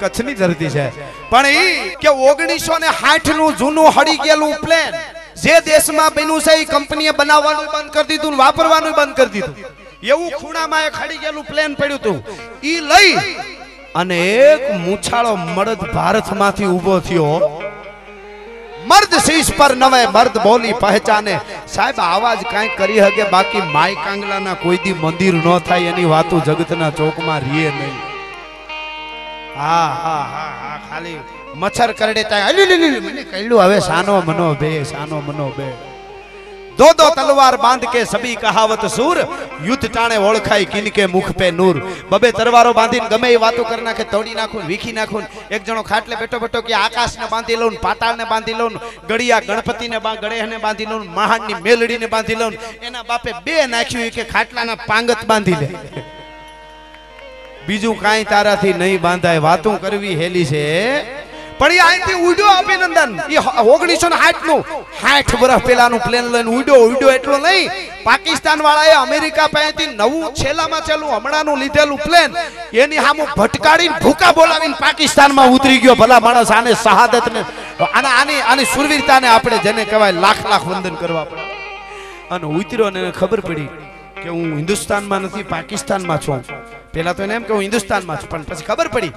કચ્છની 0.00 0.34
ધરતી 0.40 0.70
છે. 0.74 0.84
પણ 1.30 1.46
ઈ 1.62 1.96
કે 2.02 2.10
ઓગણીસો 2.30 2.74
ને 2.82 2.90
સાઠનું 3.00 3.56
જૂનું 3.60 3.88
હળી 3.96 4.20
ગયેલું 4.24 4.54
પ્લેન 4.64 4.92
જે 5.42 5.54
દેશમાં 5.68 6.14
બન્યું 6.16 6.44
છે 6.46 6.52
એ 6.60 6.68
કંપનીએ 6.72 7.12
બનાવવાનું 7.18 7.66
બંધ 7.72 7.90
કરી 7.94 8.08
દીધું 8.10 8.36
વાપરવાનું 8.42 8.94
બંધ 8.98 9.16
કરી 9.18 9.32
દીધું. 9.34 9.56
એવું 10.12 10.30
ખૂણામાં 10.38 10.86
એક 10.88 10.94
હળી 11.00 11.20
ગયેલું 11.24 11.46
પ્લેન 11.50 11.76
પડ્યું 11.80 12.00
હતું. 12.00 12.18
ઈ 12.70 12.80
લઈ 12.90 13.12
અને 14.00 14.20
એક 14.52 14.62
મૂછાળો 14.86 15.36
મર્દ 15.56 15.80
ભારતમાંથી 15.96 16.70
ઊભો 16.76 16.96
થયો. 17.00 17.36
મર્દ 18.86 19.12
શીશ 19.26 19.52
પર 19.58 19.72
નવે 19.82 20.00
મર્દ 20.06 20.34
બોલી 20.46 20.80
પહેચાને, 20.80 21.34
સાહેબ 21.74 21.98
આવાજ 22.08 22.40
કાંઈ 22.52 22.74
કરી 22.78 23.04
હકે, 23.04 23.30
બાકી 23.34 23.68
માય 23.76 24.02
કાંગલાના 24.06 24.58
કોઈ 24.64 24.82
દી 24.84 24.98
મંદિર 25.04 25.34
ન 25.34 25.46
થાય, 25.68 25.92
એની 25.92 26.10
વાતો 26.16 26.36
જગતના 26.46 26.96
ચોકમાં 26.98 27.40
રીએ 27.46 27.70
નહીં. 27.78 28.13
હા 29.56 30.78
ખાલી 30.90 31.18
મચ્છર 31.56 31.90
કરડે 31.94 32.22
હવે 33.62 33.80
સાનો 33.80 34.14
મનો 34.28 34.54
બે 34.54 34.70
સાનો 34.84 35.20
મનો 35.26 35.48
બે 35.58 35.68
દો 36.78 36.86
દો 36.98 37.06
તલવાર 37.16 37.56
બાંધ 37.64 37.84
કે 37.92 38.00
સબી 38.04 38.36
કહાવત 38.36 38.84
સૂર, 38.90 39.18
યુદ્ધ 39.66 39.84
ટાણે 39.86 40.16
ઓળખાય 40.28 40.64
કિન 40.64 40.86
મુખ 41.12 41.30
પે 41.38 41.50
નૂર. 41.50 41.76
બબે 42.10 42.30
તરવારો 42.32 42.72
બાંધીને 42.74 43.08
ગમે 43.12 43.28
એ 43.32 43.36
વાતો 43.36 43.62
કરી 43.64 43.84
નાખે, 43.88 44.04
તોડી 44.04 44.34
નાખું, 44.34 44.66
વીખી 44.70 44.92
નાખું. 44.92 45.24
એક 45.50 45.62
જણો 45.62 45.82
ખાટલે 45.82 46.16
બેઠો 46.16 46.40
બેઠો 46.40 46.62
કે 46.62 46.74
આકાશને 46.74 47.30
બાંધી 47.30 47.60
લઉં 47.62 47.78
પાતાળને 47.86 48.24
બાંધી 48.32 48.58
લઉં 48.60 48.74
ગળિયા 49.08 49.46
ગણપતિને 49.48 49.98
ગળેહને 50.22 50.58
બાંધી 50.58 50.90
લઉં 50.92 51.06
મહાનની 51.18 51.62
મેલડીને 51.66 52.08
બાંધી 52.08 52.40
લઉં 52.42 52.58
એના 52.82 53.04
બાપે 53.04 53.30
બે 53.46 53.56
નાખ્યું 53.66 54.10
કે 54.10 54.24
ખાટલાના 54.34 54.82
પાંગત 54.90 55.24
બાંધી 55.26 55.60
લે. 55.62 55.68
બીજું 57.66 58.00
કાંઈ 58.00 58.24
તારાથી 58.32 58.72
નહીં 58.80 59.00
બાંધાય. 59.04 59.44
વાતું 59.48 59.76
કરવી 59.82 60.16
હેલી 60.22 60.46
છે. 60.52 60.64
પણ 61.58 61.72
એ 61.72 61.78
અહીંથી 61.78 62.18
ઉડ્યો 62.28 62.52
અભિનંદન. 62.60 63.12
એ 63.34 63.38
ઓગણીસો 63.74 64.08
ને 64.12 64.16
સાઠનું 64.22 64.62
સાઠ 65.00 65.34
વર્ષ 65.40 65.64
પેલાનું 65.68 66.00
પ્લેન 66.06 66.26
લઈને 66.34 66.50
ઉડ્યો. 66.58 66.80
ઉડ્યો 66.92 67.10
એટલો 67.18 67.38
નહીં. 67.46 67.70
પાકિસ્તાન 68.06 68.60
વાળાએ 68.66 68.94
અમેરિકા 69.04 69.48
પાસેથી 69.54 69.86
નવું 70.00 70.26
છેલ્લામાં 70.40 70.82
છેલ્લું 70.88 71.10
હમણાંનું 71.16 71.58
લીધેલું 71.62 72.00
પ્લેન 72.06 72.30
એની 72.82 73.02
સામું 73.06 73.28
ભટકાડીને 73.38 73.96
ભૂકા 74.04 74.32
બોલાવીને 74.38 74.76
પાકિસ્તાનમાં 74.84 75.48
ઉતરી 75.56 75.80
ગયો. 75.84 75.96
ભલા 76.02 76.20
માણસ 76.26 76.54
આને 76.58 76.72
શહાદત 76.84 77.32
ને 77.34 77.42
આને 77.96 78.10
આની 78.20 78.40
આની 78.50 78.70
સુરવીરતાને 78.74 79.28
આપણે 79.34 79.58
જેને 79.66 79.82
કહેવાય 79.90 80.20
લાખ 80.24 80.40
લાખ 80.52 80.64
વંદન 80.70 80.96
કરવા 81.02 81.26
પડે. 81.30 81.44
અને 82.34 82.46
ઉતર્યો 82.60 82.90
ને 82.96 83.10
ખબર 83.20 83.40
પડી 83.48 83.70
કે 84.22 84.28
હું 84.28 84.56
હિન્દુસ્તાનમાં 84.60 85.20
નથી, 85.26 85.50
પાકિસ્તાનમાં 85.54 86.20
છું. 86.26 86.42
પેલા 86.94 87.14
તો 87.16 87.22
એને 87.26 87.34
એમ 87.38 87.44
કે 87.46 87.52
હું 87.54 87.62
હિન્દુસ્તાનમાં 87.66 88.20
છું. 88.20 88.28
પણ 88.32 88.42
પછી 88.48 88.66
ખબર 88.70 88.88
પડી. 88.94 89.12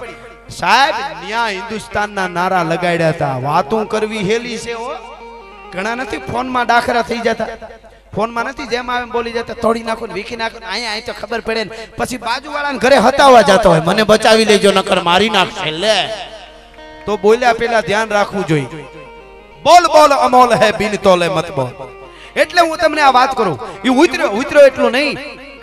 સાહેબ, 0.60 0.94
ન્યા 1.26 1.48
હિન્દુસ્તાનના 1.56 2.28
નારા 2.38 2.64
લગાડ્યા 2.70 3.14
હતા. 3.16 3.36
વાતું 3.48 3.84
કરવી 3.92 4.24
હેલી 4.30 4.58
છે 4.64 4.74
ઘણા 5.72 5.94
નથી 6.00 6.24
ફોનમાં 6.30 6.66
દાખરા 6.72 7.04
થઈ 7.10 7.20
જતા. 7.26 7.48
ફોનમાં 8.14 8.44
નથી 8.50 8.68
જેમ 8.72 8.90
આવે 8.90 9.06
બોલી 9.16 9.34
જતા. 9.36 9.56
તોડી 9.64 9.86
નાખો 9.88 10.06
ને 10.06 10.14
વીખી 10.18 10.40
નાખો 10.42 10.58
અહીંયા 10.64 10.92
અહીં 10.92 11.06
તો 11.08 11.14
ખબર 11.20 11.40
પડે 11.48 11.64
ને. 11.64 11.70
પછી 11.98 12.20
બાજુવાળાને 12.26 12.78
ઘરે 12.84 12.98
હતાવા 13.06 13.42
જતો 13.50 13.68
હોય. 13.72 13.82
મને 13.88 14.02
બચાવી 14.12 14.48
લેજો, 14.52 14.70
નકર 14.72 15.00
મારી 15.10 15.34
નાખશે, 15.36 15.70
લે. 15.82 15.98
તો 17.06 17.16
બોલ્યા 17.16 17.58
પેલા 17.60 17.80
ધ્યાન 17.80 18.10
રાખવું 18.18 18.46
જોઈએ. 18.46 18.68
બોલ 19.66 19.84
બોલ, 19.94 20.12
અમોલ 20.26 20.50
હે 20.62 20.72
બિન 20.78 20.96
તોલે 21.06 21.28
મત 21.28 21.48
બોલ 21.58 21.72
એટલે 22.36 22.60
હું 22.60 22.78
તમને 22.78 23.02
આ 23.02 23.12
વાત 23.18 23.32
કરું. 23.38 23.58
એ 23.86 23.88
ઉતર્યો 24.02 24.30
ઉતર્યો 24.40 24.66
એટલું 24.70 24.92
નહીં. 24.92 25.18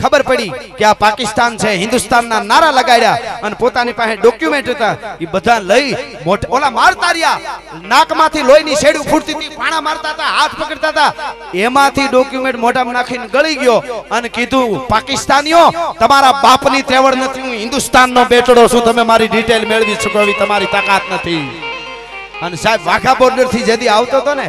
ખબર 0.05 0.23
પડી 0.29 0.51
કે 0.79 0.85
આ 0.89 0.95
પાકિસ્તાન 1.03 1.57
છે, 1.61 1.71
હિન્દુસ્તાનના 1.83 2.41
નારા 2.51 2.73
લગાડ્યા 2.79 3.37
અને 3.45 3.55
પોતાની 3.61 3.95
પાસે 3.99 4.15
ડોક્યુમેન્ટ 4.21 4.69
હતા. 4.73 4.93
એ 5.23 5.25
બધા 5.33 5.59
લઈ 5.71 5.89
મોટા, 6.25 6.49
ઓલા 6.55 6.71
મારતા 6.79 7.13
રહ્યા. 7.17 7.39
નાકમાંથી 7.91 8.43
લોહીની 8.49 8.77
શેડું 8.81 9.05
ફૂટતી 9.11 9.35
હતી, 9.37 9.55
પાણા 9.59 9.81
મારતા 9.87 10.13
હતા, 10.15 10.31
હાથ 10.37 10.55
પકડતા 10.59 10.91
હતા. 10.93 11.11
એમાંથી 11.65 12.07
ડોક્યુમેન્ટ 12.11 12.59
મોઢામાં 12.65 12.97
નાખીને 12.99 13.27
ગળી 13.35 13.57
ગયો 13.63 13.77
અને 14.17 14.29
કીધું, 14.35 14.75
પાકિસ્તાનીઓ, 14.93 15.63
તમારા 16.01 16.33
બાપની 16.45 16.83
ત્રેવડ 16.89 17.19
નથી, 17.23 17.45
હું 17.47 17.57
હિન્દુસ્તાનનો 17.63 18.25
બેટડો 18.33 18.67
છું. 18.73 18.85
તમે 18.87 19.03
મારી 19.11 19.31
ડિટેલ 19.33 19.67
મેળવી 19.71 19.97
શકો 20.03 20.17
એવી 20.25 20.37
તમારી 20.41 20.71
તાકાત 20.75 21.11
નથી. 21.15 21.43
અને 22.43 22.57
સાહેબ, 22.63 22.81
વાઘા 22.89 23.15
બોર્ડરથી 23.21 23.67
જેથી 23.69 23.91
આવતો 23.97 24.21
હતો 24.21 24.35
ને, 24.41 24.47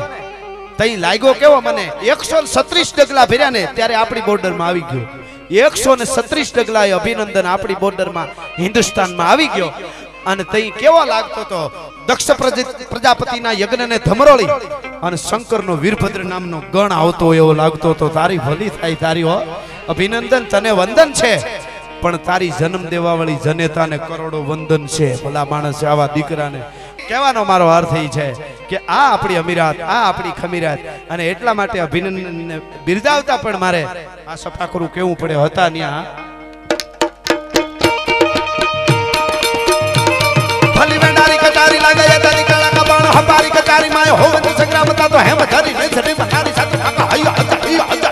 તઈ 0.79 0.97
લાગ્યો 1.05 1.35
કેવો 1.43 1.61
મને? 1.67 1.87
એકસો 2.15 2.43
સત્રીસ 2.55 2.91
ડગલા 2.97 3.27
ફેર્યા 3.31 3.55
ને, 3.57 3.63
ત્યારે 3.77 3.95
આપણી 4.01 4.27
બોર્ડરમાં 4.29 4.69
આવી 4.69 4.87
ગયો. 4.91 5.07
એકસો 5.51 5.97
ને 5.97 6.05
સત્રીસ 6.05 6.53
ડગલા 6.55 6.97
અભિનંદન 6.97 7.47
આપણી 7.47 7.75
બોર્ડરમાં 7.75 8.29
હિન્દુસ્તાનમાં 8.59 9.31
આવી 9.31 9.47
ગયો. 9.47 9.73
અને 10.27 10.45
તઈ 10.45 10.71
કેવો 10.71 11.05
લાગતો 11.05 11.41
હતો 11.41 11.93
દક્ષ 12.07 12.31
પ્રજાપતિના 12.91 13.53
યજ્ઞને 13.53 13.99
ધમરોળી 13.99 14.45
અને 15.03 15.17
શંકરનો 15.17 15.77
વીરભદ્ર 15.77 16.25
નામનો 16.25 16.63
ગણ 16.73 16.93
આવતો 16.93 17.35
એવો 17.35 17.53
લાગતો 17.53 17.95
તો 17.95 18.09
તારી 18.09 18.39
ભલી 18.39 18.69
થાય 18.69 18.95
તારી 18.95 19.23
હો. 19.23 19.39
અભિનંદન, 19.89 20.45
તને 20.51 20.71
વંદન 20.71 21.13
છે. 21.13 21.33
પણ 22.01 22.17
તારી 22.17 22.53
જન્મ 22.59 22.87
દેવાવાળી 22.87 23.37
જનેતાને 23.45 23.99
કરોડો 23.99 24.43
વંદન 24.43 24.87
છે. 24.87 25.25
ભલા 25.25 25.45
માણસ 25.45 25.85
આવા 25.85 26.07
દીકરાને 26.07 26.63
કહેવાનો 27.09 27.43
મારો 27.51 27.67
અર્થ 27.79 27.95
એ 28.03 28.05
છે 28.17 28.27
કે 28.71 28.77
આ 28.99 29.01
આપણી 29.13 29.41
અમીરાત, 29.43 29.79
આ 29.95 30.01
આપણી 30.09 30.35
ખમીરાત. 30.41 30.81
અને 31.13 31.23
એટલા 31.33 31.55
માટે 31.61 31.79
અભિનંદનને 31.87 32.57
બિરદાવતા 32.87 33.39
પણ 33.45 33.59
મારે 33.65 33.83
આ 34.29 34.37
સફાકરું 34.45 34.91
કેવું 34.95 35.17
પડે. 35.21 35.35
હતા 35.45 35.69
ત્યાં 35.77 36.05
ભલી 40.77 41.39
કટારી 41.45 41.81
લાગે 41.85 42.05
યદાની 42.13 42.47
કાળા 42.51 42.73
કબાણ 42.79 43.07
હંબારી 43.17 43.53
કટારી 43.57 43.93
માય 43.97 44.15
હોવતી 44.23 44.55
સંગ્રામ. 44.61 44.89
તા 45.01 45.25
હેમ 45.29 45.41
ધરી 45.53 45.75
ને 45.81 45.87
જડી 45.95 46.17
બહારી 46.21 46.55
હજા 46.57 48.06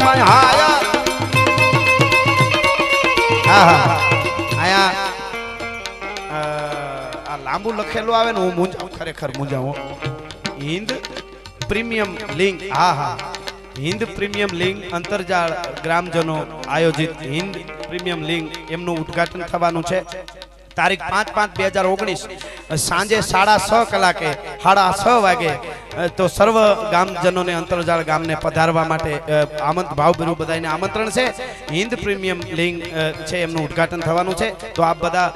હાયા. 0.00 0.78
હા 3.46 3.64
હા 3.66 3.98
આયા 4.58 4.90
આ 7.26 7.36
લાંબુ 7.44 7.72
લખેલું 7.72 8.14
આવે 8.14 8.32
ને 8.32 8.40
હું 8.40 8.54
મૂંઝાઉં 8.56 8.90
ખરેખર 8.96 9.30
મૂંઝાઉં 9.36 9.76
હિન્દ 10.62 10.90
પ્રીમિયમ 11.68 12.10
લિંક 12.36 12.58
હા 12.72 12.92
હા. 12.94 13.16
હિન્દ 13.78 14.02
પ્રીમિયમ 14.16 14.50
લિંક 14.54 14.78
અંતરજાળ 14.92 15.52
ગ્રામજનો 15.84 16.36
આયોજિત 16.68 17.12
હિન્દ 17.28 17.54
પ્રીમિયમ 17.88 18.20
લિંક 18.30 18.46
એમનું 18.70 19.00
ઉદ્ઘાટન 19.02 19.44
થવાનું 19.50 19.84
છે. 19.84 19.98
તારીખ 20.78 21.04
પાંચ 21.12 21.28
પાંચ 21.36 21.50
બે 21.58 21.64
હજાર 21.70 21.86
ઓગણીસ 21.92 22.22
સાંજે 22.88 23.18
સાડા 23.32 23.58
છ 23.68 23.72
કલાકે 23.92 24.30
સાડા 24.64 24.90
છ 25.02 25.04
વાગે 25.26 25.52
તો 26.18 26.28
સર્વ 26.36 26.56
ગામજનોને 26.92 27.52
અંતરજાળ 27.60 28.04
ગામને 28.10 28.34
પધારવા 28.44 28.86
માટે 28.92 29.12
આમંત 29.70 29.90
ભાવભર્યું 30.00 30.38
બધાને 30.42 30.68
આમંત્રણ 30.74 31.10
છે. 31.16 31.26
હિન્દ 31.76 31.92
પ્રીમિયમ 32.04 32.40
લિંગ 32.58 32.76
છે, 33.28 33.36
એમનું 33.44 33.64
ઉદ્ઘાટન 33.66 34.04
થવાનું 34.06 34.38
છે. 34.40 34.48
તો 34.76 34.80
આપ 34.90 34.98
બધા 35.04 35.28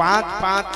પાંચ 0.00 0.26
પાંચ 0.42 0.68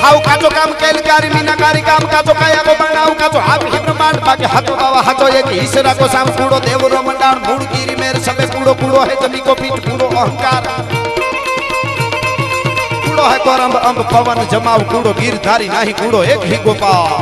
હાઉ 0.01 0.19
કાચો 0.21 0.49
કામ 0.49 0.73
કામ 0.79 2.07
કાચો 2.07 2.33
કાયા 2.33 2.63
કો 2.63 2.73
બનાવ 2.79 3.11
કાચો 3.17 3.39
આપ 3.45 3.63
હી 3.65 3.79
બ્રહ્માંડ 3.79 4.25
બાકે 4.25 4.47
હાથો 4.47 4.75
બાવા 4.75 5.03
હાથો 5.03 5.29
એક 5.35 5.53
ઈશરા 5.53 5.95
કો 5.95 6.09
સામ 6.09 6.33
કૂડો 6.33 6.59
દેવરો 6.61 7.03
મંડાણ 7.03 7.45
મૂળ 7.45 7.63
ગીરી 7.67 7.97
મેર 7.97 8.19
સબે 8.21 8.49
કૂડો 8.49 8.75
કૂડો 8.75 9.05
હે 9.05 9.15
જમી 9.17 9.43
કો 9.43 9.55
પીઠ 9.55 9.87
કૂડો 9.87 10.11
અહંકાર 10.17 11.00
કૂડો 13.21 13.33
હે 13.33 13.39
કોર 13.39 13.61
અંબ 13.61 13.75
અંબ 13.89 13.99
પવન 14.11 14.47
જમાવ 14.51 14.81
કૂડો, 14.91 15.13
ગીરધારી 15.13 15.69
નાહી 15.69 15.93
કૂડો, 15.93 16.23
એક 16.23 16.41
હી 16.43 16.61
ગોપાલ. 16.65 17.13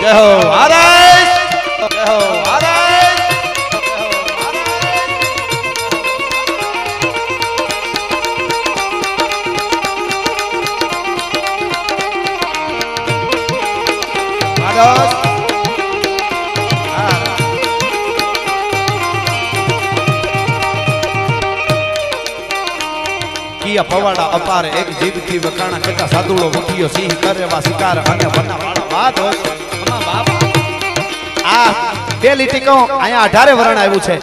જય 0.00 0.12
હો. 0.12 0.28
આરસ 0.52 1.41
કિયા 23.82 24.00
પવાડા 24.00 24.30
અપાર. 24.36 24.64
એક 24.66 24.88
જીભથી 25.00 25.40
વખાણા 25.44 25.80
કેટલા 25.80 26.08
સાદુડો 26.08 26.46
મુઠિયો 26.54 26.88
સિંહ 26.88 27.14
કરેવા 27.22 27.62
શિકાર 27.66 27.98
અને 27.98 28.26
બનાવાળા 28.34 28.86
વાત 28.92 29.18
આ 31.44 31.70
બે 32.22 32.36
લીટી 32.36 32.62
અહીંયા 32.68 33.24
અઢારે 33.24 33.52
વરણ 33.60 33.78
આવ્યું 33.82 34.02
છે. 34.06 34.16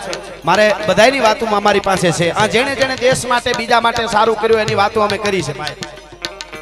મારે 0.43 0.65
બધાની 0.87 1.21
વાતોમાં 1.27 1.61
અમારી 1.61 1.85
પાસે 1.89 2.11
છે. 2.11 2.27
આ 2.31 2.47
જેણે 2.47 2.75
જેણે 2.75 2.95
દેશ 3.05 3.23
માટે, 3.31 3.53
બીજા 3.57 3.81
માટે 3.81 4.07
સારું 4.15 4.37
કર્યું 4.41 4.61
એની 4.61 4.77
વાતો 4.81 5.03
અમે 5.07 5.17
કરી 5.17 5.43
છે, 5.47 5.53
ભાઈ. 5.53 5.77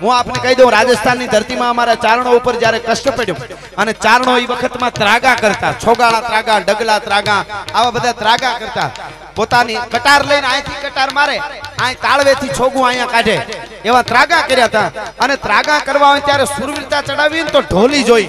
હું 0.02 0.12
આપને 0.16 0.40
કહી 0.44 0.56
દઉં, 0.58 0.72
રાજસ્થાનની 0.78 1.30
ધરતીમાં 1.34 1.72
અમારા 1.76 1.98
ચારણો 2.06 2.36
ઉપર 2.40 2.56
જ્યારે 2.64 2.80
કષ્ટ 2.88 3.16
પડ્યો 3.18 3.38
અને 3.78 3.94
ચારણો 4.06 4.38
એ 4.38 4.46
વખતમાં 4.52 4.94
ત્રાગા 5.00 5.36
કરતા, 5.44 5.74
છોગાળા 5.86 6.24
ત્રાગા, 6.30 6.60
ડગલા 6.68 7.00
ત્રાગા, 7.08 7.42
આવા 7.74 7.92
બધા 7.96 8.16
ત્રાગા 8.24 8.54
કરતા 8.62 8.90
પોતાની 9.38 9.76
કટાર 9.76 10.26
લઈને 10.26 10.48
અહીંથી 10.48 10.88
કટાર 10.88 11.12
મારે. 11.12 11.38
અહીં 11.80 11.98
તાળવેથી 11.98 12.48
છોગું 12.48 12.88
અહીંયા 12.88 13.06
કાઢે. 13.06 13.42
એવા 13.86 14.02
ત્રાગા 14.02 14.42
કર્યા 14.42 14.66
હતા. 14.66 14.92
અને 15.20 15.36
ત્રાગા 15.36 15.80
કરવા 15.80 16.10
હોય 16.10 16.20
ત્યારે 16.20 16.46
સુરવીરતા 16.46 17.02
ચડાવી 17.02 17.44
તો 17.44 17.60
ઢોલી 17.60 18.04
જોઈ. 18.04 18.28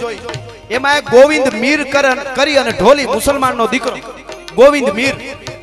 એમાં 0.70 1.00
ગોવિંદ 1.00 1.54
મીર 1.54 1.84
કર- 1.84 2.34
અને 2.56 2.70
ઢોલી 2.70 3.06
મુસલમાનનો 3.06 3.66
દીકરો. 3.66 3.96
ગોવિંદ 4.54 4.88
મીર. 4.88 5.14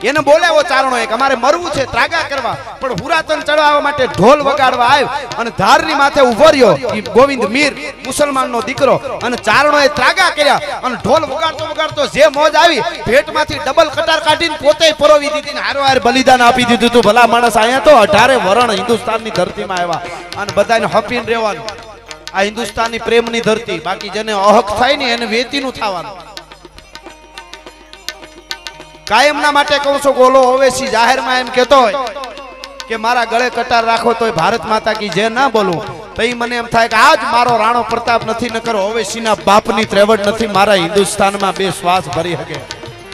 એને 0.09 0.21
બોલાવો 0.27 0.61
ચારણો 0.71 0.97
એક. 1.03 1.11
અમારે 1.17 1.35
મરવું 1.43 1.71
છે, 1.75 1.83
ત્રાગા 1.93 2.23
કરવા. 2.31 2.55
પણ 2.81 2.95
હુરાતન 3.01 3.41
ચડાવવા 3.47 3.83
માટે 3.87 4.03
ઢોલ 4.15 4.39
વગાડવા 4.47 4.89
આવ્યો 4.93 5.09
અને 5.39 5.51
ધારની 5.61 5.97
માથે 6.01 6.21
ઊભો 6.29 6.49
રહ્યો 6.55 6.73
એ 6.97 7.01
ગોવિંદ 7.15 7.45
મીર, 7.55 7.73
મુસલમાનનો 8.07 8.59
દીકરો. 8.67 8.95
અને 9.25 9.37
ચારણોએ 9.47 9.87
ત્રાગા 9.99 10.31
કર્યા 10.37 10.61
અને 10.85 10.95
ઢોલ 11.03 11.23
વગાડતો 11.31 11.63
વગાડતો 11.71 12.03
જે 12.15 12.27
મોજ 12.37 12.53
આવી, 12.63 12.83
ભેટમાંથી 13.07 13.61
ડબલ 13.65 13.89
કટાર 13.95 14.21
કાઢીને 14.27 14.57
પોતે 14.63 14.85
પરોવી 15.01 15.33
દીધી 15.35 15.55
ને 15.57 15.99
બલિદાન 16.05 16.41
આપી 16.41 16.67
દીધું 16.69 16.91
તું. 16.93 17.03
ભલા 17.07 17.27
માણસ 17.33 17.57
અહીંયા 17.63 17.87
તો 17.87 17.97
અઢારે 18.03 18.35
વરણ 18.45 18.71
હિન્દુસ્તાનની 18.79 19.35
ધરતીમાં 19.39 19.81
આવ્યા. 19.81 20.01
અને 20.41 20.51
બધાને 20.57 20.87
હપીને 20.93 21.25
રહેવાનું. 21.31 21.65
આ 22.35 22.43
હિન્દુસ્તાનની 22.47 23.03
પ્રેમની 23.07 23.43
ધરતી. 23.47 23.79
બાકી 23.87 24.13
જેને 24.15 24.31
અહક 24.51 24.67
થાય 24.79 24.95
ને 25.01 25.05
એને 25.15 25.25
વેતીનું 25.33 25.73
થવાનું. 25.79 26.34
કાયમના 29.09 29.53
માટે 29.57 29.77
કહું 29.83 29.99
છું, 30.03 30.13
ગોલો 30.19 30.39
ઓવેસી 30.53 30.89
જાહેરમાં 30.95 31.39
એમ 31.41 31.49
કહેતો 31.57 31.77
હોય 31.83 31.99
કે 32.87 32.97
મારા 33.03 33.25
ગળે 33.31 33.47
કટાર 33.57 33.83
રાખો 33.89 34.13
તોય 34.19 34.33
ભારત 34.39 34.63
માતા 34.71 34.95
કી 34.99 35.11
જે 35.17 35.29
ના 35.37 35.49
બોલું. 35.55 35.81
તો 36.15 36.21
મને 36.41 36.55
એમ 36.61 36.67
થાય 36.73 36.89
કે 36.93 36.97
આજ 37.07 37.21
મારો 37.35 37.53
રાણો 37.63 37.83
પ્રતાપ 37.91 38.21
નથી 38.31 38.51
ન 38.51 38.57
નકર 38.57 38.75
ઓવેસીના 38.89 39.37
બાપની 39.47 39.87
ત્રેવડ 39.93 40.27
નથી, 40.31 40.51
મારા 40.57 40.79
હિન્દુસ્તાનમાં 40.83 41.55
બે 41.59 41.71
શ્વાસ 41.79 42.05
ભરી 42.15 42.37
શકે 42.41 42.57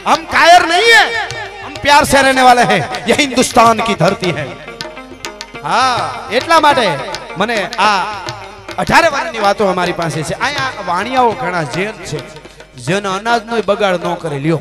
હમ 0.08 0.22
કાયર 0.34 0.64
નહીં 0.72 1.10
હમ 1.64 1.74
પ્યાર 1.84 2.04
સે 2.12 2.20
રહેને 2.26 2.44
વાલે 2.50 2.64
હે, 2.72 2.80
યે 3.10 3.20
હિન્દુસ્તાન 3.24 3.78
કી 3.88 3.98
ધરતી 4.02 4.34
હે. 4.38 4.46
હા, 5.64 6.00
એટલા 6.38 6.62
માટે 6.66 6.88
મને 7.40 7.58
આ 7.88 8.00
અઢારે 8.82 9.10
વારની 9.16 9.44
વાતો 9.48 9.68
અમારી 9.74 9.98
પાસે 10.02 10.20
છે. 10.24 10.36
અહીંયા 10.46 10.88
વાણિયાઓ 10.90 11.34
ઘણા 11.42 11.66
જેન 11.76 11.96
છે. 12.10 12.20
જેનો 12.88 13.10
અનાજનો 13.18 13.62
બગાડ 13.70 14.06
ન 14.12 14.16
કરી, 14.24 14.42
લ્યો. 14.46 14.60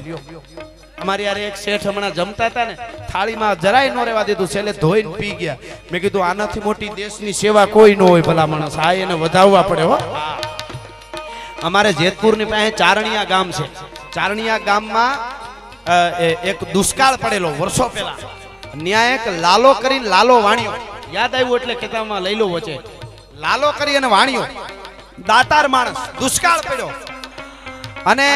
અમારી 1.02 1.26
યાર 1.28 1.38
એક 1.48 1.56
શેઠ 1.64 1.86
હમણાં 1.88 2.14
જમતા 2.18 2.48
હતા 2.50 2.66
ને, 2.68 2.74
થાળીમાં 3.10 3.60
જરાય 3.64 3.90
ન 3.94 3.98
રહેવા 4.08 4.26
દીધું, 4.28 4.48
છેલ્લે 4.54 4.72
ધોઈને 4.82 5.12
પી 5.20 5.34
ગયા. 5.40 5.58
મેં 5.90 5.98
કીધું, 6.02 6.24
આનાથી 6.28 6.64
મોટી 6.66 6.90
દેશની 7.00 7.36
સેવા 7.42 7.66
કોઈ 7.76 7.94
ન 7.98 8.02
હોય 8.08 8.24
ભલા 8.28 8.48
માણસ, 8.52 8.76
આ 8.86 8.92
એને 9.04 9.14
વધાવવા 9.24 9.64
પડે 9.70 9.84
હો. 9.90 9.96
અમારે 11.68 11.90
જેતપુરની 12.00 12.50
પાસે 12.52 12.70
ચારણિયા 12.80 13.30
ગામ 13.32 13.48
છે. 13.56 13.66
ચારણિયા 14.14 14.66
ગામમાં 14.68 15.14
એક 16.50 16.58
દુષ્કાળ 16.74 17.16
પડેલો 17.22 17.50
વર્ષો 17.60 17.86
પહેલા. 17.94 18.16
ન્યા 18.86 19.08
એક 19.14 19.24
લાલો 19.44 19.70
કરીને 19.82 20.08
લાલો 20.14 20.34
વાણ્યો. 20.46 20.74
યાદ 21.16 21.32
આવ્યું 21.34 21.58
એટલે 21.60 21.74
ખેતામાં 21.82 22.20
લઈ 22.26 22.36
લો 22.40 22.46
વચ્ચે. 22.54 22.76
લાલો 23.44 23.68
કરી 23.78 23.96
અને 24.00 24.08
વાણ્યો. 24.16 24.44
દાતાર 25.28 25.66
માણસ, 25.74 25.98
દુષ્કાળ 26.20 26.60
પડ્યો. 26.68 26.90
અને 28.10 28.28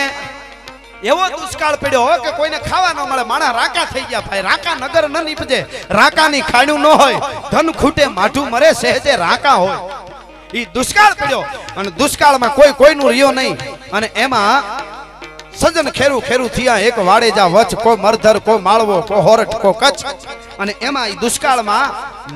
એવો 1.05 1.29
દુષ્કાળ 1.29 1.77
પડ્યો 1.77 2.07
કે 2.25 2.31
કોઈને 2.31 2.59
ખાવા 2.59 2.93
ન 2.93 3.01
મળે. 3.11 3.23
માણા 3.23 3.51
રાકા 3.51 3.85
થઈ 3.85 4.01
ગયા 4.01 4.21
ભાઈ. 4.21 4.43
રાકા 4.43 4.75
નગર 4.75 5.09
ન 5.09 5.25
નીપજે. 5.25 5.67
રાકાની 5.91 6.41
ખાણું 6.41 6.81
ન 6.81 6.87
હોય. 6.87 7.17
ધન 7.53 7.73
ખૂટે, 7.73 8.07
માઠું 8.07 8.51
મરે 8.51 8.73
સહેજે 8.73 9.17
રાકા 9.17 9.55
હોય. 9.55 9.79
ઈ 10.55 10.65
દુષ્કાળ 10.65 11.15
પડ્યો. 11.15 11.41
અને 11.77 11.91
દુષ્કાળમાં 11.91 12.55
કોઈ 12.55 12.73
કોઈનું 12.73 13.11
રહ્યો 13.11 13.31
નહીં. 13.33 13.57
અને 13.93 14.07
એમાં 14.07 14.63
સજન 15.61 15.89
ખેરું 15.99 16.23
ખેરું 16.29 16.51
થયા, 16.57 16.79
એક 16.89 16.97
વાડેજા 17.09 17.49
વચ 17.55 17.73
કો 17.85 17.91
મરધર 18.05 18.39
કો 18.47 18.53
માળવો 18.67 18.97
કો 19.09 19.17
હોરઠ 19.27 19.55
કો 19.63 19.71
કચ્છ. 19.83 20.03
અને 20.63 20.73
એમાં 20.89 21.15
દુષ્કાળમાં 21.23 21.87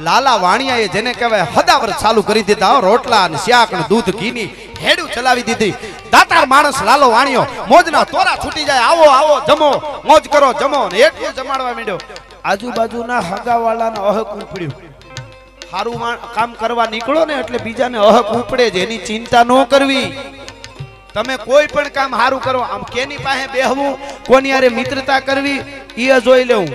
લાલા 0.06 0.38
વાણિયાએ 0.44 0.88
જેને 0.94 1.12
કહેવાય 1.20 1.46
હદાવર 1.56 1.90
ચાલુ 2.02 2.22
કરી 2.28 2.46
દીધા, 2.48 2.80
રોટલા 2.88 3.24
અને 3.28 3.38
શાક 3.46 3.74
અને 3.74 3.84
દૂધ, 3.90 4.10
ઘીની 4.20 4.48
હેડું 4.84 5.08
ચલાવી 5.14 5.46
દીધી. 5.48 5.74
દાતાર 6.12 6.46
માણસ, 6.52 6.80
લાલો 6.88 7.10
વાણિયો, 7.16 7.46
મોજના 7.70 8.04
તોરા 8.14 8.36
છૂટી 8.42 8.66
જાય. 8.70 8.84
આવો 8.90 9.06
આવો, 9.18 9.36
જમો, 9.48 9.70
મોજ 10.08 10.24
કરો, 10.32 10.50
જમો. 10.60 10.80
ને 10.92 10.98
એટલું 11.06 11.32
જમાડવા 11.38 11.74
માંડ્યો. 11.78 12.00
આજુબાજુના 12.44 13.22
હગાવાળાનો 13.30 14.00
અહક 14.10 14.28
ઉપડ્યું. 14.42 14.74
સારું 15.70 16.00
કામ 16.34 16.50
કરવા 16.60 16.88
નીકળો 16.92 17.22
ને 17.30 17.34
એટલે 17.42 17.58
બીજાને 17.66 17.98
અહક 18.10 18.28
ઉપડે 18.40 18.66
જ 18.74 18.76
એની 18.84 19.04
ચિંતા 19.08 19.44
ન 19.44 19.52
કરવી. 19.72 20.06
તમે 21.18 21.34
કોઈ 21.38 21.66
પણ 21.66 21.88
કામ 21.94 22.12
સારું 22.18 22.40
કરો, 22.42 22.60
આમ 22.62 22.82
કેની 22.94 23.18
પાસે 23.26 23.46
બેહવું? 23.52 23.94
કોની 24.26 24.50
યારે 24.50 24.68
મિત્રતા 24.74 25.20
કરવી? 25.28 25.60
એ 25.96 26.20
જોઈ 26.26 26.44
લેવું. 26.50 26.68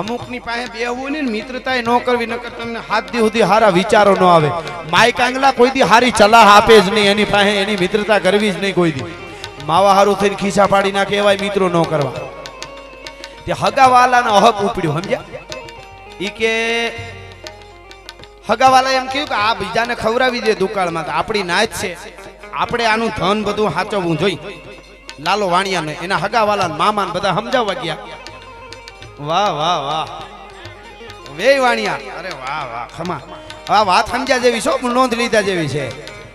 અમુકની 0.00 0.40
પાસે 0.46 0.64
બેહવું 0.72 1.12
ને 1.12 1.20
મિત્રતા 1.34 1.76
ન 1.82 1.90
કરવી, 2.06 2.26
નકર 2.26 2.50
તમને 2.56 2.80
હાથ 2.88 3.12
દી 3.12 3.22
સુધી 3.26 3.46
સારા 3.50 3.70
વિચારો 3.76 4.14
ન 4.16 4.24
આવે. 4.30 4.50
માઇક 4.94 5.20
આંગલા 5.26 5.52
કોઈ 5.58 5.70
દી 5.76 5.86
સારી 5.92 6.12
ચલાહ 6.20 6.46
આપે 6.54 6.80
જ 6.80 6.90
નહીં, 6.96 7.10
એની 7.12 7.28
પાસે 7.34 7.52
એની 7.62 7.76
મિત્રતા 7.82 8.18
કરવી 8.26 8.50
જ 8.54 8.58
નહીં 8.64 8.74
કોઈ 8.74 8.92
દી. 8.96 9.14
માવા 9.68 9.94
હારું 9.98 10.18
થઈને 10.22 10.40
ખીસા 10.42 10.68
પાડી 10.74 10.96
નાખે 10.98 11.16
એવાય 11.22 11.40
મિત્રો 11.44 11.68
ન 11.68 11.78
કરવા. 11.92 12.26
તે 13.44 13.52
હગાવાલાનો 13.62 14.40
હક 14.46 14.58
ઉપડ્યો, 14.70 14.96
સમજ્યા? 14.98 15.24
ઈ 16.20 16.32
કે 16.40 16.50
હગાવાલા 18.48 18.96
એમ 19.02 19.06
કહ્યું 19.14 19.30
કે 19.30 19.36
આ 19.44 19.54
બીજાને 19.62 19.94
ખવડાવી 20.02 20.42
દે 20.48 20.58
દુકાળમાં, 20.64 21.04
તો 21.04 21.12
આપણી 21.20 21.46
નાચ 21.52 21.70
છે. 21.82 21.92
આપણે 22.52 22.86
આનું 22.86 23.12
ધન 23.18 23.44
બધું 23.44 23.72
સાચવવું 23.74 24.18
જોઈ 24.18 24.38
લાલો 25.20 25.50
વાણિયાને, 25.50 25.98
એના 26.02 26.18
હગાવાલા 26.18 26.68
મામાને 26.68 27.12
બધા 27.12 27.34
સમજાવવા 27.34 27.74
ગયા. 27.74 27.98
વાહ 29.20 29.52
વાહ 29.60 29.80
વાહ. 29.86 30.08
વે 31.36 31.60
વાણિયા. 31.60 32.00
અરે 32.18 32.30
વાહ 32.42 32.64
વાહ, 32.72 32.86
ખમા. 32.96 33.20
આ 33.70 33.84
વાત 33.86 34.06
સમજ્યા 34.10 34.38
જેવી 34.38 34.60
છો 34.60 34.78
નોંધ 34.82 35.14
લીધા 35.14 35.42
જેવી 35.42 35.68
છે. 35.68 35.84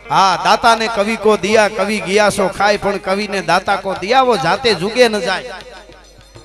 હા, 0.10 0.34
દાતાને 0.44 0.88
કવિ 0.88 1.18
કો 1.18 1.38
દિયા, 1.38 1.70
કવિ 1.70 2.02
ગિયાસો 2.02 2.50
ખાય, 2.50 2.78
પણ 2.78 3.00
કવિને 3.00 3.42
દાતા 3.42 3.78
કો 3.78 3.96
દિયાવો, 4.02 4.38
જાતે 4.38 4.76
જુગે 4.76 5.10
ન 5.10 5.20
જાય. 5.20 5.56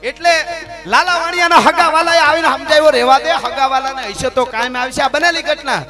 એટલે 0.02 0.32
લાલા 0.86 1.18
વાણિયાના 1.22 1.60
હગાવાલાએ 1.60 2.20
આવીને 2.20 2.48
સમજાવ્યો, 2.48 2.90
રેવા 2.90 3.18
દે, 3.18 3.32
હગાવાલાને 3.32 4.02
હશે 4.12 4.30
તો 4.30 4.46
કાયમ 4.46 4.76
આવશે 4.76 5.02
આ 5.02 5.08
બનેલી 5.08 5.42
ઘટના. 5.42 5.82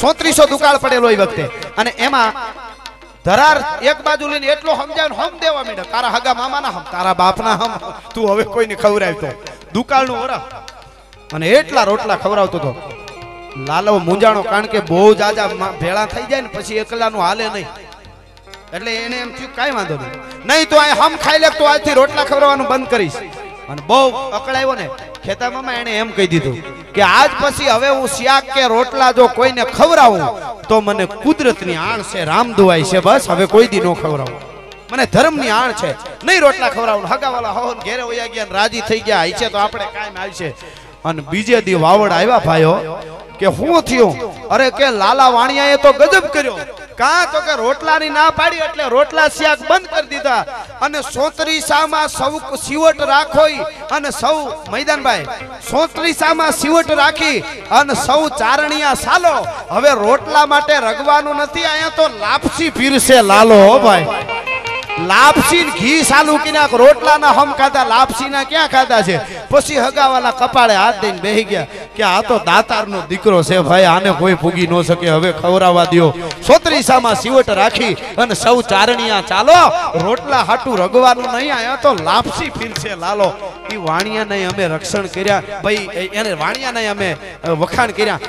સોત્રીસો 0.00 0.46
દુકાળ 0.46 0.78
પડેલો 0.78 1.10
એ 1.10 1.16
વખતે. 1.16 1.50
અને 1.76 1.90
એમાં 1.98 2.32
ધરાર 3.24 3.84
એક 3.84 3.98
બાજુ 4.04 4.28
લઈને 4.28 4.46
એટલો 4.46 4.72
સમજાવીને 4.74 5.16
હમ 5.22 5.38
દેવા 5.38 5.62
માંડ્યો. 5.62 5.84
તારા 5.84 6.08
હગા 6.08 6.34
મામાના 6.34 6.68
હમ, 6.68 6.82
તારા 6.92 7.14
બાપના 7.14 7.54
હમ. 7.54 7.78
તું 8.14 8.30
હવે 8.32 8.42
કોઈને 8.42 8.74
ખવડાવતો. 8.74 9.26
દુકાળનું 9.72 10.18
ઓરા. 10.24 10.40
અને 11.32 11.46
એટલા 11.48 11.84
રોટલા 11.84 12.16
ખવડાવતો 12.16 12.58
હતો 12.58 12.72
લાલો 13.68 13.98
મુંજાણો 13.98 14.42
કારણ 14.42 14.66
કે 14.66 14.80
બહુ 14.80 15.14
જાજા 15.14 15.46
ભેળા 15.80 16.06
થઈ 16.06 16.22
જાય 16.22 16.40
ને 16.40 16.48
પછી 16.48 16.76
એકલાનું 16.76 17.22
હાલે 17.22 17.48
નહીં. 17.48 17.66
એટલે 18.72 18.96
એને 18.96 19.16
એમ 19.16 19.30
થયું, 19.32 19.56
કાંઈ 19.56 19.70
વાંધો 19.70 19.94
નહીં. 19.94 20.46
નહીં 20.46 20.68
તો 20.68 20.76
અહીં 20.76 20.94
હમ 20.94 21.16
ખાઈ 21.16 21.38
લે 21.38 21.50
તો 21.58 21.64
આજથી 21.64 21.94
રોટલા 21.94 22.24
ખવડાવવાનું 22.24 22.66
બંધ 22.66 22.88
કરીશ. 22.88 23.16
અને 23.68 23.82
બહુ 23.86 24.10
અકળાયો 24.10 24.74
ને. 24.74 24.88
ખેતામાં 25.24 25.76
એને 25.80 25.92
એમ 26.02 26.08
કહી 26.16 26.28
દીધું 26.32 26.56
કે 26.94 27.02
આજ 27.08 27.30
પછી 27.40 27.70
હવે 27.74 27.90
હું 27.96 28.08
શાક 28.16 28.48
કે 28.54 28.62
રોટલા 28.74 29.10
જો 29.18 29.26
કોઈને 29.38 29.64
ખવડાવું, 29.76 30.22
તો 30.68 30.80
મને 30.86 31.04
કુદરતની 31.24 31.78
આણ 31.88 32.02
છે, 32.10 32.24
રામ 32.30 32.54
દુવાઈ 32.58 32.88
છે, 32.90 32.98
બસ 33.06 33.28
હવે 33.32 33.46
કોઈ 33.54 33.68
દી 33.72 33.84
નો 33.86 33.92
ખવડાવું. 34.02 34.40
મને 34.92 35.04
ધર્મની 35.14 35.52
આણ 35.58 35.72
છે, 35.80 35.90
નહીં 36.26 36.42
રોટલા 36.46 36.70
ખવડાવું. 36.76 37.06
હગાવાલા 37.12 37.54
હોન 37.58 37.78
ઘેરે 37.86 38.04
વયા 38.10 38.32
ગયા 38.34 38.52
રાજી 38.58 38.84
થઈ 38.88 39.02
ગયા 39.08 39.32
છે 39.38 39.50
તો 39.54 39.58
આપણે 39.64 39.86
કાયમ 39.94 40.16
આવશે 40.22 40.48
અને 41.08 41.20
બીજે 41.30 41.58
દી 41.66 41.78
વાવડ 41.86 42.12
આવ્યા 42.18 42.44
ભાઈઓ, 42.48 42.74
કે 43.38 43.46
હું 43.58 43.82
થયું? 43.88 44.14
અરે 44.54 44.70
કે 44.78 44.86
લાલા 45.02 45.30
વાણિયાએ 45.36 45.78
તો 45.84 45.90
ગજબ 46.00 46.26
કર્યો. 46.34 46.58
કાં 47.00 47.30
તો 47.32 47.40
કે 47.46 47.54
રોટલાની 47.62 48.12
ના 48.16 48.30
પાડી 48.38 48.62
એટલે 48.66 48.84
રોટલા 48.94 49.28
શાક 49.38 49.64
બંધ 49.70 49.88
કરી 49.92 50.10
દીધા. 50.12 50.42
અને 50.84 51.00
સોત્રીસામાં 51.14 52.08
સૌ 52.18 52.32
સિવટ 52.64 53.00
રાખોઈ 53.12 53.58
અને 53.96 54.10
સૌ 54.20 54.36
મૈદાનભાઈ, 54.74 55.26
સોત્રીસામાં 55.70 56.52
સિવટ 56.60 56.94
રાખી 57.02 57.44
અને 57.80 57.94
સૌ 58.06 58.22
ચારણિયા 58.40 59.02
સાલો. 59.06 59.34
હવે 59.74 59.92
રોટલા 60.04 60.46
માટે 60.54 60.80
રગવાનું 60.86 61.42
નથી, 61.46 61.66
અહીંયા 61.72 61.96
તો 61.98 62.08
લાપસી 62.22 62.70
પીરસે 62.78 63.22
લાલો 63.32 63.58
હો 63.66 63.76
ભાઈ. 63.86 64.06
લાપસી 64.98 65.64
ઘી 65.78 66.04
સાલું 66.04 66.40
કિના 66.40 66.66
રોટલા 66.66 67.18
ના 67.18 67.32
હમ 67.32 67.52
ખાધા 67.60 67.84
લાપસી 67.88 68.28
ના 68.28 68.44
ક્યાં 68.44 68.70
ખાધા 68.74 69.02
છે? 69.02 69.20
પછી 69.50 69.78
હગાવાલા 69.84 70.32
કપાળે 70.32 70.74
હાથ 70.74 71.00
દઈને 71.02 71.20
બેહી 71.24 71.44
ગયા. 71.44 71.66
કે 71.96 72.04
આ 72.04 72.22
તો 72.22 72.38
દાતાર 72.48 72.86
નો 72.88 73.00
દીકરો 73.08 73.42
છે 73.42 73.60
ભાઈ, 73.62 73.84
આને 73.94 74.12
કોઈ 74.20 74.36
ફૂગી 74.42 74.66
ન 74.66 74.82
શકે. 74.82 75.08
હવે 75.10 75.32
ખવરાવા 75.40 75.86
દ્યો. 75.92 76.12
સોત્રીસામાં 76.48 77.16
સિવટ 77.16 77.48
રાખી 77.48 77.96
અને 78.18 78.34
સૌ 78.34 78.60
ચારણિયા, 78.62 79.22
ચાલો, 79.22 79.58
રોટલા 80.04 80.44
હાટું 80.44 80.78
રગવાનું 80.78 81.32
નહીં 81.34 81.54
આયા 81.56 81.82
તો 81.82 81.94
લાપસી 81.94 82.50
ફીરશે 82.58 82.96
લાલો. 82.96 83.28
એ 83.72 83.76
વાણિયા 83.76 84.30
નહીં 84.30 84.48
અમે 84.52 84.68
રક્ષણ 84.68 85.06
કર્યા. 85.14 85.42
ભાઈ 85.62 86.10
એને 86.12 86.38
વાણિયા 86.38 86.72
નહીં 86.72 86.90
અમે 86.90 87.16
વખાણ 87.62 87.92
કર્યા. 87.98 88.20